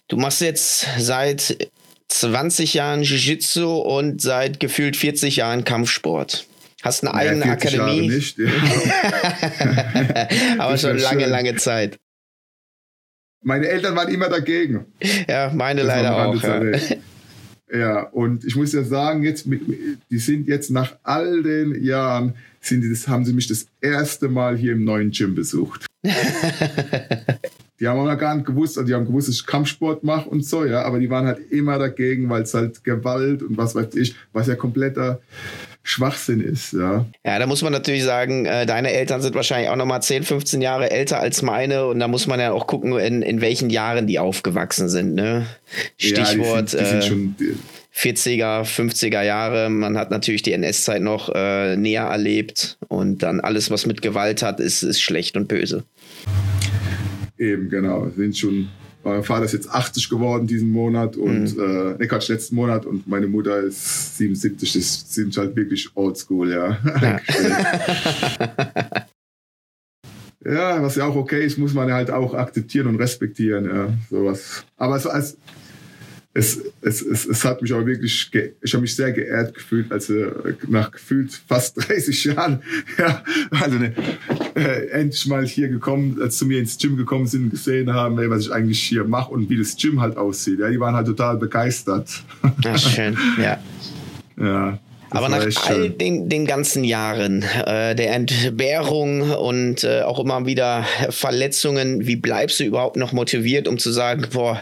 [0.09, 1.71] Du machst jetzt seit
[2.09, 6.45] 20 Jahren Jiu-Jitsu und seit gefühlt 40 Jahren Kampfsport.
[6.81, 7.77] Hast eine eigene ja, Akademie.
[7.77, 8.49] Jahre nicht, ja.
[10.59, 11.29] Aber schon lange, schön.
[11.29, 11.97] lange Zeit.
[13.43, 14.85] Meine Eltern waren immer dagegen.
[15.27, 16.41] Ja, meine leider auch.
[16.41, 16.61] Ja.
[17.73, 22.81] Ja, und ich muss ja sagen, jetzt, die sind jetzt nach all den Jahren, sind
[22.81, 25.87] die das, haben sie mich das erste Mal hier im neuen Gym besucht.
[27.79, 30.45] die haben auch gar nicht gewusst, also die haben gewusst, dass ich Kampfsport mache und
[30.45, 33.95] so, ja, aber die waren halt immer dagegen, weil es halt Gewalt und was weiß
[33.95, 35.21] ich, was ja kompletter
[35.83, 37.05] Schwachsinn ist, ja.
[37.25, 40.61] Ja, da muss man natürlich sagen, äh, deine Eltern sind wahrscheinlich auch nochmal 10, 15
[40.61, 44.07] Jahre älter als meine und da muss man ja auch gucken, in, in welchen Jahren
[44.07, 45.45] die aufgewachsen sind, ne?
[45.97, 46.71] Stichwort.
[46.73, 47.55] Ja, die sind, die sind schon, die,
[47.95, 49.69] 40er, 50er Jahre.
[49.69, 54.41] Man hat natürlich die NS-Zeit noch äh, näher erlebt und dann alles, was mit Gewalt
[54.41, 55.83] hat, ist, ist schlecht und böse.
[57.37, 58.09] Eben, genau.
[58.15, 58.69] Sind schon,
[59.03, 61.63] mein Vater ist jetzt 80 geworden diesen Monat und, mhm.
[61.63, 64.73] äh, ne, Quatsch, letzten Monat und meine Mutter ist 77.
[64.73, 66.77] Das sind halt wirklich oldschool, ja.
[67.01, 67.19] ja.
[70.45, 74.65] ja, was ja auch okay ist, muss man halt auch akzeptieren und respektieren, ja, sowas.
[74.77, 75.37] Aber so als,
[76.35, 78.31] es, es, es, es hat mich auch wirklich,
[78.61, 80.31] ich habe mich sehr geehrt gefühlt, als äh,
[80.67, 82.63] nach gefühlt fast 30 Jahren,
[82.97, 83.93] ja, also ne,
[84.55, 88.17] äh, endlich mal hier gekommen, als zu mir ins Gym gekommen sind und gesehen haben,
[88.17, 90.59] ey, was ich eigentlich hier mache und wie das Gym halt aussieht.
[90.59, 92.23] Ja, die waren halt total begeistert.
[92.63, 93.59] Ja, schön, ja.
[94.35, 94.79] Ja,
[95.13, 100.85] aber nach all den, den ganzen Jahren äh, der Entbehrung und äh, auch immer wieder
[101.09, 104.61] Verletzungen, wie bleibst du überhaupt noch motiviert, um zu sagen, boah,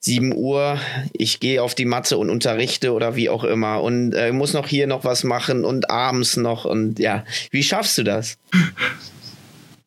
[0.00, 0.78] 7 Uhr,
[1.12, 4.66] ich gehe auf die Matte und unterrichte oder wie auch immer und äh, muss noch
[4.66, 8.38] hier noch was machen und abends noch und ja, wie schaffst du das?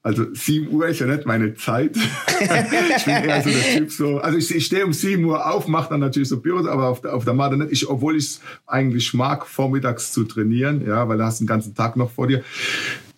[0.05, 1.95] Also 7 Uhr ist ja nicht meine Zeit.
[2.39, 4.17] ich bin eher so der Typ so.
[4.17, 6.99] Also ich, ich stehe um 7 Uhr auf, mache dann natürlich so Büro, aber auf
[6.99, 7.71] der, auf der Matte nicht.
[7.71, 11.73] Ich, obwohl ich es eigentlich mag, vormittags zu trainieren, ja, weil du hast den ganzen
[11.73, 12.43] Tag noch vor dir.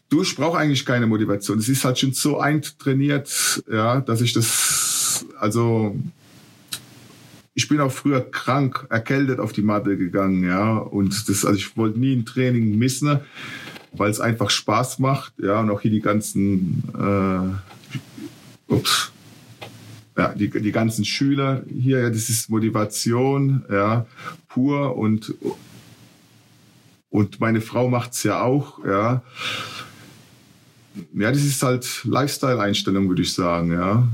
[0.10, 1.58] Du, ich brauche eigentlich keine Motivation.
[1.58, 5.96] Es ist halt schon so eintrainiert, ja, dass ich das, also
[7.56, 11.76] ich bin auch früher krank, erkältet auf die Matte gegangen, ja, und das, also ich
[11.76, 13.22] wollte nie ein Training missen
[13.98, 15.34] weil es einfach Spaß macht.
[15.42, 19.12] Ja, und auch hier die ganzen, äh, ups,
[20.18, 24.06] ja, die, die ganzen Schüler hier, ja, das ist Motivation, ja,
[24.48, 25.34] pur und,
[27.10, 29.22] und meine Frau macht's ja auch, ja.
[31.14, 34.08] Ja, das ist halt Lifestyle-Einstellung, würde ich sagen, ja.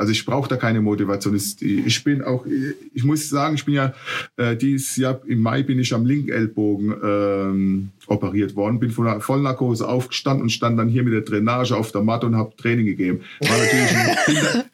[0.00, 1.36] Also ich brauche da keine Motivation.
[1.36, 2.46] Ich bin auch,
[2.94, 3.92] ich muss sagen, ich bin ja
[4.38, 9.04] äh, dieses Jahr im Mai bin ich am linken Ellbogen ähm, operiert worden, bin von
[9.04, 12.56] der Vollnarkose aufgestanden und stand dann hier mit der Drainage auf der Matte und habe
[12.56, 13.20] Training gegeben.
[13.40, 14.64] War natürlich im, Kinder,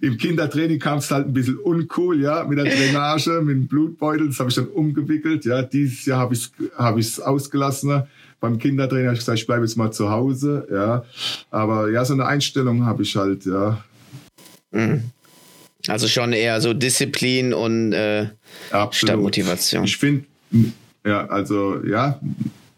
[0.00, 4.28] im Kindertraining kam es halt ein bisschen uncool, ja, mit der Drainage, mit dem Blutbeutel.
[4.28, 5.44] Das habe ich dann umgewickelt.
[5.44, 8.04] Ja, dieses Jahr habe ich habe ich es ausgelassen
[8.42, 11.04] beim Kindertrainer habe ich gesagt, ich bleibe jetzt mal zu Hause, ja.
[11.50, 13.82] Aber ja, so eine Einstellung habe ich halt, ja.
[14.72, 15.04] Mhm.
[15.86, 18.26] Also schon eher so Disziplin und äh,
[18.90, 19.84] statt Motivation.
[19.84, 20.24] Ich finde,
[21.06, 22.20] ja, also ja,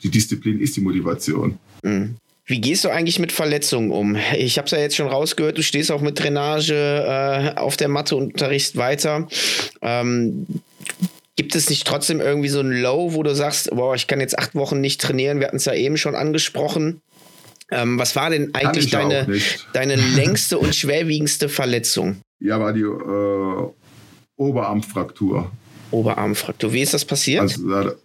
[0.03, 1.59] die Disziplin ist die Motivation.
[1.83, 2.17] Mhm.
[2.47, 4.19] Wie gehst du eigentlich mit Verletzungen um?
[4.37, 7.89] Ich habe es ja jetzt schon rausgehört, du stehst auch mit Drainage äh, auf der
[7.89, 9.29] Matte und unterrichtst weiter.
[9.81, 10.47] Ähm,
[11.37, 14.39] Gibt es nicht trotzdem irgendwie so ein Low, wo du sagst, boah, ich kann jetzt
[14.39, 15.41] acht Wochen nicht trainieren?
[15.41, 17.01] Wir hatten es ja eben schon angesprochen.
[17.71, 19.27] Ähm, was war denn eigentlich deine,
[19.73, 22.19] deine längste und schwerwiegendste Verletzung?
[22.39, 23.71] Ja, war die äh,
[24.37, 25.51] Oberarmfraktur.
[25.91, 26.73] Oberarmfraktur.
[26.73, 27.41] Wie ist das passiert?
[27.41, 27.97] Also,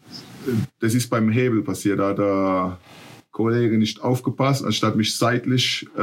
[0.79, 1.99] das ist beim Hebel passiert.
[1.99, 2.79] Da hat der
[3.31, 5.99] Kollege nicht aufgepasst, anstatt mich seitlich, äh,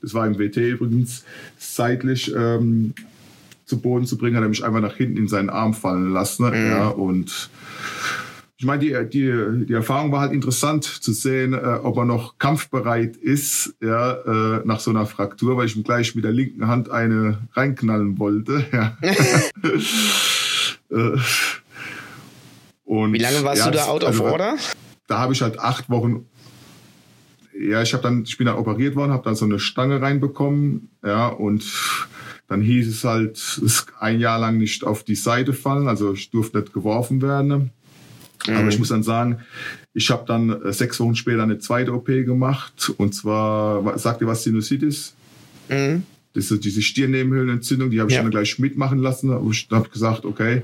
[0.00, 1.24] das war im WT übrigens,
[1.58, 2.94] seitlich ähm,
[3.68, 6.48] zu Boden zu bringen, hat er mich einfach nach hinten in seinen Arm fallen lassen.
[6.48, 6.70] Mhm.
[6.70, 7.50] Ja, und
[8.56, 12.38] ich meine, die, die, die Erfahrung war halt interessant zu sehen, äh, ob er noch
[12.38, 16.66] kampfbereit ist, ja, äh, nach so einer Fraktur, weil ich ihm gleich mit der linken
[16.66, 18.64] Hand eine reinknallen wollte.
[18.72, 18.96] Ja.
[20.90, 21.18] Äh,
[22.84, 24.56] und, Wie lange warst ja, du da out also, of order?
[25.06, 26.24] Da habe ich halt acht Wochen
[27.58, 30.90] ja, ich habe dann, ich bin dann operiert worden, habe dann so eine Stange reinbekommen,
[31.04, 31.64] ja, und
[32.48, 36.30] dann hieß es halt, es ein Jahr lang nicht auf die Seite fallen, also ich
[36.30, 37.70] durfte nicht geworfen werden.
[38.46, 38.56] Mhm.
[38.56, 39.40] Aber ich muss dann sagen,
[39.92, 42.92] ich habe dann äh, sechs Wochen später eine zweite OP gemacht.
[42.96, 45.14] Und zwar, sagt ihr was Sinusitis?
[45.68, 46.04] Mhm.
[46.34, 48.22] Das ist diese Stirnnebenhöhlenentzündung, die habe ich ja.
[48.22, 49.32] dann gleich mitmachen lassen.
[49.50, 50.62] Ich habe gesagt, okay,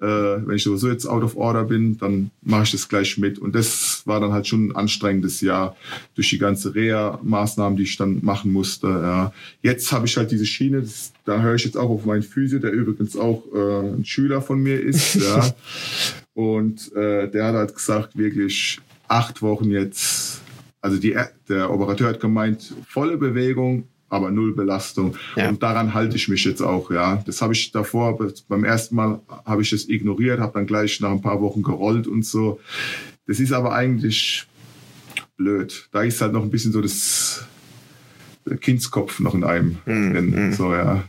[0.00, 3.38] äh, wenn ich sowieso jetzt out of order bin, dann mache ich das gleich mit.
[3.38, 5.76] Und das war dann halt schon ein anstrengendes Jahr
[6.14, 8.88] durch die ganze Reha-Maßnahmen, die ich dann machen musste.
[8.88, 9.32] Ja.
[9.62, 12.58] Jetzt habe ich halt diese Schiene, das, da höre ich jetzt auch auf meinen Physio,
[12.58, 15.14] der übrigens auch äh, ein Schüler von mir ist.
[15.14, 15.54] ja.
[16.34, 20.42] Und äh, der hat halt gesagt, wirklich acht Wochen jetzt,
[20.80, 21.16] also die,
[21.48, 23.84] der Operateur hat gemeint, volle Bewegung,
[24.14, 25.16] aber null Belastung.
[25.36, 25.48] Ja.
[25.48, 27.22] Und daran halte ich mich jetzt auch, ja.
[27.26, 28.18] Das habe ich davor,
[28.48, 32.06] beim ersten Mal habe ich es ignoriert, habe dann gleich nach ein paar Wochen gerollt
[32.06, 32.60] und so.
[33.26, 34.46] Das ist aber eigentlich
[35.36, 35.88] blöd.
[35.92, 37.44] Da ist halt noch ein bisschen so das
[38.60, 39.78] Kindskopf noch in einem.
[39.84, 40.52] Mhm.
[40.52, 41.04] So, ja.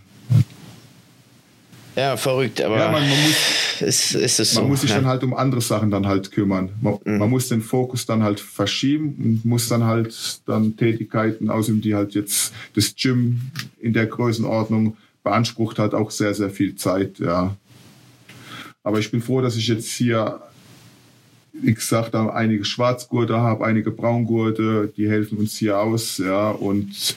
[1.95, 4.97] Ja, verrückt, aber ja, man, man muss, ist, ist es man so, muss sich ja.
[4.97, 6.69] dann halt um andere Sachen dann halt kümmern.
[6.81, 7.17] Man, mhm.
[7.17, 11.95] man, muss den Fokus dann halt verschieben und muss dann halt dann Tätigkeiten außerdem, die
[11.95, 13.41] halt jetzt das Gym
[13.79, 17.55] in der Größenordnung beansprucht hat, auch sehr, sehr viel Zeit, ja.
[18.83, 20.41] Aber ich bin froh, dass ich jetzt hier
[21.61, 27.15] wie gesagt, einige Schwarzgurte habe, einige Braungurte, die helfen uns hier aus, ja, und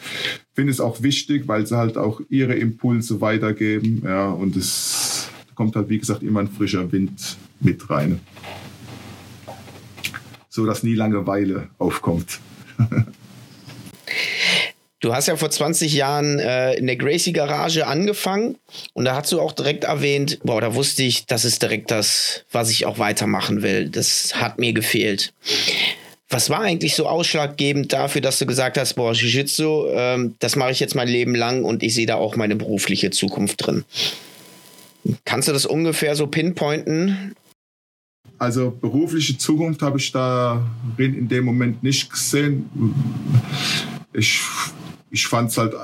[0.55, 5.27] finde es auch wichtig, weil sie halt auch ihre Impulse weitergeben, ja, und es
[5.59, 8.20] kommt halt, wie gesagt, immer ein frischer Wind mit rein.
[10.48, 12.39] So dass nie Langeweile aufkommt.
[15.01, 18.56] Du hast ja vor 20 Jahren äh, in der Gracie Garage angefangen
[18.94, 22.44] und da hast du auch direkt erwähnt, boah, da wusste ich, das ist direkt das,
[22.51, 23.90] was ich auch weitermachen will.
[23.90, 25.32] Das hat mir gefehlt.
[26.28, 30.72] Was war eigentlich so ausschlaggebend dafür, dass du gesagt hast, boah, Jiu-Jitsu, ähm, das mache
[30.72, 33.85] ich jetzt mein Leben lang und ich sehe da auch meine berufliche Zukunft drin?
[35.24, 37.34] Kannst du das ungefähr so pinpointen?
[38.38, 40.64] Also berufliche Zukunft habe ich da
[40.96, 42.70] in dem Moment nicht gesehen.
[44.12, 44.42] Ich
[45.10, 45.74] ich fand es halt,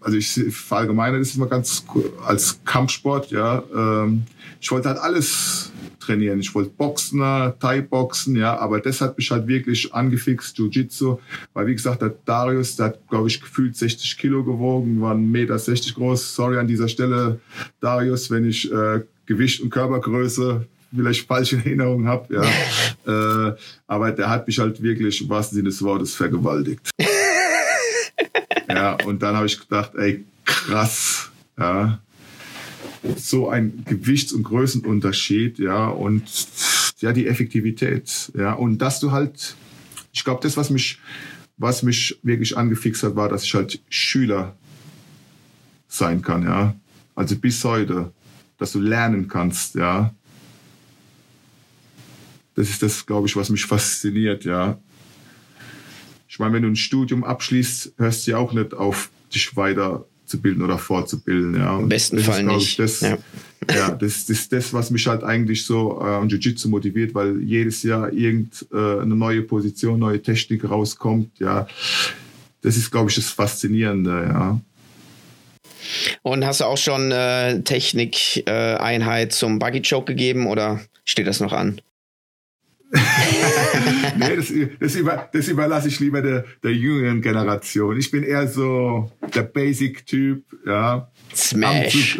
[0.00, 1.84] also ich verallgemeine das immer ganz
[2.24, 3.62] als Kampfsport, ja.
[3.74, 4.24] Ähm,
[4.60, 5.72] ich wollte halt alles
[6.04, 6.40] trainieren.
[6.40, 11.18] Ich wollte Boxen, Thai-Boxen, ja, aber das hat mich halt wirklich angefixt, Jiu-Jitsu,
[11.52, 15.20] weil wie gesagt, der Darius, der hat, glaube ich, gefühlt 60 Kilo gewogen, war 1,60
[15.20, 16.34] Meter groß.
[16.34, 17.40] Sorry an dieser Stelle,
[17.80, 23.48] Darius, wenn ich äh, Gewicht und Körpergröße vielleicht falsche Erinnerungen habe, ja.
[23.50, 23.56] äh,
[23.86, 26.90] aber der hat mich halt wirklich im wahrsten Sinne des Wortes vergewaltigt.
[28.68, 31.98] ja, und dann habe ich gedacht, ey, krass, ja.
[33.16, 36.22] So ein Gewichts- und Größenunterschied, ja, und
[36.98, 39.56] ja, die Effektivität, ja, und dass du halt,
[40.12, 40.98] ich glaube, das, was mich,
[41.56, 44.56] was mich wirklich angefixt hat, war, dass ich halt Schüler
[45.88, 46.74] sein kann, ja.
[47.14, 48.12] Also bis heute,
[48.58, 50.14] dass du lernen kannst, ja
[52.54, 54.78] das ist das, glaube ich, was mich fasziniert, ja.
[56.28, 59.56] Ich meine, wenn du ein Studium abschließt, hörst du ja auch nicht auf, dich
[60.34, 61.78] weiterzubilden oder fortzubilden, ja.
[61.78, 62.68] Im besten Fall ist, nicht.
[62.70, 63.18] Ich, das, ja.
[63.72, 68.12] ja, das, ist das, was mich halt eigentlich so äh, Jiu-Jitsu motiviert, weil jedes Jahr
[68.12, 71.66] irgendeine äh, neue Position, neue Technik rauskommt, ja.
[72.62, 74.60] Das ist, glaube ich, das Faszinierende, ja.
[76.22, 81.40] Und hast du auch schon äh, Technik-Einheit äh, zum Buggy Choke gegeben oder steht das
[81.40, 81.80] noch an?
[84.16, 87.96] nee, das, das, über, das überlasse ich lieber der, der jüngeren Generation.
[87.96, 91.08] Ich bin eher so der Basic-Typ, ja.
[91.34, 92.18] Smash.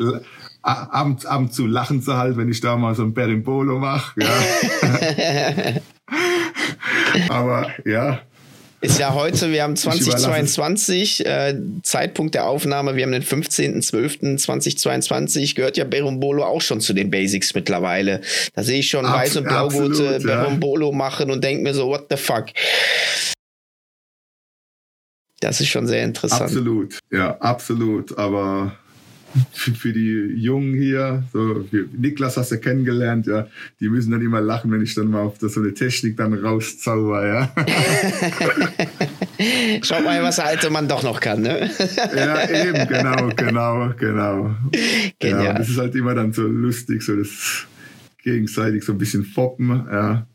[0.62, 4.20] Ab, ab, ab zu lachen zu halt, wenn ich da mal so ein Berimbolo mache,
[4.20, 5.81] ja.
[7.28, 8.20] Aber ja,
[8.85, 15.78] ist ja heute, wir haben 2022, äh, Zeitpunkt der Aufnahme, wir haben den 15.12.2022, gehört
[15.78, 18.20] ja Berumbolo auch schon zu den Basics mittlerweile.
[18.55, 20.28] Da sehe ich schon Abs Weiß- und Blaugurte ja.
[20.43, 22.48] Berumbolo machen und denke mir so, what the fuck.
[25.40, 26.43] Das ist schon sehr interessant.
[26.43, 28.19] Absolut, ja, absolut.
[28.19, 28.77] Aber
[29.52, 31.66] für die Jungen hier, so
[31.97, 33.48] Niklas hast du kennengelernt, ja,
[33.81, 36.35] die müssen dann immer lachen, wenn ich dann mal auf das, so eine Technik dann
[36.35, 37.52] rauszauber, ja.
[39.82, 41.70] Schau mal, was der alte Mann doch noch kann, ne?
[42.16, 44.55] ja, eben, genau, genau, genau.
[45.19, 45.44] Genial.
[45.44, 47.66] Ja, das ist halt immer dann so lustig, so das
[48.23, 50.27] gegenseitig so ein bisschen foppen, ja.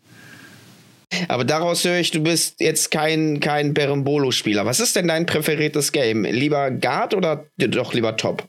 [1.28, 4.66] Aber daraus höre ich, du bist jetzt kein, kein Berimbolo-Spieler.
[4.66, 6.24] Was ist denn dein präferiertes Game?
[6.24, 8.48] Lieber Guard oder doch lieber Top?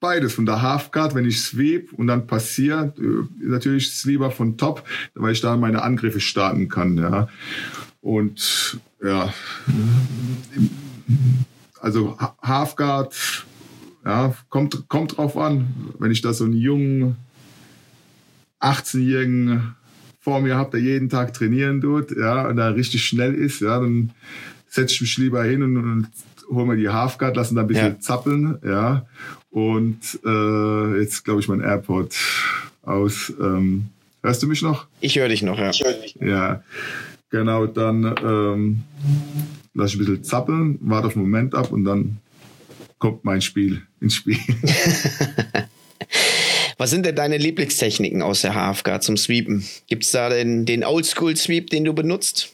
[0.00, 0.34] Beides.
[0.34, 3.02] Von der Halfguard, wenn ich sweep und dann passiert, äh,
[3.38, 6.96] natürlich ist es lieber von Top, weil ich da meine Angriffe starten kann.
[6.96, 7.28] Ja.
[8.00, 9.32] Und ja,
[11.80, 13.14] also Halfguard,
[14.04, 15.68] ja, kommt, kommt drauf an.
[15.98, 17.16] Wenn ich da so einen jungen
[18.60, 19.74] 18-Jährigen
[20.18, 23.80] vor mir habe, der jeden Tag trainieren tut, ja, und da richtig schnell ist, ja,
[23.80, 24.10] dann
[24.68, 26.08] setze ich mich lieber hin und, und
[26.50, 28.00] hole mir die Halfguard, lassen da ein bisschen ja.
[28.00, 29.06] zappeln, ja.
[29.50, 32.14] Und äh, jetzt glaube ich mein AirPod
[32.82, 33.32] aus.
[33.40, 33.88] Ähm,
[34.22, 34.86] hörst du mich noch?
[35.00, 35.70] Ich höre dich noch, ja.
[35.70, 36.16] Ich höre dich.
[36.20, 36.62] Ja,
[37.30, 37.66] genau.
[37.66, 38.82] Dann ähm,
[39.74, 42.18] lasse ich ein bisschen zappeln, warte auf den Moment ab und dann
[42.98, 44.38] kommt mein Spiel ins Spiel.
[46.78, 49.64] Was sind denn deine Lieblingstechniken aus der HFK zum Sweepen?
[49.86, 52.52] Gibt es da den, den Oldschool-Sweep, den du benutzt?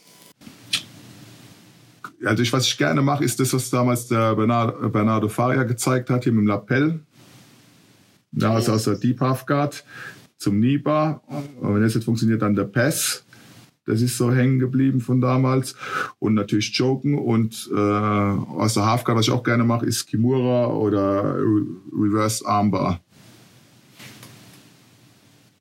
[2.25, 6.09] Also ich, was ich gerne mache, ist das, was damals der Bernardo, Bernardo Faria gezeigt
[6.09, 6.99] hat, hier mit dem Lapel.
[8.31, 9.83] Ja, also aus der Deep Half Guard
[10.37, 11.21] zum Niba.
[11.59, 13.23] Und wenn das jetzt funktioniert, dann der Pass.
[13.85, 15.75] Das ist so hängen geblieben von damals.
[16.19, 17.17] Und natürlich Joken.
[17.17, 21.65] Und äh, aus der Half Guard, was ich auch gerne mache, ist Kimura oder Re
[21.93, 22.99] Reverse Armbar.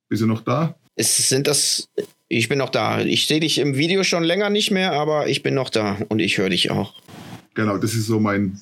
[0.08, 0.74] Bist du noch da?
[0.96, 1.88] Es sind das.
[2.28, 3.00] Ich bin noch da.
[3.02, 6.18] Ich sehe dich im Video schon länger nicht mehr, aber ich bin noch da und
[6.18, 6.94] ich höre dich auch.
[7.54, 8.60] Genau, das ist so mein,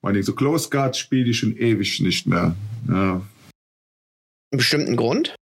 [0.00, 2.54] mein so Close Guard spiele ich schon ewig nicht mehr.
[2.88, 3.14] Ja.
[3.14, 5.34] Einen bestimmten Grund?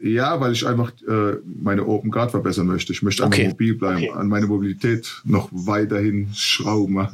[0.00, 2.92] Ja, weil ich einfach äh, meine Open Guard verbessern möchte.
[2.92, 3.42] Ich möchte Okay.
[3.42, 4.10] einfach mobil bleiben, Okay.
[4.12, 7.06] an meine Mobilität noch weiterhin schrauben.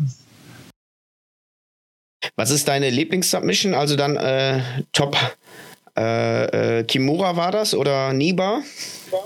[2.37, 3.75] Was ist deine Lieblingssubmission?
[3.75, 4.61] Also dann äh,
[4.93, 5.17] Top
[5.97, 8.63] äh, äh, Kimura war das oder Niba?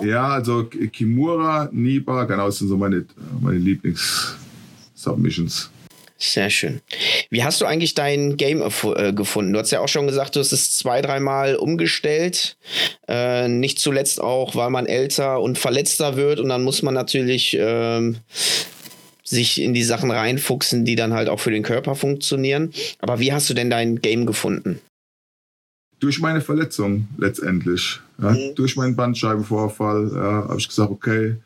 [0.03, 3.07] Ja, also Kimura, Niba, genau, das sind so meine,
[3.41, 5.71] meine Lieblings-Submissions.
[6.23, 6.83] Sehr schön.
[7.31, 9.55] Wie hast du eigentlich dein Game äh, gefunden?
[9.55, 12.59] Du hast ja auch schon gesagt, du hast es zwei, dreimal umgestellt.
[13.09, 17.57] Äh, nicht zuletzt auch, weil man älter und verletzter wird und dann muss man natürlich
[17.59, 18.19] ähm,
[19.25, 22.75] sich in die Sachen reinfuchsen, die dann halt auch für den Körper funktionieren.
[22.99, 24.79] Aber wie hast du denn dein Game gefunden?
[26.01, 28.55] Durch meine Verletzung letztendlich, ja, Mhm.
[28.57, 31.37] durch meinen Bandscheibenvorfall, ja, habe ich gesagt, okay,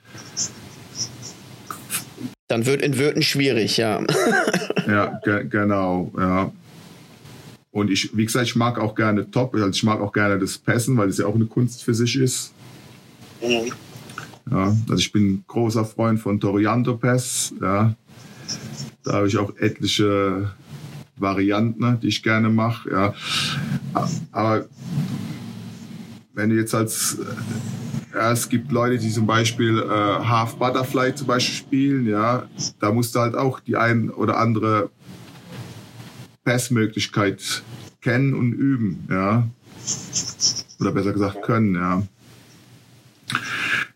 [2.48, 4.00] Dann wird in Würden schwierig, ja.
[4.86, 6.52] Ja, ge genau, ja.
[7.70, 10.58] Und ich, wie gesagt, ich mag auch gerne Top, also ich mag auch gerne das
[10.58, 12.52] Passen, weil es ja auch eine Kunst für sich ist.
[14.50, 17.94] Ja, also ich bin großer Freund von Torianto Pass, ja.
[19.02, 20.50] Da habe ich auch etliche
[21.16, 23.14] Varianten, ne, die ich gerne mache, ja.
[24.32, 24.66] Aber
[26.34, 27.18] wenn du jetzt als
[28.14, 32.92] ja, es gibt Leute, die zum Beispiel äh, Half Butterfly zum Beispiel spielen, ja, da
[32.92, 34.90] musst du halt auch die ein oder andere
[36.44, 37.62] Passmöglichkeit
[38.00, 39.48] kennen und üben, ja.
[40.80, 42.02] Oder besser gesagt können, ja.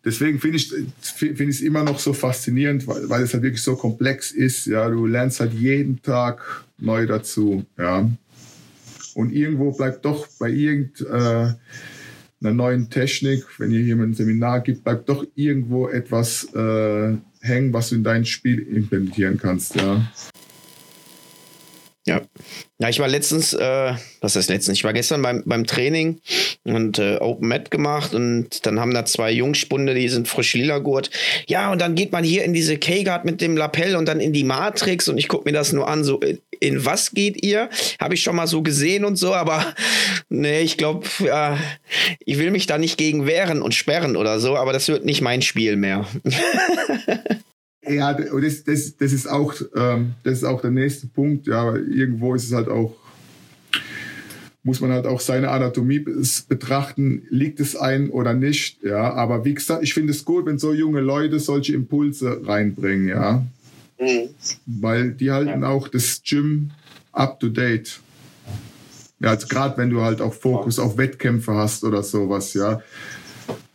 [0.04, 0.72] Deswegen finde ich
[1.02, 4.66] finde ich es immer noch so faszinierend, weil, weil es halt wirklich so komplex ist,
[4.66, 4.88] ja.
[4.88, 8.10] Du lernst halt jeden Tag neu dazu, ja.
[9.14, 11.52] Und irgendwo bleibt doch bei irgend äh,
[12.40, 17.88] neuen Technik, wenn ihr jemand ein Seminar gibt, bleibt doch irgendwo etwas äh, hängen, was
[17.90, 20.08] du in dein Spiel implementieren kannst, ja.
[22.08, 22.22] Ja.
[22.80, 24.78] Ja, ich war letztens, äh, was heißt letztens?
[24.78, 26.20] Ich war gestern beim, beim Training
[26.64, 30.78] und äh, Open Mat gemacht und dann haben da zwei Jungspunde, die sind frisch lila
[30.78, 31.10] Gurt.
[31.48, 34.32] Ja, und dann geht man hier in diese K-Guard mit dem Lapel und dann in
[34.32, 37.68] die Matrix und ich gucke mir das nur an, so in, in was geht ihr?
[38.00, 39.74] Habe ich schon mal so gesehen und so, aber
[40.30, 41.58] nee, ich glaube, ja,
[42.24, 45.20] ich will mich da nicht gegen wehren und sperren oder so, aber das wird nicht
[45.20, 46.06] mein Spiel mehr.
[47.88, 51.46] Ja, und das, das, das, ist auch, ähm, das ist auch der nächste Punkt.
[51.46, 52.96] Ja, irgendwo ist es halt auch,
[54.62, 56.00] muss man halt auch seine Anatomie
[56.48, 58.82] betrachten, liegt es ein oder nicht.
[58.82, 63.08] Ja, aber wie gesagt, ich finde es gut, wenn so junge Leute solche Impulse reinbringen.
[63.08, 63.46] Ja,
[64.66, 66.70] weil die halten auch das Gym
[67.12, 68.00] up to date.
[69.20, 72.80] Ja, also gerade wenn du halt auch Fokus auf Wettkämpfe hast oder sowas, ja.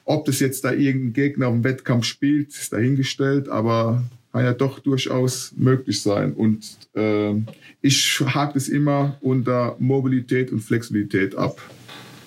[0.06, 4.04] Ob das jetzt da irgendein Gegner im Wettkampf spielt, ist dahingestellt, aber
[4.34, 6.34] kann ja doch durchaus möglich sein.
[6.34, 7.46] Und ähm,
[7.82, 11.62] ich hake das immer unter Mobilität und Flexibilität ab.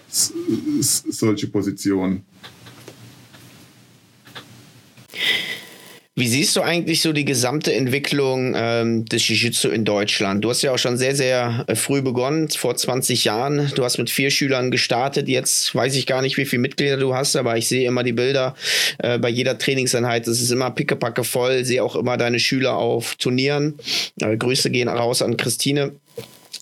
[0.08, 0.32] S
[1.08, 2.22] solche Positionen.
[6.18, 10.42] Wie siehst du eigentlich so die gesamte Entwicklung ähm, des Jiu-Jitsu in Deutschland?
[10.42, 13.70] Du hast ja auch schon sehr, sehr äh, früh begonnen, vor 20 Jahren.
[13.74, 15.28] Du hast mit vier Schülern gestartet.
[15.28, 18.14] Jetzt weiß ich gar nicht, wie viele Mitglieder du hast, aber ich sehe immer die
[18.14, 18.54] Bilder
[18.96, 20.26] äh, bei jeder Trainingseinheit.
[20.26, 21.66] Es ist immer pickepacke voll.
[21.66, 23.74] Sehe auch immer deine Schüler auf Turnieren.
[24.18, 25.92] Äh, Grüße gehen raus an Christine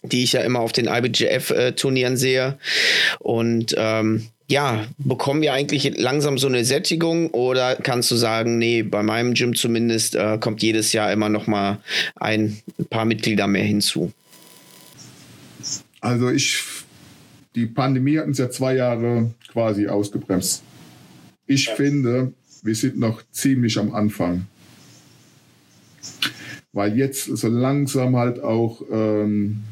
[0.07, 2.59] die ich ja immer auf den IBJF-Turnieren sehe.
[3.21, 8.83] Und ähm, ja, bekommen wir eigentlich langsam so eine Sättigung oder kannst du sagen, nee,
[8.83, 11.79] bei meinem Gym zumindest äh, kommt jedes Jahr immer noch mal
[12.17, 12.59] ein
[12.91, 14.13] paar Mitglieder mehr hinzu?
[16.01, 16.63] Also ich,
[17.55, 20.63] die Pandemie hat uns ja zwei Jahre quasi ausgebremst.
[21.47, 24.47] Ich finde, wir sind noch ziemlich am Anfang.
[26.73, 29.63] Weil jetzt so langsam halt auch ähm,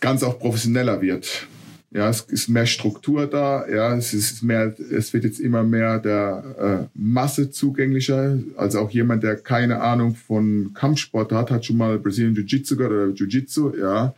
[0.00, 1.46] das Ganze auch professioneller wird.
[1.92, 3.68] Ja, es ist mehr Struktur da.
[3.68, 8.38] Ja, es ist mehr, es wird jetzt immer mehr der äh, Masse zugänglicher.
[8.56, 12.92] Also auch jemand, der keine Ahnung von Kampfsport hat, hat schon mal Brazilian Jiu-Jitsu gehört
[12.92, 14.14] oder Jiu-Jitsu, ja,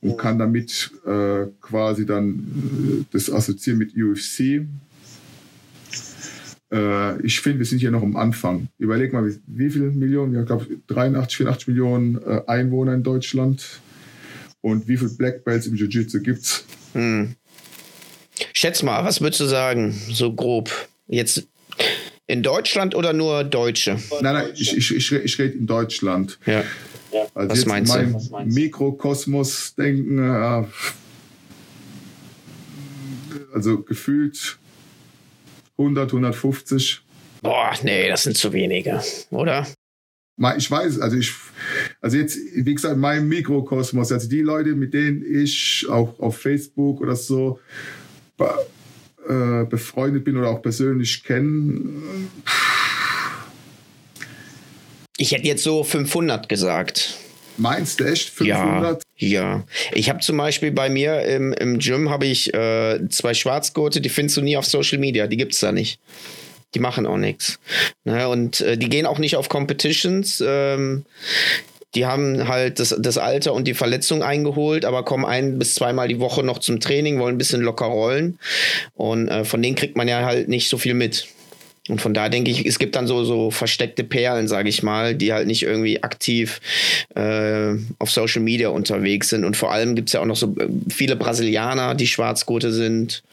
[0.00, 4.66] und kann damit äh, quasi dann äh, das assoziieren mit UFC.
[6.72, 8.68] äh, ich finde, wir sind hier noch am Anfang.
[8.78, 10.34] Überleg mal, wie, wie viele Millionen?
[10.40, 13.82] Ich glaube, 83, 84 Millionen äh, Einwohner in Deutschland.
[14.62, 16.64] Und wie viele Black Belts im Jiu-Jitsu gibt's?
[16.94, 17.34] Hm.
[18.52, 20.70] Schätz mal, was würdest du sagen, so grob?
[21.06, 21.46] Jetzt
[22.26, 23.98] in Deutschland oder nur Deutsche?
[24.20, 26.38] Nein, nein, ich, ich, ich, ich rede in Deutschland.
[26.46, 26.64] Ja.
[27.34, 28.54] Also was jetzt meinst mein du?
[28.54, 30.64] Mikrokosmos denken, äh,
[33.52, 34.58] also gefühlt
[35.76, 37.02] 100, 150.
[37.42, 39.66] Boah, nee, das sind zu wenige, oder?
[40.56, 41.32] Ich weiß, also ich,
[42.02, 47.00] also jetzt, wie gesagt, mein Mikrokosmos, also die Leute, mit denen ich auch auf Facebook
[47.00, 47.60] oder so
[49.28, 51.80] äh, befreundet bin oder auch persönlich kenne.
[55.16, 57.18] Ich hätte jetzt so 500 gesagt.
[57.56, 59.02] Meinst du echt 500?
[59.16, 59.64] Ja, ja.
[59.92, 64.08] Ich habe zum Beispiel bei mir im, im Gym habe ich äh, zwei Schwarzgurte, die
[64.08, 66.00] findest du nie auf Social Media, die gibt es da nicht.
[66.74, 67.60] Die machen auch nichts.
[68.02, 68.28] Ne?
[68.28, 70.42] Und äh, die gehen auch nicht auf Competitions.
[70.44, 71.04] Ähm,
[71.94, 76.08] die haben halt das, das Alter und die Verletzung eingeholt, aber kommen ein bis zweimal
[76.08, 78.38] die Woche noch zum Training, wollen ein bisschen locker rollen.
[78.94, 81.26] Und äh, von denen kriegt man ja halt nicht so viel mit.
[81.88, 85.16] Und von da denke ich, es gibt dann so, so versteckte Perlen, sage ich mal,
[85.16, 86.60] die halt nicht irgendwie aktiv
[87.16, 89.44] äh, auf Social Media unterwegs sind.
[89.44, 93.24] Und vor allem gibt es ja auch noch so äh, viele Brasilianer, die Schwarzgurte sind.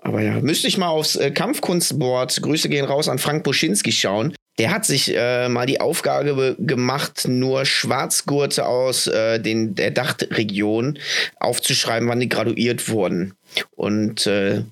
[0.00, 4.34] Aber ja, müsste ich mal aufs äh, Kampfkunstboard, Grüße gehen raus an Frank Buschinski schauen.
[4.62, 11.00] Der hat sich äh, mal die Aufgabe gemacht, nur Schwarzgurte aus äh, den, der Dachregion
[11.40, 13.34] aufzuschreiben, wann die graduiert wurden.
[13.74, 14.62] Und äh,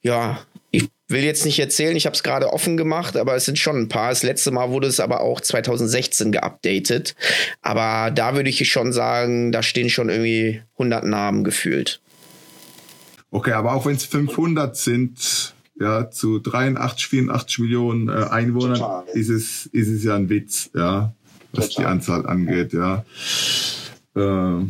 [0.00, 0.40] ja,
[0.70, 3.76] ich will jetzt nicht erzählen, ich habe es gerade offen gemacht, aber es sind schon
[3.76, 4.08] ein paar.
[4.08, 7.14] Das letzte Mal wurde es aber auch 2016 geupdatet.
[7.60, 12.00] Aber da würde ich schon sagen, da stehen schon irgendwie 100 Namen gefühlt.
[13.30, 19.30] Okay, aber auch wenn es 500 sind, ja, zu 83, 84 Millionen äh, Einwohnern ist
[19.30, 21.14] es, ist es ja ein Witz, ja,
[21.52, 23.04] was die Anzahl angeht, ja.
[24.14, 24.64] Äh,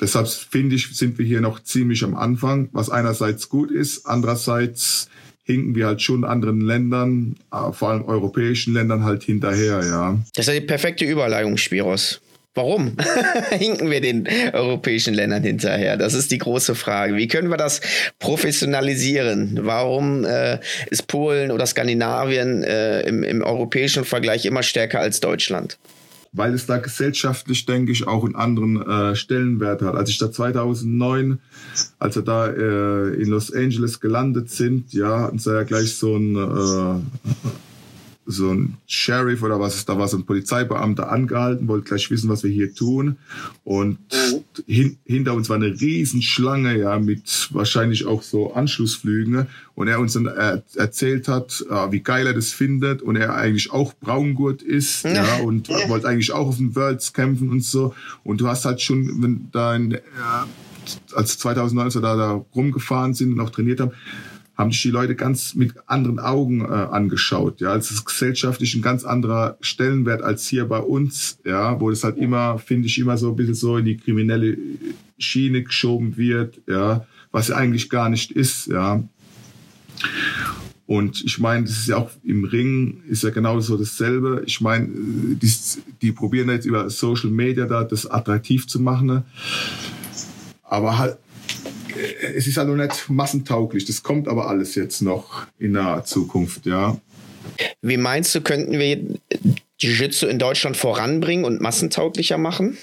[0.00, 5.08] deshalb finde ich, sind wir hier noch ziemlich am Anfang, was einerseits gut ist, andererseits
[5.42, 10.18] hinken wir halt schon anderen Ländern, äh, vor allem europäischen Ländern halt hinterher, ja.
[10.36, 12.20] Das ist die perfekte Überleitung, Spiros.
[12.54, 12.96] Warum
[13.50, 15.96] hinken wir den europäischen Ländern hinterher?
[15.96, 17.16] Das ist die große Frage.
[17.16, 17.80] Wie können wir das
[18.20, 19.58] professionalisieren?
[19.62, 25.78] Warum äh, ist Polen oder Skandinavien äh, im, im europäischen Vergleich immer stärker als Deutschland?
[26.32, 29.96] Weil es da gesellschaftlich, denke ich, auch einen anderen äh, Stellenwert hat.
[29.96, 31.40] Als ich da 2009,
[31.98, 36.16] als wir da äh, in Los Angeles gelandet sind, ja, hatten sie ja gleich so
[36.16, 37.34] ein äh,
[38.26, 42.28] so ein Sheriff oder was ist da war, so ein Polizeibeamter angehalten, wollte gleich wissen,
[42.28, 43.16] was wir hier tun.
[43.64, 43.98] Und
[44.66, 49.46] hin, hinter uns war eine Riesenschlange, ja, mit wahrscheinlich auch so Anschlussflügen.
[49.74, 53.34] Und er uns dann er, erzählt hat, äh, wie geil er das findet und er
[53.34, 55.88] eigentlich auch Braungurt ist, ja, ja und ja.
[55.88, 57.94] wollte eigentlich auch auf den Worlds kämpfen und so.
[58.22, 60.46] Und du hast halt schon, wenn dein, ja,
[61.14, 63.92] als 2019 da, da rumgefahren sind und auch trainiert haben,
[64.56, 67.60] haben sich die Leute ganz mit anderen Augen äh, angeschaut.
[67.60, 72.04] Ja, es ist gesellschaftlich ein ganz anderer Stellenwert als hier bei uns, ja, wo das
[72.04, 74.56] halt immer, finde ich, immer so ein bisschen so in die kriminelle
[75.18, 79.02] Schiene geschoben wird, ja, was eigentlich gar nicht ist, ja.
[80.86, 84.42] Und ich meine, das ist ja auch im Ring ist ja genauso dasselbe.
[84.46, 85.52] Ich meine, die,
[86.02, 89.06] die probieren jetzt über Social Media da das attraktiv zu machen.
[89.06, 89.24] Ne?
[90.62, 91.16] Aber halt
[92.34, 93.84] es ist halt noch nicht massentauglich.
[93.84, 96.96] Das kommt aber alles jetzt noch in naher Zukunft, ja.
[97.82, 98.98] Wie meinst du, könnten wir
[99.78, 102.76] Jiu-Jitsu in Deutschland voranbringen und massentauglicher machen?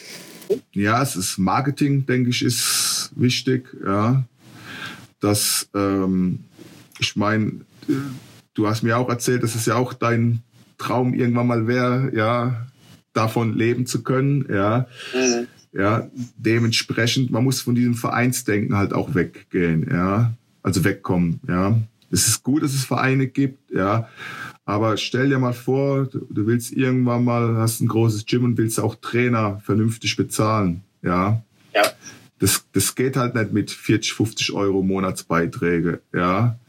[0.74, 4.24] Ja, es ist Marketing, denke ich, ist wichtig, ja.
[5.20, 6.40] Das, ähm,
[7.00, 7.62] ich meine,
[8.54, 10.42] du hast mir auch erzählt, dass es ja auch dein
[10.78, 12.68] Traum irgendwann mal wäre, ja,
[13.14, 14.88] davon leben zu können, ja.
[15.14, 15.48] Mhm.
[15.74, 20.34] Ja, dementsprechend, man muss von diesem Vereinsdenken halt auch weggehen, ja.
[20.64, 21.80] Also wegkommen, ja.
[22.12, 24.10] Es ist gut, dass es Vereine gibt, ja.
[24.66, 28.80] Aber stell dir mal vor, du, willst irgendwann mal, hast ein großes Gym und willst
[28.80, 31.42] auch Trainer vernünftig bezahlen, ja.
[31.74, 31.84] Ja.
[32.40, 36.60] Das, das geht halt nicht mit 40, 50 Euro Monatsbeiträge, ja.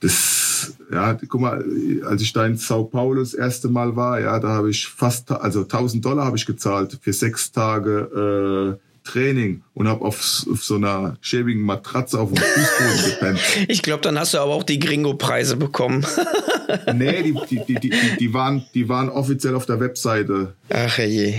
[0.00, 1.64] Das, ja, guck mal,
[2.04, 5.30] als ich da in Sao Paulo das erste Mal war, ja, da habe ich fast,
[5.30, 10.62] also 1000 Dollar habe ich gezahlt für sechs Tage äh, Training und habe auf, auf,
[10.62, 13.40] so einer schäbigen Matratze auf dem Fußboden gepennt.
[13.68, 16.04] Ich glaube, dann hast du aber auch die Gringo-Preise bekommen.
[16.94, 20.54] nee, die, die, die, die, waren, die waren offiziell auf der Webseite.
[20.68, 21.34] Ach je.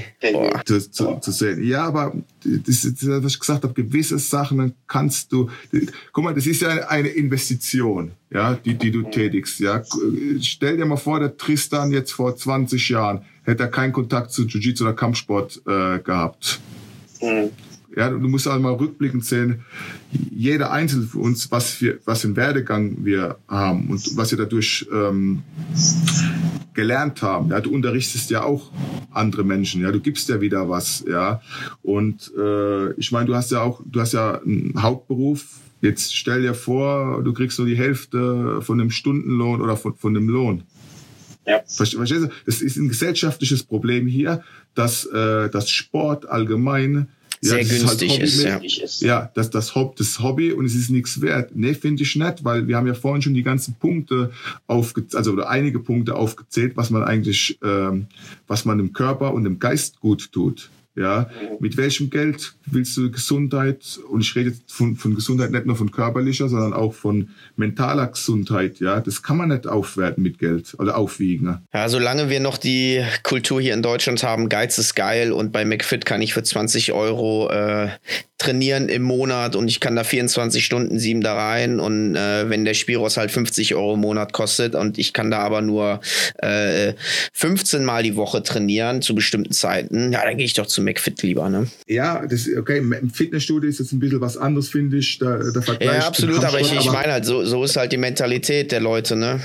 [0.66, 1.64] Zu, zu, zu, sehen.
[1.64, 2.14] Ja, aber
[2.44, 5.50] das ist, was ich gesagt habe, gewisse Sachen kannst du.
[6.12, 9.60] Guck mal, das ist ja eine Investition, ja, die, die du tätigst.
[9.60, 9.84] Ja.
[10.42, 14.44] Stell dir mal vor, der Tristan jetzt vor 20 Jahren hätte er keinen Kontakt zu
[14.44, 16.60] Jiu-Jitsu oder Kampfsport äh, gehabt.
[17.96, 19.62] Ja, du musst halt rückblickend sehen,
[20.32, 24.38] jeder Einzelne für uns, was wir, was für einen Werdegang wir haben und was wir
[24.40, 25.44] dadurch ähm,
[26.74, 27.50] gelernt haben.
[27.50, 28.72] Ja, du unterrichtest ja auch
[29.12, 29.82] andere Menschen.
[29.82, 31.06] Ja, du gibst ja wieder was.
[31.08, 31.42] Ja,
[31.84, 35.46] und äh, ich meine, du hast ja auch, du hast ja einen Hauptberuf.
[35.82, 40.16] Jetzt stell dir vor, du kriegst nur die Hälfte von einem Stundenlohn oder von, von
[40.16, 40.64] einem Lohn.
[41.46, 41.62] Ja.
[41.68, 42.30] Verstehst du?
[42.46, 44.44] Das ist ein gesellschaftliches Problem hier,
[44.76, 47.10] dass, äh, dass Sport allgemein
[47.44, 49.02] sehr ja, günstig halt ist.
[49.02, 51.52] Ja, ja das, das, Hobby, das Hobby und es ist nichts wert.
[51.54, 54.32] Nee, finde ich nicht, weil wir haben ja vorhin schon die ganzen Punkte
[54.68, 58.08] aufgezählt, also oder einige Punkte aufgezählt, was man eigentlich, ähm,
[58.48, 60.70] was man dem Körper und dem Geist gut tut.
[60.96, 61.28] Ja,
[61.60, 65.92] mit welchem Geld willst du Gesundheit, und ich rede von, von Gesundheit nicht nur von
[65.92, 70.96] körperlicher, sondern auch von mentaler Gesundheit, ja, das kann man nicht aufwerten mit Geld oder
[70.96, 71.64] aufwiegen.
[71.74, 75.66] Ja, solange wir noch die Kultur hier in Deutschland haben, Geiz ist geil und bei
[75.66, 77.90] McFit kann ich für 20 Euro äh,
[78.44, 82.66] trainieren im Monat und ich kann da 24 Stunden sieben da rein und äh, wenn
[82.66, 86.02] der Spiros halt 50 Euro im Monat kostet und ich kann da aber nur
[86.40, 86.94] äh,
[87.32, 91.22] 15 Mal die Woche trainieren zu bestimmten Zeiten, ja, dann gehe ich doch zu McFit
[91.24, 91.68] lieber, ne?
[91.88, 95.62] Ja, das, okay, im Fitnessstudio ist jetzt ein bisschen was anderes, finde ich, der, der
[95.62, 96.00] Vergleich.
[96.00, 99.16] Ja, absolut, aber ich, ich meine halt, so, so ist halt die Mentalität der Leute,
[99.16, 99.40] ne?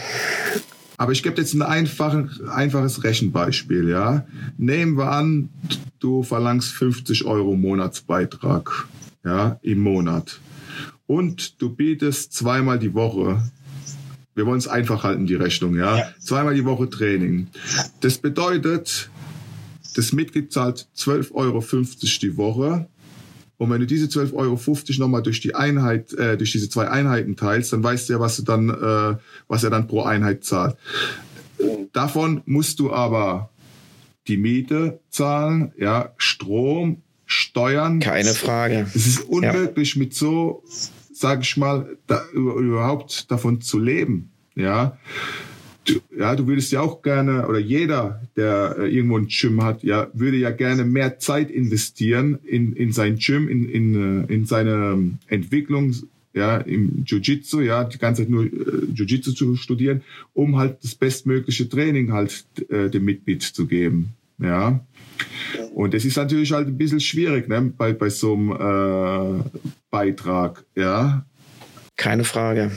[0.96, 4.26] Aber ich gebe jetzt ein einfachen, einfaches Rechenbeispiel, ja.
[4.56, 5.48] Nehmen wir an,
[6.00, 8.86] du verlangst 50 Euro Monatsbeitrag,
[9.24, 10.40] ja, im Monat.
[11.06, 13.42] Und du bietest zweimal die Woche
[14.38, 15.98] wir wollen es einfach halten, die Rechnung, ja?
[15.98, 16.08] ja.
[16.20, 17.48] Zweimal die Woche Training.
[18.00, 19.10] Das bedeutet,
[19.98, 21.60] das Mitglied zahlt 12,50 Euro
[22.22, 22.88] die Woche.
[23.56, 24.58] Und wenn du diese 12,50 Euro
[25.00, 28.36] nochmal durch die Einheit, äh, durch diese zwei Einheiten teilst, dann weißt du ja, was
[28.36, 29.18] du dann, äh,
[29.48, 30.76] was er dann pro Einheit zahlt.
[31.92, 33.50] Davon musst du aber
[34.28, 37.98] die Miete zahlen, ja, Strom, Steuern.
[37.98, 38.86] Keine Frage.
[38.94, 39.98] Es ist unmöglich ja.
[39.98, 40.62] mit so,
[41.12, 44.96] sag ich mal, da, überhaupt davon zu leben, ja
[46.16, 50.08] ja, du würdest ja auch gerne, oder jeder, der äh, irgendwo ein Gym hat, ja,
[50.12, 55.10] würde ja gerne mehr Zeit investieren in, in sein Gym, in, in, äh, in seine
[55.28, 55.94] Entwicklung,
[56.34, 58.50] ja, im Jiu-Jitsu, ja, die ganze Zeit nur äh,
[58.94, 60.02] Jiu-Jitsu zu studieren,
[60.34, 64.80] um halt das bestmögliche Training halt äh, dem Mitglied zu geben, ja.
[65.74, 69.42] Und das ist natürlich halt ein bisschen schwierig, ne, bei, bei so einem äh,
[69.90, 71.24] Beitrag, ja.
[71.96, 72.70] Keine Frage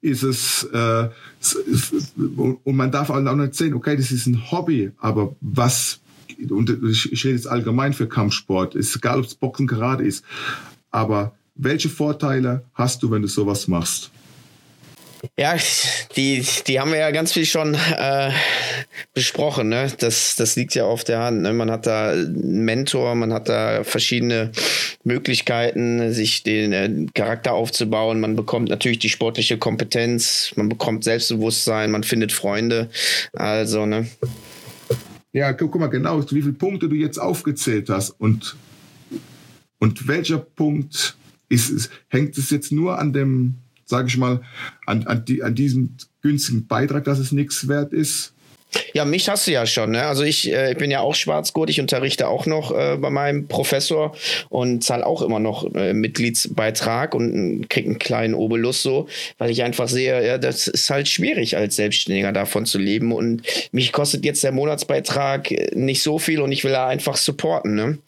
[0.00, 1.08] ist es, äh,
[2.36, 6.00] und man darf auch nicht sehen, okay, das ist ein Hobby, aber was,
[6.48, 10.24] und ich, rede jetzt allgemein für Kampfsport, ist egal, ob es Boxen gerade ist,
[10.90, 14.10] aber welche Vorteile hast du, wenn du sowas machst?
[15.38, 15.56] Ja,
[16.16, 18.30] die, die haben wir ja ganz viel schon äh,
[19.14, 19.68] besprochen.
[19.68, 19.92] Ne?
[19.98, 21.42] Das, das liegt ja auf der Hand.
[21.42, 21.52] Ne?
[21.52, 24.52] Man hat da einen Mentor, man hat da verschiedene
[25.04, 28.20] Möglichkeiten, sich den äh, Charakter aufzubauen.
[28.20, 32.88] Man bekommt natürlich die sportliche Kompetenz, man bekommt Selbstbewusstsein, man findet Freunde.
[33.32, 34.06] Also, ne?
[35.32, 38.56] Ja, guck, mal genau, wie viele Punkte du jetzt aufgezählt hast und,
[39.78, 41.16] und welcher Punkt
[41.48, 43.56] ist, ist hängt es jetzt nur an dem
[43.86, 44.42] sage ich mal,
[44.84, 48.34] an, an, die, an diesem günstigen Beitrag, dass es nichts wert ist?
[48.92, 49.92] Ja, mich hast du ja schon.
[49.92, 50.02] Ne?
[50.02, 54.14] Also ich, äh, bin ja auch Schwarzgurt, ich unterrichte auch noch äh, bei meinem Professor
[54.48, 59.62] und zahle auch immer noch äh, Mitgliedsbeitrag und kriege einen kleinen Obolus so, weil ich
[59.62, 64.24] einfach sehe, ja, das ist halt schwierig als Selbstständiger davon zu leben und mich kostet
[64.24, 67.74] jetzt der Monatsbeitrag äh, nicht so viel und ich will da einfach supporten.
[67.74, 67.98] Ne?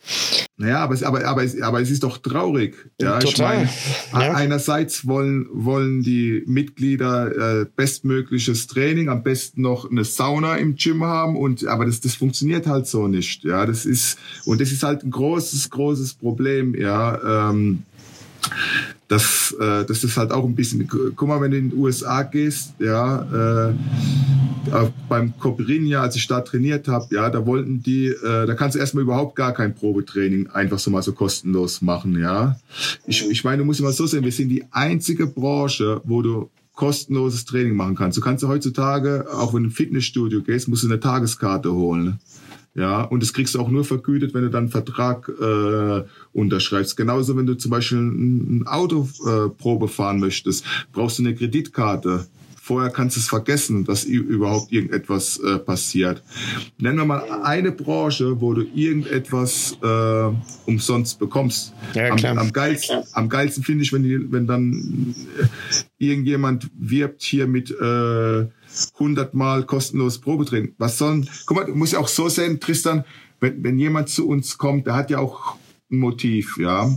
[0.56, 2.74] Naja, aber es, aber, aber, es, aber es ist doch traurig.
[3.01, 3.64] Ja, Total.
[3.64, 4.35] Ich mein, ja.
[4.35, 11.04] Einerseits wollen, wollen die Mitglieder äh, bestmögliches Training, am besten noch eine Sauna im Gym
[11.04, 13.44] haben und aber das, das funktioniert halt so nicht.
[13.44, 16.74] Ja, das ist und das ist halt ein großes, großes Problem.
[16.74, 17.82] Ja, ähm,
[19.08, 20.86] das, äh, das ist halt auch ein bisschen.
[20.86, 23.74] Guck mal, wenn du in den USA gehst, ja, äh,
[25.08, 28.80] beim Coprinha, als ich da trainiert habe, ja, da wollten die, äh, da kannst du
[28.80, 32.58] erstmal überhaupt gar kein Probetraining einfach so mal so kostenlos machen, ja.
[33.06, 36.50] Ich, ich meine, du musst immer so sehen, wir sind die einzige Branche, wo du
[36.78, 38.16] kostenloses Training machen kannst.
[38.16, 42.20] Du kannst ja heutzutage, auch wenn du ein Fitnessstudio gehst, musst du eine Tageskarte holen.
[42.76, 46.96] Ja, und das kriegst du auch nur vergütet, wenn du dann einen Vertrag äh, unterschreibst.
[46.96, 51.34] Genauso, wenn du zum Beispiel ein, ein Auto äh, Probe fahren möchtest, brauchst du eine
[51.34, 52.28] Kreditkarte.
[52.68, 56.22] Vorher kannst du es vergessen, dass überhaupt irgendetwas äh, passiert.
[56.76, 60.30] Nennen wir mal eine Branche, wo du irgendetwas äh,
[60.66, 61.72] umsonst bekommst.
[61.94, 62.36] Ja, am, klar.
[62.36, 65.46] am geilsten, am geilsten finde ich, wenn, die, wenn dann äh,
[65.96, 68.46] irgendjemand wirbt hier mit äh,
[68.98, 70.74] 100 Mal kostenlos Probetraining.
[70.76, 73.02] Was sollen, guck mal, du musst ja auch so sehen, Tristan,
[73.40, 75.56] wenn, wenn jemand zu uns kommt, der hat ja auch
[75.90, 76.90] ein Motiv, ja.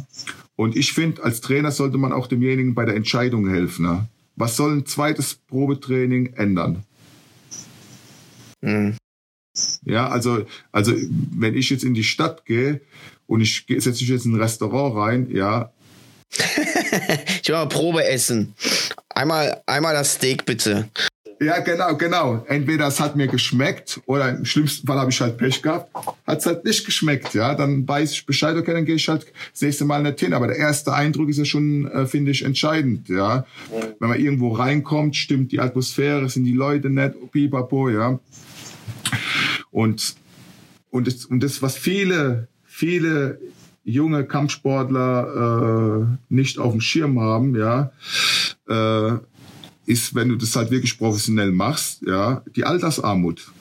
[0.57, 3.85] Und ich finde, als Trainer sollte man auch demjenigen bei der Entscheidung helfen.
[3.85, 4.09] Ne?
[4.35, 6.83] Was soll ein zweites Probetraining ändern?
[8.61, 8.95] Mhm.
[9.83, 12.81] Ja, also, also wenn ich jetzt in die Stadt gehe
[13.27, 15.71] und ich setze mich jetzt in ein Restaurant rein, ja,
[17.41, 18.55] Ich will mal Probe essen.
[19.09, 20.89] Einmal, einmal das Steak bitte.
[21.41, 22.45] Ja, genau, genau.
[22.47, 25.91] Entweder es hat mir geschmeckt oder im schlimmsten Fall habe ich halt Pech gehabt.
[26.27, 27.55] Hat es halt nicht geschmeckt, ja.
[27.55, 30.33] Dann weiß ich Bescheid, okay, dann gehe ich halt das nächste Mal nicht hin.
[30.33, 33.47] Aber der erste Eindruck ist ja schon, äh, finde ich, entscheidend, ja.
[33.99, 38.19] Wenn man irgendwo reinkommt, stimmt die Atmosphäre, sind die Leute nett, pipapo, ja.
[39.71, 40.15] Und,
[40.91, 43.39] und, das, und das, was viele, viele
[43.83, 47.91] junge Kampfsportler äh, nicht auf dem Schirm haben, ja,
[48.67, 49.17] äh,
[49.91, 53.51] ist, wenn du das halt wirklich professionell machst, ja, die Altersarmut.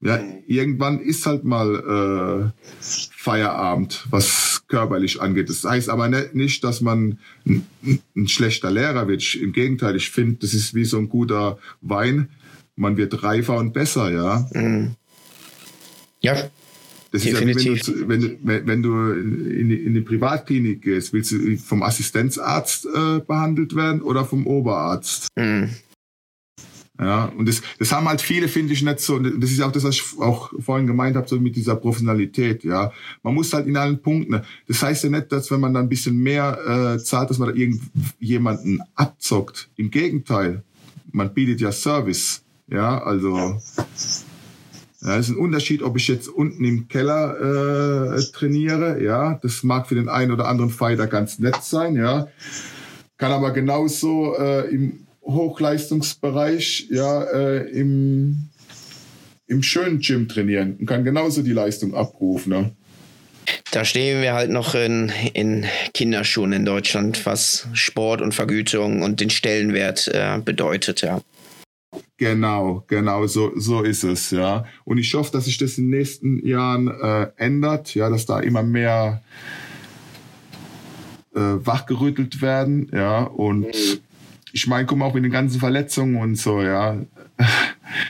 [0.00, 0.18] Ja,
[0.48, 5.48] irgendwann ist halt mal äh, Feierabend, was körperlich angeht.
[5.48, 7.68] Das heißt aber ne, nicht, dass man ein,
[8.16, 9.36] ein schlechter Lehrer wird.
[9.36, 12.30] Im Gegenteil, ich finde, das ist wie so ein guter Wein.
[12.74, 14.48] Man wird reifer und besser, ja.
[14.54, 14.96] Mhm.
[16.20, 16.50] Ja,
[17.12, 17.80] Das Definitiv.
[17.80, 21.56] ist ja wenn du, wenn, wenn du in die, in die Privatklinik gehst, willst du
[21.58, 25.28] vom Assistenzarzt äh, behandelt werden oder vom Oberarzt?
[25.36, 25.70] mhm.
[27.00, 29.16] Ja, und das, das haben halt viele, finde ich, nicht so.
[29.16, 32.62] Und das ist auch das, was ich auch vorhin gemeint habe, so mit dieser Professionalität.
[32.64, 34.42] Ja, man muss halt in allen Punkten.
[34.68, 37.48] Das heißt ja nicht, dass wenn man dann ein bisschen mehr äh, zahlt, dass man
[37.48, 39.70] da irgendjemanden abzockt.
[39.76, 40.62] Im Gegenteil,
[41.10, 42.44] man bietet ja Service.
[42.68, 43.60] Ja, also
[45.04, 49.02] es ist ein Unterschied, ob ich jetzt unten im Keller äh, trainiere.
[49.02, 51.96] Ja, das mag für den einen oder anderen Fighter ganz nett sein.
[51.96, 52.28] Ja,
[53.18, 58.48] kann aber genauso äh, im Hochleistungsbereich ja äh, im
[59.46, 62.50] im schönen Gym trainieren und kann genauso die Leistung abrufen.
[62.50, 62.72] Ne?
[63.70, 69.20] Da stehen wir halt noch in, in Kinderschuhen in Deutschland, was Sport und Vergütung und
[69.20, 71.20] den Stellenwert äh, bedeutet, ja.
[72.16, 74.64] Genau, genau, so, so ist es, ja.
[74.84, 78.40] Und ich hoffe, dass sich das in den nächsten Jahren äh, ändert, ja, dass da
[78.40, 79.22] immer mehr
[81.34, 83.24] äh, wachgerüttelt werden, ja.
[83.24, 83.74] Und
[84.52, 86.96] ich meine, guck mal, auch mit den ganzen Verletzungen und so, ja.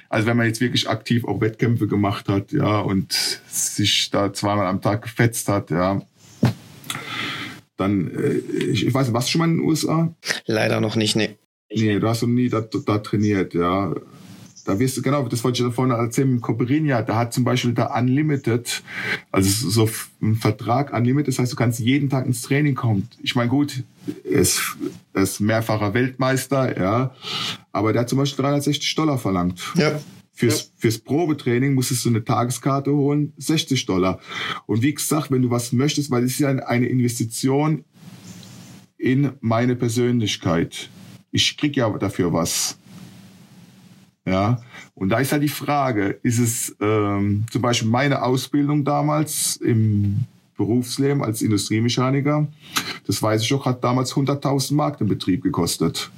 [0.08, 3.12] Also wenn man jetzt wirklich aktiv auch Wettkämpfe gemacht hat, ja, und
[3.48, 6.02] sich da zweimal am Tag gefetzt hat, ja,
[7.76, 8.34] dann, äh,
[8.70, 10.14] ich, ich weiß nicht, warst du schon mal in den USA?
[10.46, 11.36] Leider noch nicht, ne.
[11.74, 13.94] Nee, du hast noch nie da, da trainiert, ja.
[14.64, 17.42] Da wirst du, genau, das wollte ich da vorne erzählen, mit Coperinia, da hat zum
[17.42, 18.82] Beispiel da Unlimited,
[19.32, 19.90] also so
[20.20, 23.08] ein Vertrag Unlimited, das heißt, du kannst jeden Tag ins Training kommen.
[23.22, 23.82] Ich meine, gut,
[24.24, 24.76] er ist,
[25.14, 27.14] er ist mehrfacher Weltmeister, ja,
[27.72, 29.60] aber der hat zum Beispiel 360 Dollar verlangt.
[29.76, 30.00] Ja.
[30.34, 34.18] Fürs, fürs Probetraining musstest du eine Tageskarte holen, 60 Dollar.
[34.66, 37.84] Und wie gesagt, wenn du was möchtest, weil es ist ja eine Investition
[38.96, 40.88] in meine Persönlichkeit.
[41.32, 42.78] Ich krieg ja dafür was.
[44.24, 44.62] Ja,
[44.94, 50.26] und da ist halt die Frage, ist es ähm, zum Beispiel meine Ausbildung damals im
[50.56, 52.46] Berufsleben als Industriemechaniker,
[53.06, 56.10] das weiß ich auch, hat damals 100.000 Mark den Betrieb gekostet.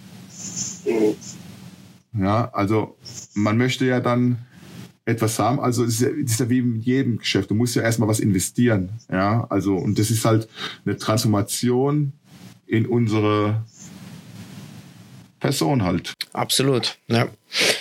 [2.12, 2.97] Ja, also
[3.35, 4.39] man möchte ja dann
[5.05, 5.61] etwas haben.
[5.61, 7.51] Also es ist, ja, es ist ja wie in jedem Geschäft.
[7.51, 8.91] Du musst ja erstmal was investieren.
[9.11, 10.49] Ja, also und das ist halt
[10.85, 12.12] eine Transformation
[12.66, 13.65] in unsere
[15.45, 16.15] Person halt.
[16.33, 17.29] Absolut, ja.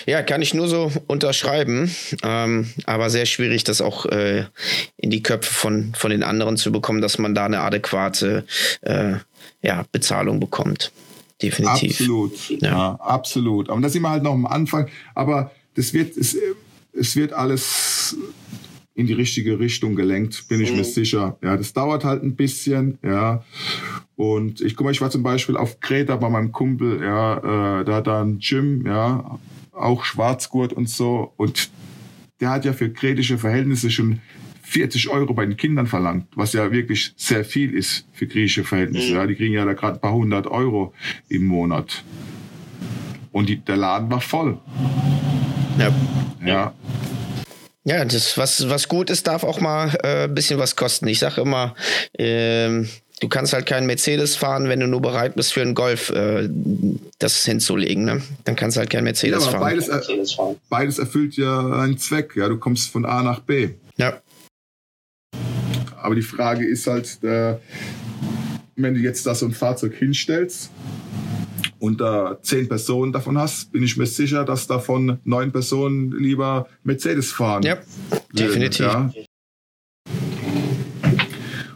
[0.04, 1.90] Ja, kann ich nur so unterschreiben.
[2.22, 4.44] Ähm, aber sehr schwierig, das auch äh,
[4.98, 8.44] in die Köpfe von, von den anderen zu bekommen, dass man da eine adäquate
[8.82, 9.14] äh,
[9.62, 10.92] ja, Bezahlung bekommt.
[11.40, 12.00] Definitiv.
[12.00, 12.68] Absolut, ja.
[12.68, 12.94] Ja.
[13.00, 13.70] absolut.
[13.70, 14.90] Aber da sind wir halt noch am Anfang.
[15.14, 16.36] Aber das wird, es,
[16.92, 18.14] es wird alles
[18.94, 21.38] in die richtige Richtung gelenkt, bin ich mir sicher.
[21.42, 23.42] Ja, das dauert halt ein bisschen, ja.
[24.16, 27.84] Und ich guck mal, ich war zum Beispiel auf Kreta bei meinem Kumpel, ja, äh,
[27.84, 29.38] da hat er ein Gym, ja,
[29.72, 31.32] auch Schwarzgurt und so.
[31.36, 31.70] Und
[32.40, 34.20] der hat ja für kretische Verhältnisse schon
[34.62, 39.14] 40 Euro bei den Kindern verlangt, was ja wirklich sehr viel ist für griechische Verhältnisse.
[39.14, 40.94] Ja, die kriegen ja da gerade ein paar hundert Euro
[41.28, 42.02] im Monat.
[43.30, 44.58] Und die, der Laden war voll.
[45.78, 45.92] Ja.
[46.44, 46.74] Ja.
[47.86, 51.06] Ja, das, was, was gut ist, darf auch mal ein äh, bisschen was kosten.
[51.06, 51.74] Ich sage immer,
[52.18, 52.88] ähm,
[53.24, 56.46] du kannst halt keinen Mercedes fahren, wenn du nur bereit bist, für einen Golf äh,
[57.18, 58.04] das hinzulegen.
[58.04, 58.20] Ne?
[58.44, 59.62] Dann kannst du halt keinen Mercedes ja, fahren.
[59.62, 60.02] Beides, er,
[60.68, 62.36] beides erfüllt ja einen Zweck.
[62.36, 63.70] Ja, du kommst von A nach B.
[63.96, 64.20] Ja.
[65.96, 67.56] Aber die Frage ist halt, äh,
[68.76, 70.70] wenn du jetzt da so ein Fahrzeug hinstellst
[71.78, 76.68] und da zehn Personen davon hast, bin ich mir sicher, dass davon neun Personen lieber
[76.82, 77.62] Mercedes fahren.
[77.62, 77.78] Ja,
[78.34, 78.84] definitiv.
[78.84, 79.10] Ja.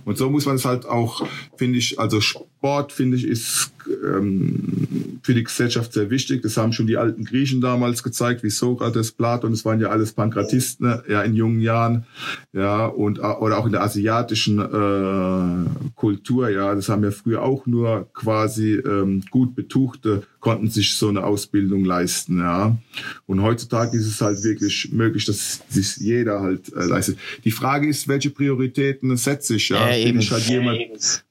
[0.09, 1.27] Und so muss man es halt auch,
[1.59, 4.98] finde ich, also Sport, finde ich, ist ähm,
[5.29, 6.41] für die Gesellschaft sehr wichtig.
[6.41, 10.15] Das haben schon die alten Griechen damals gezeigt, wie Sokrates, Platon, das waren ja alles
[10.15, 12.07] Pankratisten, ne, ja, in jungen Jahren,
[12.55, 17.67] ja, und, oder auch in der asiatischen äh, Kultur, ja, das haben ja früher auch
[17.67, 22.79] nur quasi ähm, gut Betuchte konnten sich so eine Ausbildung leisten, ja.
[23.27, 27.19] Und heutzutage ist es halt wirklich möglich, dass sich jeder halt äh, leistet.
[27.45, 29.91] Die Frage ist, welche Prioritäten setze ich, ja.
[29.91, 30.79] ja bin ich halt jemand,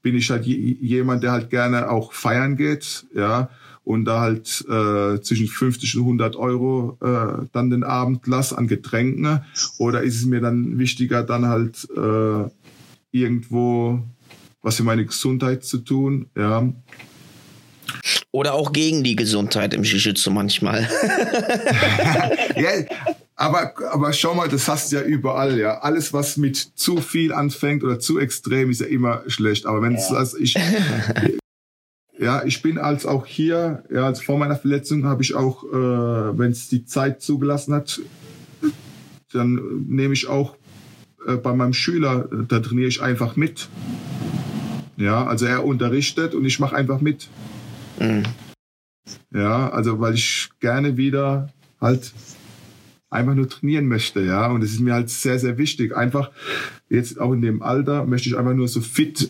[0.04, 3.50] bin ich halt jemand, der halt gerne auch feiern geht, ja
[3.88, 8.68] und da halt äh, zwischen 50 und 100 Euro äh, dann den Abend lass an
[8.68, 9.42] Getränken
[9.78, 12.50] oder ist es mir dann wichtiger dann halt äh,
[13.12, 14.04] irgendwo
[14.62, 16.70] was für meine Gesundheit zu tun ja
[18.32, 20.82] oder auch gegen die Gesundheit im Jiu-Jitsu manchmal.
[22.56, 22.70] ja,
[23.36, 25.80] aber, aber schau mal, das hast du ja überall, ja.
[25.80, 29.66] Alles, was mit zu viel anfängt oder zu extrem, ist ja immer schlecht.
[29.66, 30.18] Aber wenn es, ja.
[30.18, 30.56] also ich,
[32.20, 36.38] ja, ich bin als auch hier, ja, also vor meiner Verletzung habe ich auch, äh,
[36.38, 38.02] wenn es die Zeit zugelassen hat,
[39.32, 40.56] dann nehme ich auch
[41.28, 43.70] äh, bei meinem Schüler, da trainiere ich einfach mit.
[44.96, 47.30] Ja, also er unterrichtet und ich mache einfach mit.
[48.00, 48.24] Mhm.
[49.32, 52.14] Ja, also weil ich gerne wieder halt
[53.10, 54.48] einfach nur trainieren möchte, ja.
[54.48, 55.96] Und es ist mir halt sehr, sehr wichtig.
[55.96, 56.32] Einfach
[56.90, 59.30] jetzt auch in dem Alter möchte ich einfach nur so fit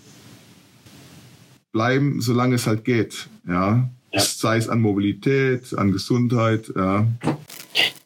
[1.77, 3.87] bleiben, solange es halt geht, ja.
[4.11, 4.19] ja.
[4.19, 7.05] Sei es an Mobilität, an Gesundheit, ja.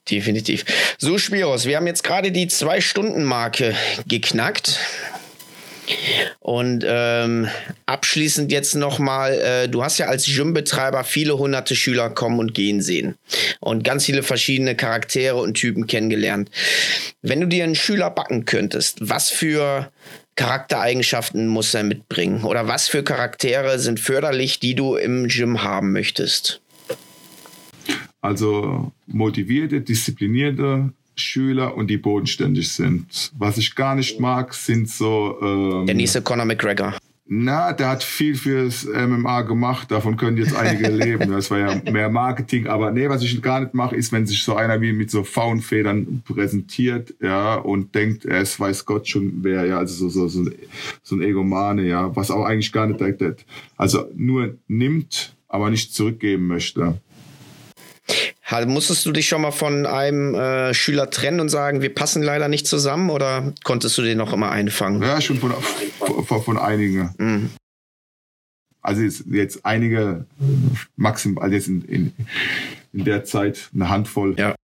[0.09, 0.65] Definitiv.
[0.97, 3.73] So, Spiros, wir haben jetzt gerade die Zwei-Stunden-Marke
[4.09, 4.77] geknackt.
[6.39, 7.47] Und ähm,
[7.85, 12.81] abschließend jetzt nochmal, äh, du hast ja als Gymbetreiber viele hunderte Schüler kommen und gehen
[12.81, 13.15] sehen
[13.59, 16.49] und ganz viele verschiedene Charaktere und Typen kennengelernt.
[17.21, 19.91] Wenn du dir einen Schüler backen könntest, was für
[20.35, 22.43] Charaktereigenschaften muss er mitbringen?
[22.43, 26.61] Oder was für Charaktere sind förderlich, die du im Gym haben möchtest?
[28.21, 33.31] Also motivierte, disziplinierte, Schüler und die bodenständig sind.
[33.37, 35.37] Was ich gar nicht mag, sind so.
[35.41, 36.95] Ähm, der nächste Conor McGregor.
[37.33, 41.31] Na, der hat viel fürs MMA gemacht, davon können jetzt einige leben.
[41.31, 44.43] Das war ja mehr Marketing, aber nee, was ich gar nicht mache, ist, wenn sich
[44.43, 49.65] so einer wie mit so Faunfedern präsentiert, ja, und denkt, ist weiß Gott schon wer,
[49.65, 50.51] ja, also so, so, so,
[51.03, 53.45] so ein Egomane, ja, was auch eigentlich gar nicht direkt,
[53.77, 56.99] also nur nimmt, aber nicht zurückgeben möchte.
[58.67, 62.47] Musstest du dich schon mal von einem äh, Schüler trennen und sagen, wir passen leider
[62.47, 65.01] nicht zusammen oder konntest du den noch immer einfangen?
[65.01, 65.53] Ja, schon von,
[66.25, 67.13] von, von einigen.
[67.17, 67.49] Mhm.
[68.81, 70.25] Also jetzt, jetzt einige,
[70.95, 72.13] maximal, also jetzt in, in,
[72.93, 74.35] in der Zeit eine Handvoll.
[74.37, 74.55] Ja.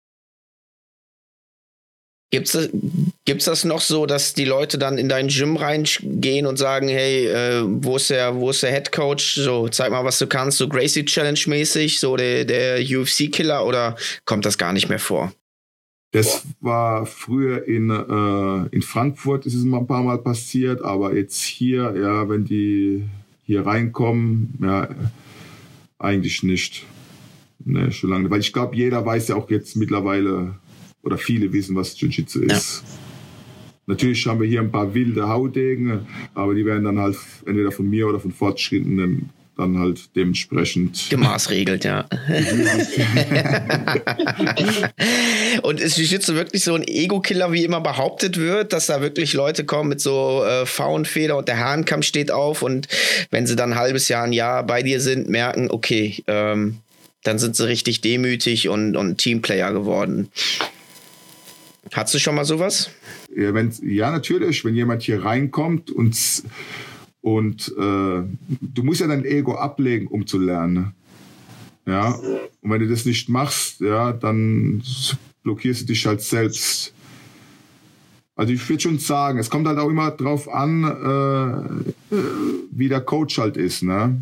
[3.25, 6.89] Gibt es das noch so, dass die Leute dann in dein Gym reingehen und sagen,
[6.89, 9.35] hey, äh, wo ist der, wo ist der Head Coach?
[9.37, 13.97] So, zeig mal, was du kannst, so Gracie Challenge mäßig, so der, der UFC-Killer oder
[14.25, 15.33] kommt das gar nicht mehr vor?
[16.13, 21.15] Das war früher in, äh, in Frankfurt, ist es mal ein paar Mal passiert, aber
[21.15, 23.05] jetzt hier, ja, wenn die
[23.45, 24.89] hier reinkommen, ja,
[25.99, 26.85] eigentlich nicht.
[27.65, 28.31] Ne, schon lange.
[28.31, 30.55] Weil ich glaube, jeder weiß ja auch jetzt mittlerweile,
[31.07, 32.83] oder viele wissen, was Jiu-Jitsu ist.
[32.83, 32.89] Ja.
[33.87, 37.17] Natürlich haben wir hier ein paar wilde Haudegen, aber die werden dann halt
[37.47, 42.01] entweder von mir oder von Fortschrittenden dann halt dementsprechend gemaßregelt, ja.
[45.63, 49.65] und ist Jiu-Jitsu wirklich so ein Ego-Killer, wie immer behauptet wird, dass da wirklich Leute
[49.65, 52.87] kommen mit so äh, Faunfeder und der Hahnkamm steht auf und
[53.31, 56.77] wenn sie dann ein halbes Jahr, ein Jahr bei dir sind, merken, okay, ähm,
[57.23, 60.29] dann sind sie richtig demütig und, und Teamplayer geworden.
[61.93, 62.91] Hattest du schon mal sowas?
[63.35, 64.65] Ja, wenn, ja, natürlich.
[64.65, 66.43] Wenn jemand hier reinkommt und,
[67.21, 68.23] und äh,
[68.61, 70.95] du musst ja dein Ego ablegen, um zu lernen.
[71.87, 72.19] Ja,
[72.61, 74.83] und wenn du das nicht machst, ja, dann
[75.45, 76.93] blockierst du dich halt selbst.
[78.35, 80.85] Also ich würde schon sagen, es kommt halt auch immer drauf an,
[82.11, 82.17] äh,
[82.71, 83.83] wie der Coach halt ist.
[83.83, 84.21] Ne?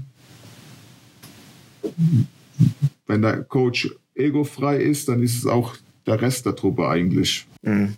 [3.06, 5.74] Wenn der Coach egofrei ist, dann ist es auch
[6.06, 7.46] der Rest der Truppe eigentlich.
[7.64, 7.96] Mhm.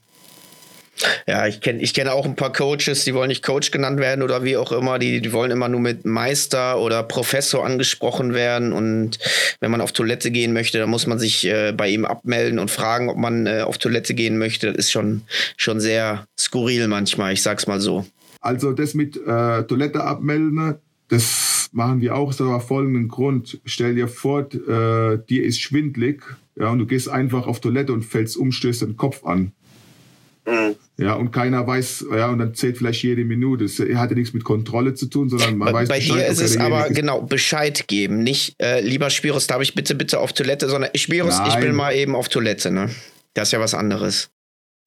[1.27, 4.23] Ja, ich kenne ich kenn auch ein paar Coaches, die wollen nicht Coach genannt werden
[4.23, 4.99] oder wie auch immer.
[4.99, 8.73] Die, die wollen immer nur mit Meister oder Professor angesprochen werden.
[8.73, 9.19] Und
[9.61, 12.71] wenn man auf Toilette gehen möchte, dann muss man sich äh, bei ihm abmelden und
[12.71, 14.69] fragen, ob man äh, auf Toilette gehen möchte.
[14.69, 15.23] Das ist schon,
[15.57, 18.07] schon sehr skurril manchmal, ich sag's mal so.
[18.41, 20.77] Also das mit äh, Toilette abmelden,
[21.09, 23.61] das machen wir auch aus aber folgenden Grund.
[23.65, 26.23] Stell dir vor, äh, dir ist schwindlig
[26.59, 29.53] ja, und du gehst einfach auf Toilette und fällst um, stößt den Kopf an.
[30.47, 30.77] Mhm.
[30.99, 33.65] Ja, und keiner weiß, ja, und dann zählt vielleicht jede Minute.
[33.65, 36.27] Es hat ja nichts mit Kontrolle zu tun, sondern man bei, weiß Bei Bescheid, dir
[36.27, 38.23] ist es aber, genau, Bescheid geben.
[38.23, 41.63] Nicht, äh, lieber Spiros, darf ich bitte, bitte auf Toilette, sondern Spiros, ich Nein.
[41.63, 42.91] will mal eben auf Toilette, ne?
[43.35, 44.31] Das ist ja was anderes.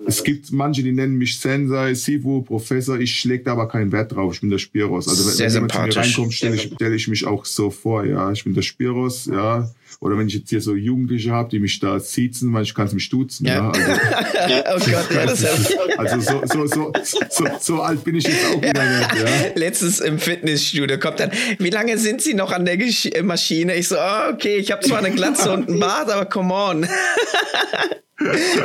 [0.05, 2.97] Es gibt manche, die nennen mich Sensei, Sifu, Professor.
[2.99, 4.33] Ich schläge da aber keinen Wert drauf.
[4.33, 5.09] Ich bin der Spiros.
[5.09, 7.69] Also wenn, Sehr wenn jemand zu mir reinkommt, stelle ich, stell ich mich auch so
[7.69, 8.05] vor.
[8.05, 9.25] Ja, ich bin der Spiros.
[9.25, 9.69] Ja.
[9.99, 12.89] Oder wenn ich jetzt hier so Jugendliche habe, die mich da siezen, weil ich kann
[12.93, 13.45] mich duzen.
[13.45, 13.73] Ja.
[13.75, 14.61] Ja.
[14.61, 15.97] Also, oh Gott, ja, das ist ja.
[15.97, 16.93] also so, so, so,
[17.29, 19.15] so, so alt bin ich jetzt auch wieder nicht.
[19.15, 19.25] Ja.
[19.55, 23.75] Letztens im Fitnessstudio kommt dann, wie lange sind Sie noch an der Gesch äh, Maschine?
[23.75, 26.87] Ich so, oh, okay, ich habe zwar eine Glatze und einen Bart, aber come on.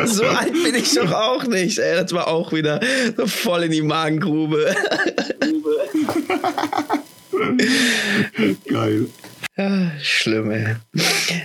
[0.07, 1.79] so alt bin ich doch auch nicht.
[1.79, 2.81] Ey, das war auch wieder
[3.17, 4.75] so voll in die Magengrube.
[8.69, 9.07] Geil.
[9.57, 10.77] Ja, schlimm, ey.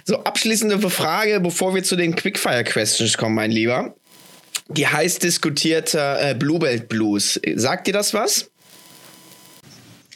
[0.05, 3.93] So, abschließende Frage, bevor wir zu den Quickfire Questions kommen, mein Lieber.
[4.69, 7.39] Die heiß diskutierte äh, Bluebelt Blues.
[7.55, 8.49] Sagt dir das was?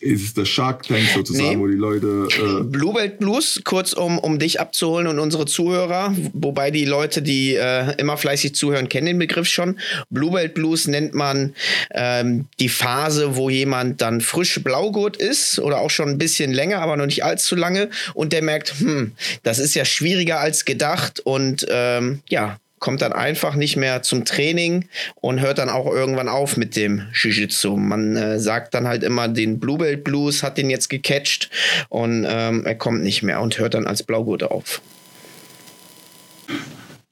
[0.04, 1.58] Ist es der Shark Tank sozusagen, Nee.
[1.58, 2.28] wo die Leute.
[2.30, 7.56] Äh, Bluebelt Blues, kurz um, um dich abzuholen und unsere Zuhörer, wobei die Leute, die
[7.56, 9.80] äh, immer fleißig zuhören, kennen den Begriff schon.
[10.10, 11.56] Bluebelt Blues nennt man
[11.92, 16.80] ähm, die Phase, wo jemand dann frisch Blaugurt ist oder auch schon ein bisschen länger,
[16.80, 19.14] aber noch nicht allzu lange und der merkt, hm,
[19.44, 24.26] das ist ja schwieriger als gedacht und ähm, ja, kommt dann einfach nicht mehr zum
[24.26, 27.78] Training und hört dann auch irgendwann auf mit dem Jiu-Jitsu.
[27.78, 31.50] Man äh, sagt dann halt immer, den Bluebelt Blues hat den jetzt gecatcht
[31.88, 34.82] und ähm, er kommt nicht mehr und hört dann als Blaugurt auf.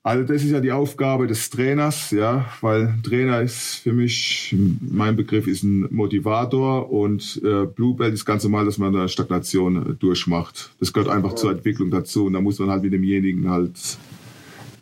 [0.03, 5.15] Also das ist ja die Aufgabe des Trainers, ja, weil Trainer ist für mich, mein
[5.15, 9.93] Begriff ist ein Motivator und äh, Blue ist ganz normal, dass man eine Stagnation äh,
[9.93, 10.71] durchmacht.
[10.81, 13.77] Das gehört einfach zur Entwicklung dazu und da muss man halt mit demjenigen halt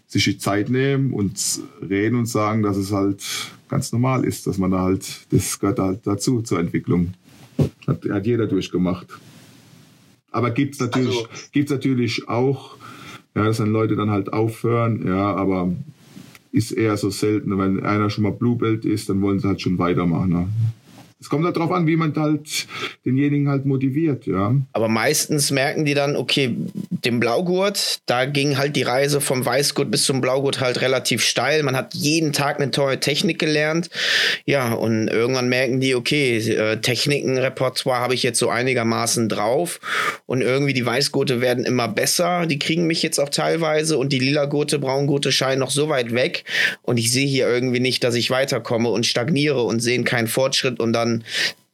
[0.09, 1.39] sich die Zeit nehmen und
[1.87, 3.23] reden und sagen, dass es halt
[3.69, 7.13] ganz normal ist, dass man da halt, das gehört halt dazu zur Entwicklung.
[7.87, 9.07] Hat, hat jeder durchgemacht.
[10.31, 12.75] Aber gibt's natürlich, Also- gibt's natürlich auch,
[13.35, 15.71] ja, dass dann Leute dann halt aufhören, ja, aber
[16.51, 17.55] ist eher so selten.
[17.59, 20.29] Wenn einer schon mal Bluebelt ist, dann wollen sie halt schon weitermachen.
[20.29, 20.49] Ne?
[21.21, 22.65] Es kommt halt darauf an, wie man halt
[23.05, 24.55] denjenigen halt motiviert, ja.
[24.71, 26.55] Aber meistens merken die dann, okay,
[26.89, 31.63] dem Blaugurt, da ging halt die Reise vom Weißgurt bis zum Blaugurt halt relativ steil.
[31.63, 33.89] Man hat jeden Tag eine teure Technik gelernt.
[34.45, 39.81] Ja, und irgendwann merken die, okay, äh, Technikenrepertoire habe ich jetzt so einigermaßen drauf.
[40.25, 42.45] Und irgendwie die Weißgurte werden immer besser.
[42.45, 43.97] Die kriegen mich jetzt auch teilweise.
[43.97, 46.45] Und die Lila-Gurte, Braungurte scheinen noch so weit weg.
[46.81, 50.79] Und ich sehe hier irgendwie nicht, dass ich weiterkomme und stagniere und sehen keinen Fortschritt.
[50.79, 51.08] Und dann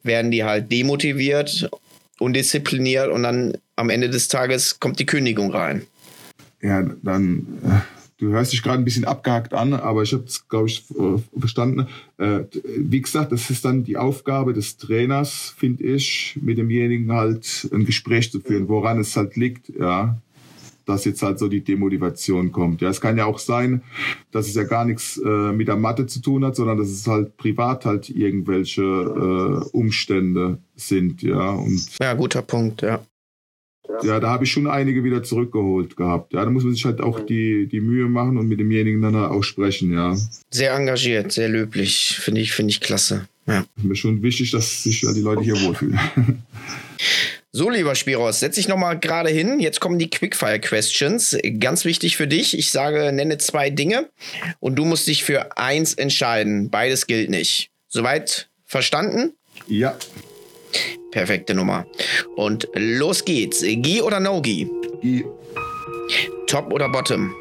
[0.02, 1.68] werden die halt demotiviert,
[2.18, 5.86] undiszipliniert und dann am Ende des Tages kommt die Kündigung rein.
[6.62, 7.80] Ja, dann, äh,
[8.18, 11.38] du hörst dich gerade ein bisschen abgehackt an, aber ich habe es, glaube ich, äh,
[11.38, 11.86] verstanden.
[12.18, 17.68] Äh, wie gesagt, das ist dann die Aufgabe des Trainers, finde ich, mit demjenigen halt
[17.72, 20.18] ein Gespräch zu führen, woran es halt liegt, ja.
[20.86, 22.80] Dass jetzt halt so die Demotivation kommt.
[22.80, 23.82] Ja, es kann ja auch sein,
[24.30, 27.06] dass es ja gar nichts äh, mit der Mathe zu tun hat, sondern dass es
[27.06, 31.50] halt privat halt irgendwelche äh, Umstände sind, ja.
[31.50, 33.00] Und Ja, guter Punkt, ja.
[34.02, 36.32] ja, da habe ich schon einige wieder zurückgeholt gehabt.
[36.32, 39.16] Ja, da muss man sich halt auch die, die Mühe machen und mit demjenigen dann
[39.16, 40.16] auch sprechen, ja.
[40.50, 42.18] Sehr engagiert, sehr löblich.
[42.20, 43.28] Finde ich, finde ich klasse.
[43.46, 43.64] Ja.
[43.76, 45.98] Mir schon wichtig, dass sich ja die Leute hier wohlfühlen.
[47.56, 49.60] So, lieber Spiros, setz dich nochmal gerade hin.
[49.60, 51.38] Jetzt kommen die Quickfire-Questions.
[51.58, 52.52] Ganz wichtig für dich.
[52.58, 54.10] Ich sage, nenne zwei Dinge
[54.60, 56.68] und du musst dich für eins entscheiden.
[56.68, 57.70] Beides gilt nicht.
[57.88, 59.32] Soweit verstanden?
[59.68, 59.96] ja,
[61.12, 61.86] Perfekte Nummer.
[62.36, 63.62] Und los geht's.
[63.62, 64.68] Gi oder No-Gi?
[65.02, 65.24] I,
[66.46, 67.34] Top oder Bottom?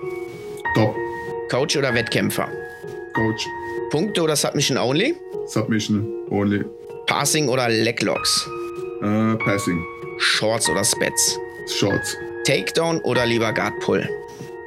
[0.76, 0.96] top,
[1.52, 2.48] Coach oder Wettkämpfer?
[3.16, 3.46] Coach,
[3.92, 5.14] Punkte oder Submission Only?
[5.48, 6.64] Submission, only,
[7.06, 8.48] Passing oder Leglocks?
[9.02, 9.84] äh, Passing,
[10.18, 11.40] Shorts oder Spets?
[11.68, 14.08] Shorts, Takedown oder lieber Guard Pull?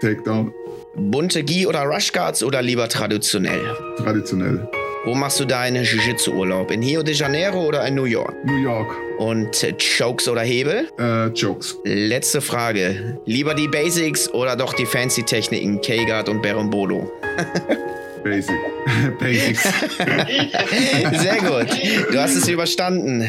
[0.01, 0.53] Takedown,
[0.95, 3.61] Bunte Gi oder Rush Guards oder lieber traditionell?
[3.97, 4.69] traditionell,
[5.05, 6.70] Wo machst du deinen Jiu-Jitsu-Urlaub?
[6.70, 8.35] In Rio de Janeiro oder in New York?
[8.45, 10.89] New York, Und äh, Chokes oder Hebel?
[10.99, 13.19] äh, Jokes, Letzte Frage.
[13.25, 17.11] Lieber die Basics oder doch die fancy Techniken K-Guard und Berimbolo?
[18.23, 18.57] Basic.
[19.19, 19.62] Basics.
[21.20, 21.69] Sehr gut.
[22.12, 23.27] Du hast es überstanden.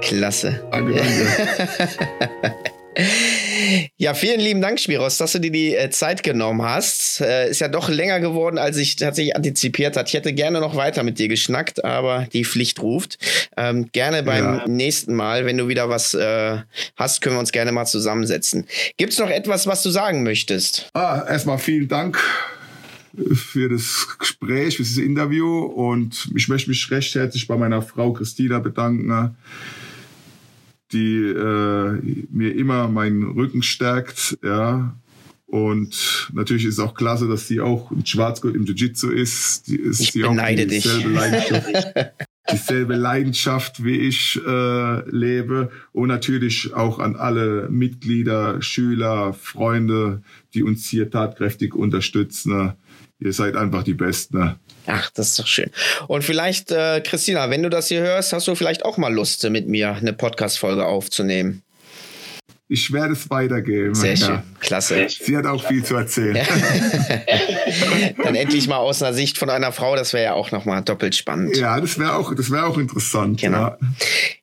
[0.00, 0.60] Klasse.
[0.70, 2.54] Danke, danke.
[3.96, 7.20] Ja, vielen lieben Dank, Spiros, dass du dir die äh, Zeit genommen hast.
[7.20, 10.08] Äh, ist ja doch länger geworden, als ich tatsächlich antizipiert hat.
[10.08, 13.18] Ich hätte gerne noch weiter mit dir geschnackt, aber die Pflicht ruft.
[13.56, 14.64] Ähm, gerne beim ja.
[14.66, 16.58] nächsten Mal, wenn du wieder was äh,
[16.96, 18.66] hast, können wir uns gerne mal zusammensetzen.
[18.96, 20.90] Gibt es noch etwas, was du sagen möchtest?
[20.94, 22.18] Ah, erstmal vielen Dank
[23.32, 28.12] für das Gespräch, für dieses Interview und ich möchte mich recht herzlich bei meiner Frau
[28.12, 29.36] Christina bedanken
[30.92, 34.96] die äh, mir immer meinen Rücken stärkt, ja.
[35.46, 39.66] Und natürlich ist es auch klasse, dass sie auch ein Schwarzgurt im Jiu-Jitsu ist.
[39.66, 41.18] Die ist ich die beneide auch dieselbe dich.
[41.18, 42.12] Leidenschaft,
[42.52, 45.70] dieselbe Leidenschaft wie ich äh, lebe.
[45.92, 50.22] Und natürlich auch an alle Mitglieder, Schüler, Freunde,
[50.52, 52.74] die uns hier tatkräftig unterstützen.
[53.20, 54.56] Ihr seid einfach die Besten.
[54.86, 55.70] Ach, das ist doch schön.
[56.06, 59.48] Und vielleicht, äh, Christina, wenn du das hier hörst, hast du vielleicht auch mal Lust,
[59.50, 61.62] mit mir eine Podcast-Folge aufzunehmen.
[62.70, 63.94] Ich werde es weitergeben.
[63.94, 64.42] Sehr schön, ja.
[64.60, 65.06] klasse.
[65.08, 66.36] Sie hat auch viel zu erzählen.
[66.36, 66.44] Ja.
[68.22, 71.14] Dann endlich mal aus einer Sicht von einer Frau, das wäre ja auch nochmal doppelt
[71.14, 71.56] spannend.
[71.56, 73.40] Ja, das wäre auch, das auch interessant.
[73.40, 73.58] Genau.
[73.58, 73.78] Ja,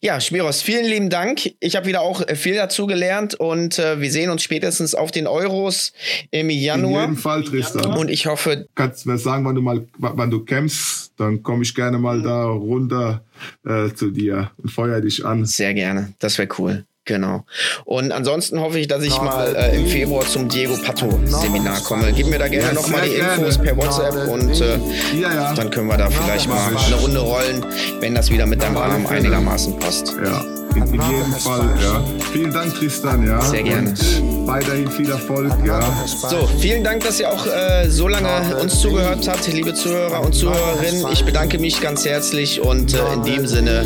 [0.02, 1.52] ja Spiros, vielen lieben Dank.
[1.60, 5.12] Ich habe wieder auch äh, viel dazu gelernt und äh, wir sehen uns spätestens auf
[5.12, 5.94] den Euros
[6.32, 7.04] im Januar.
[7.04, 7.96] In jedem Fall, Tristan.
[7.96, 8.68] Und ich hoffe.
[8.74, 12.24] Kannst du mir sagen, wann du mal, wann du kämpfst, dann komme ich gerne mal
[12.24, 13.24] da runter
[13.68, 15.46] äh, zu dir und feuer dich an.
[15.46, 16.14] Sehr gerne.
[16.18, 16.86] Das wäre cool.
[17.06, 17.46] Genau.
[17.86, 22.12] Und ansonsten hoffe ich, dass ich mal äh, im Februar zum Diego Pato Seminar komme.
[22.12, 24.78] Gib mir da gerne ja, nochmal die Infos per WhatsApp und äh,
[25.20, 25.54] ja, ja.
[25.54, 27.64] dann können wir da vielleicht mal eine Runde rollen,
[28.00, 30.16] wenn das wieder mit deinem Arm einigermaßen passt.
[30.24, 30.44] Ja.
[30.76, 32.04] In, in jedem Fall, ja.
[32.34, 33.40] Vielen Dank, Tristan, ja.
[33.40, 33.90] Sehr gerne.
[33.90, 35.80] Und weiterhin viel Erfolg, ja.
[36.06, 40.34] So, vielen Dank, dass ihr auch äh, so lange uns zugehört habt, liebe Zuhörer und
[40.34, 41.06] Zuhörerinnen.
[41.14, 43.86] Ich bedanke mich ganz herzlich und äh, in dem Sinne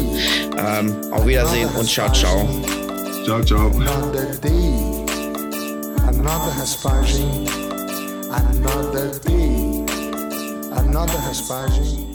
[0.58, 2.48] ähm, auf Wiedersehen und ciao, ciao.
[3.30, 3.68] Ciao, ciao.
[3.68, 5.06] Another day,
[6.08, 7.48] another Hespagin,
[8.34, 9.86] another day,
[10.72, 12.09] another Hespagin.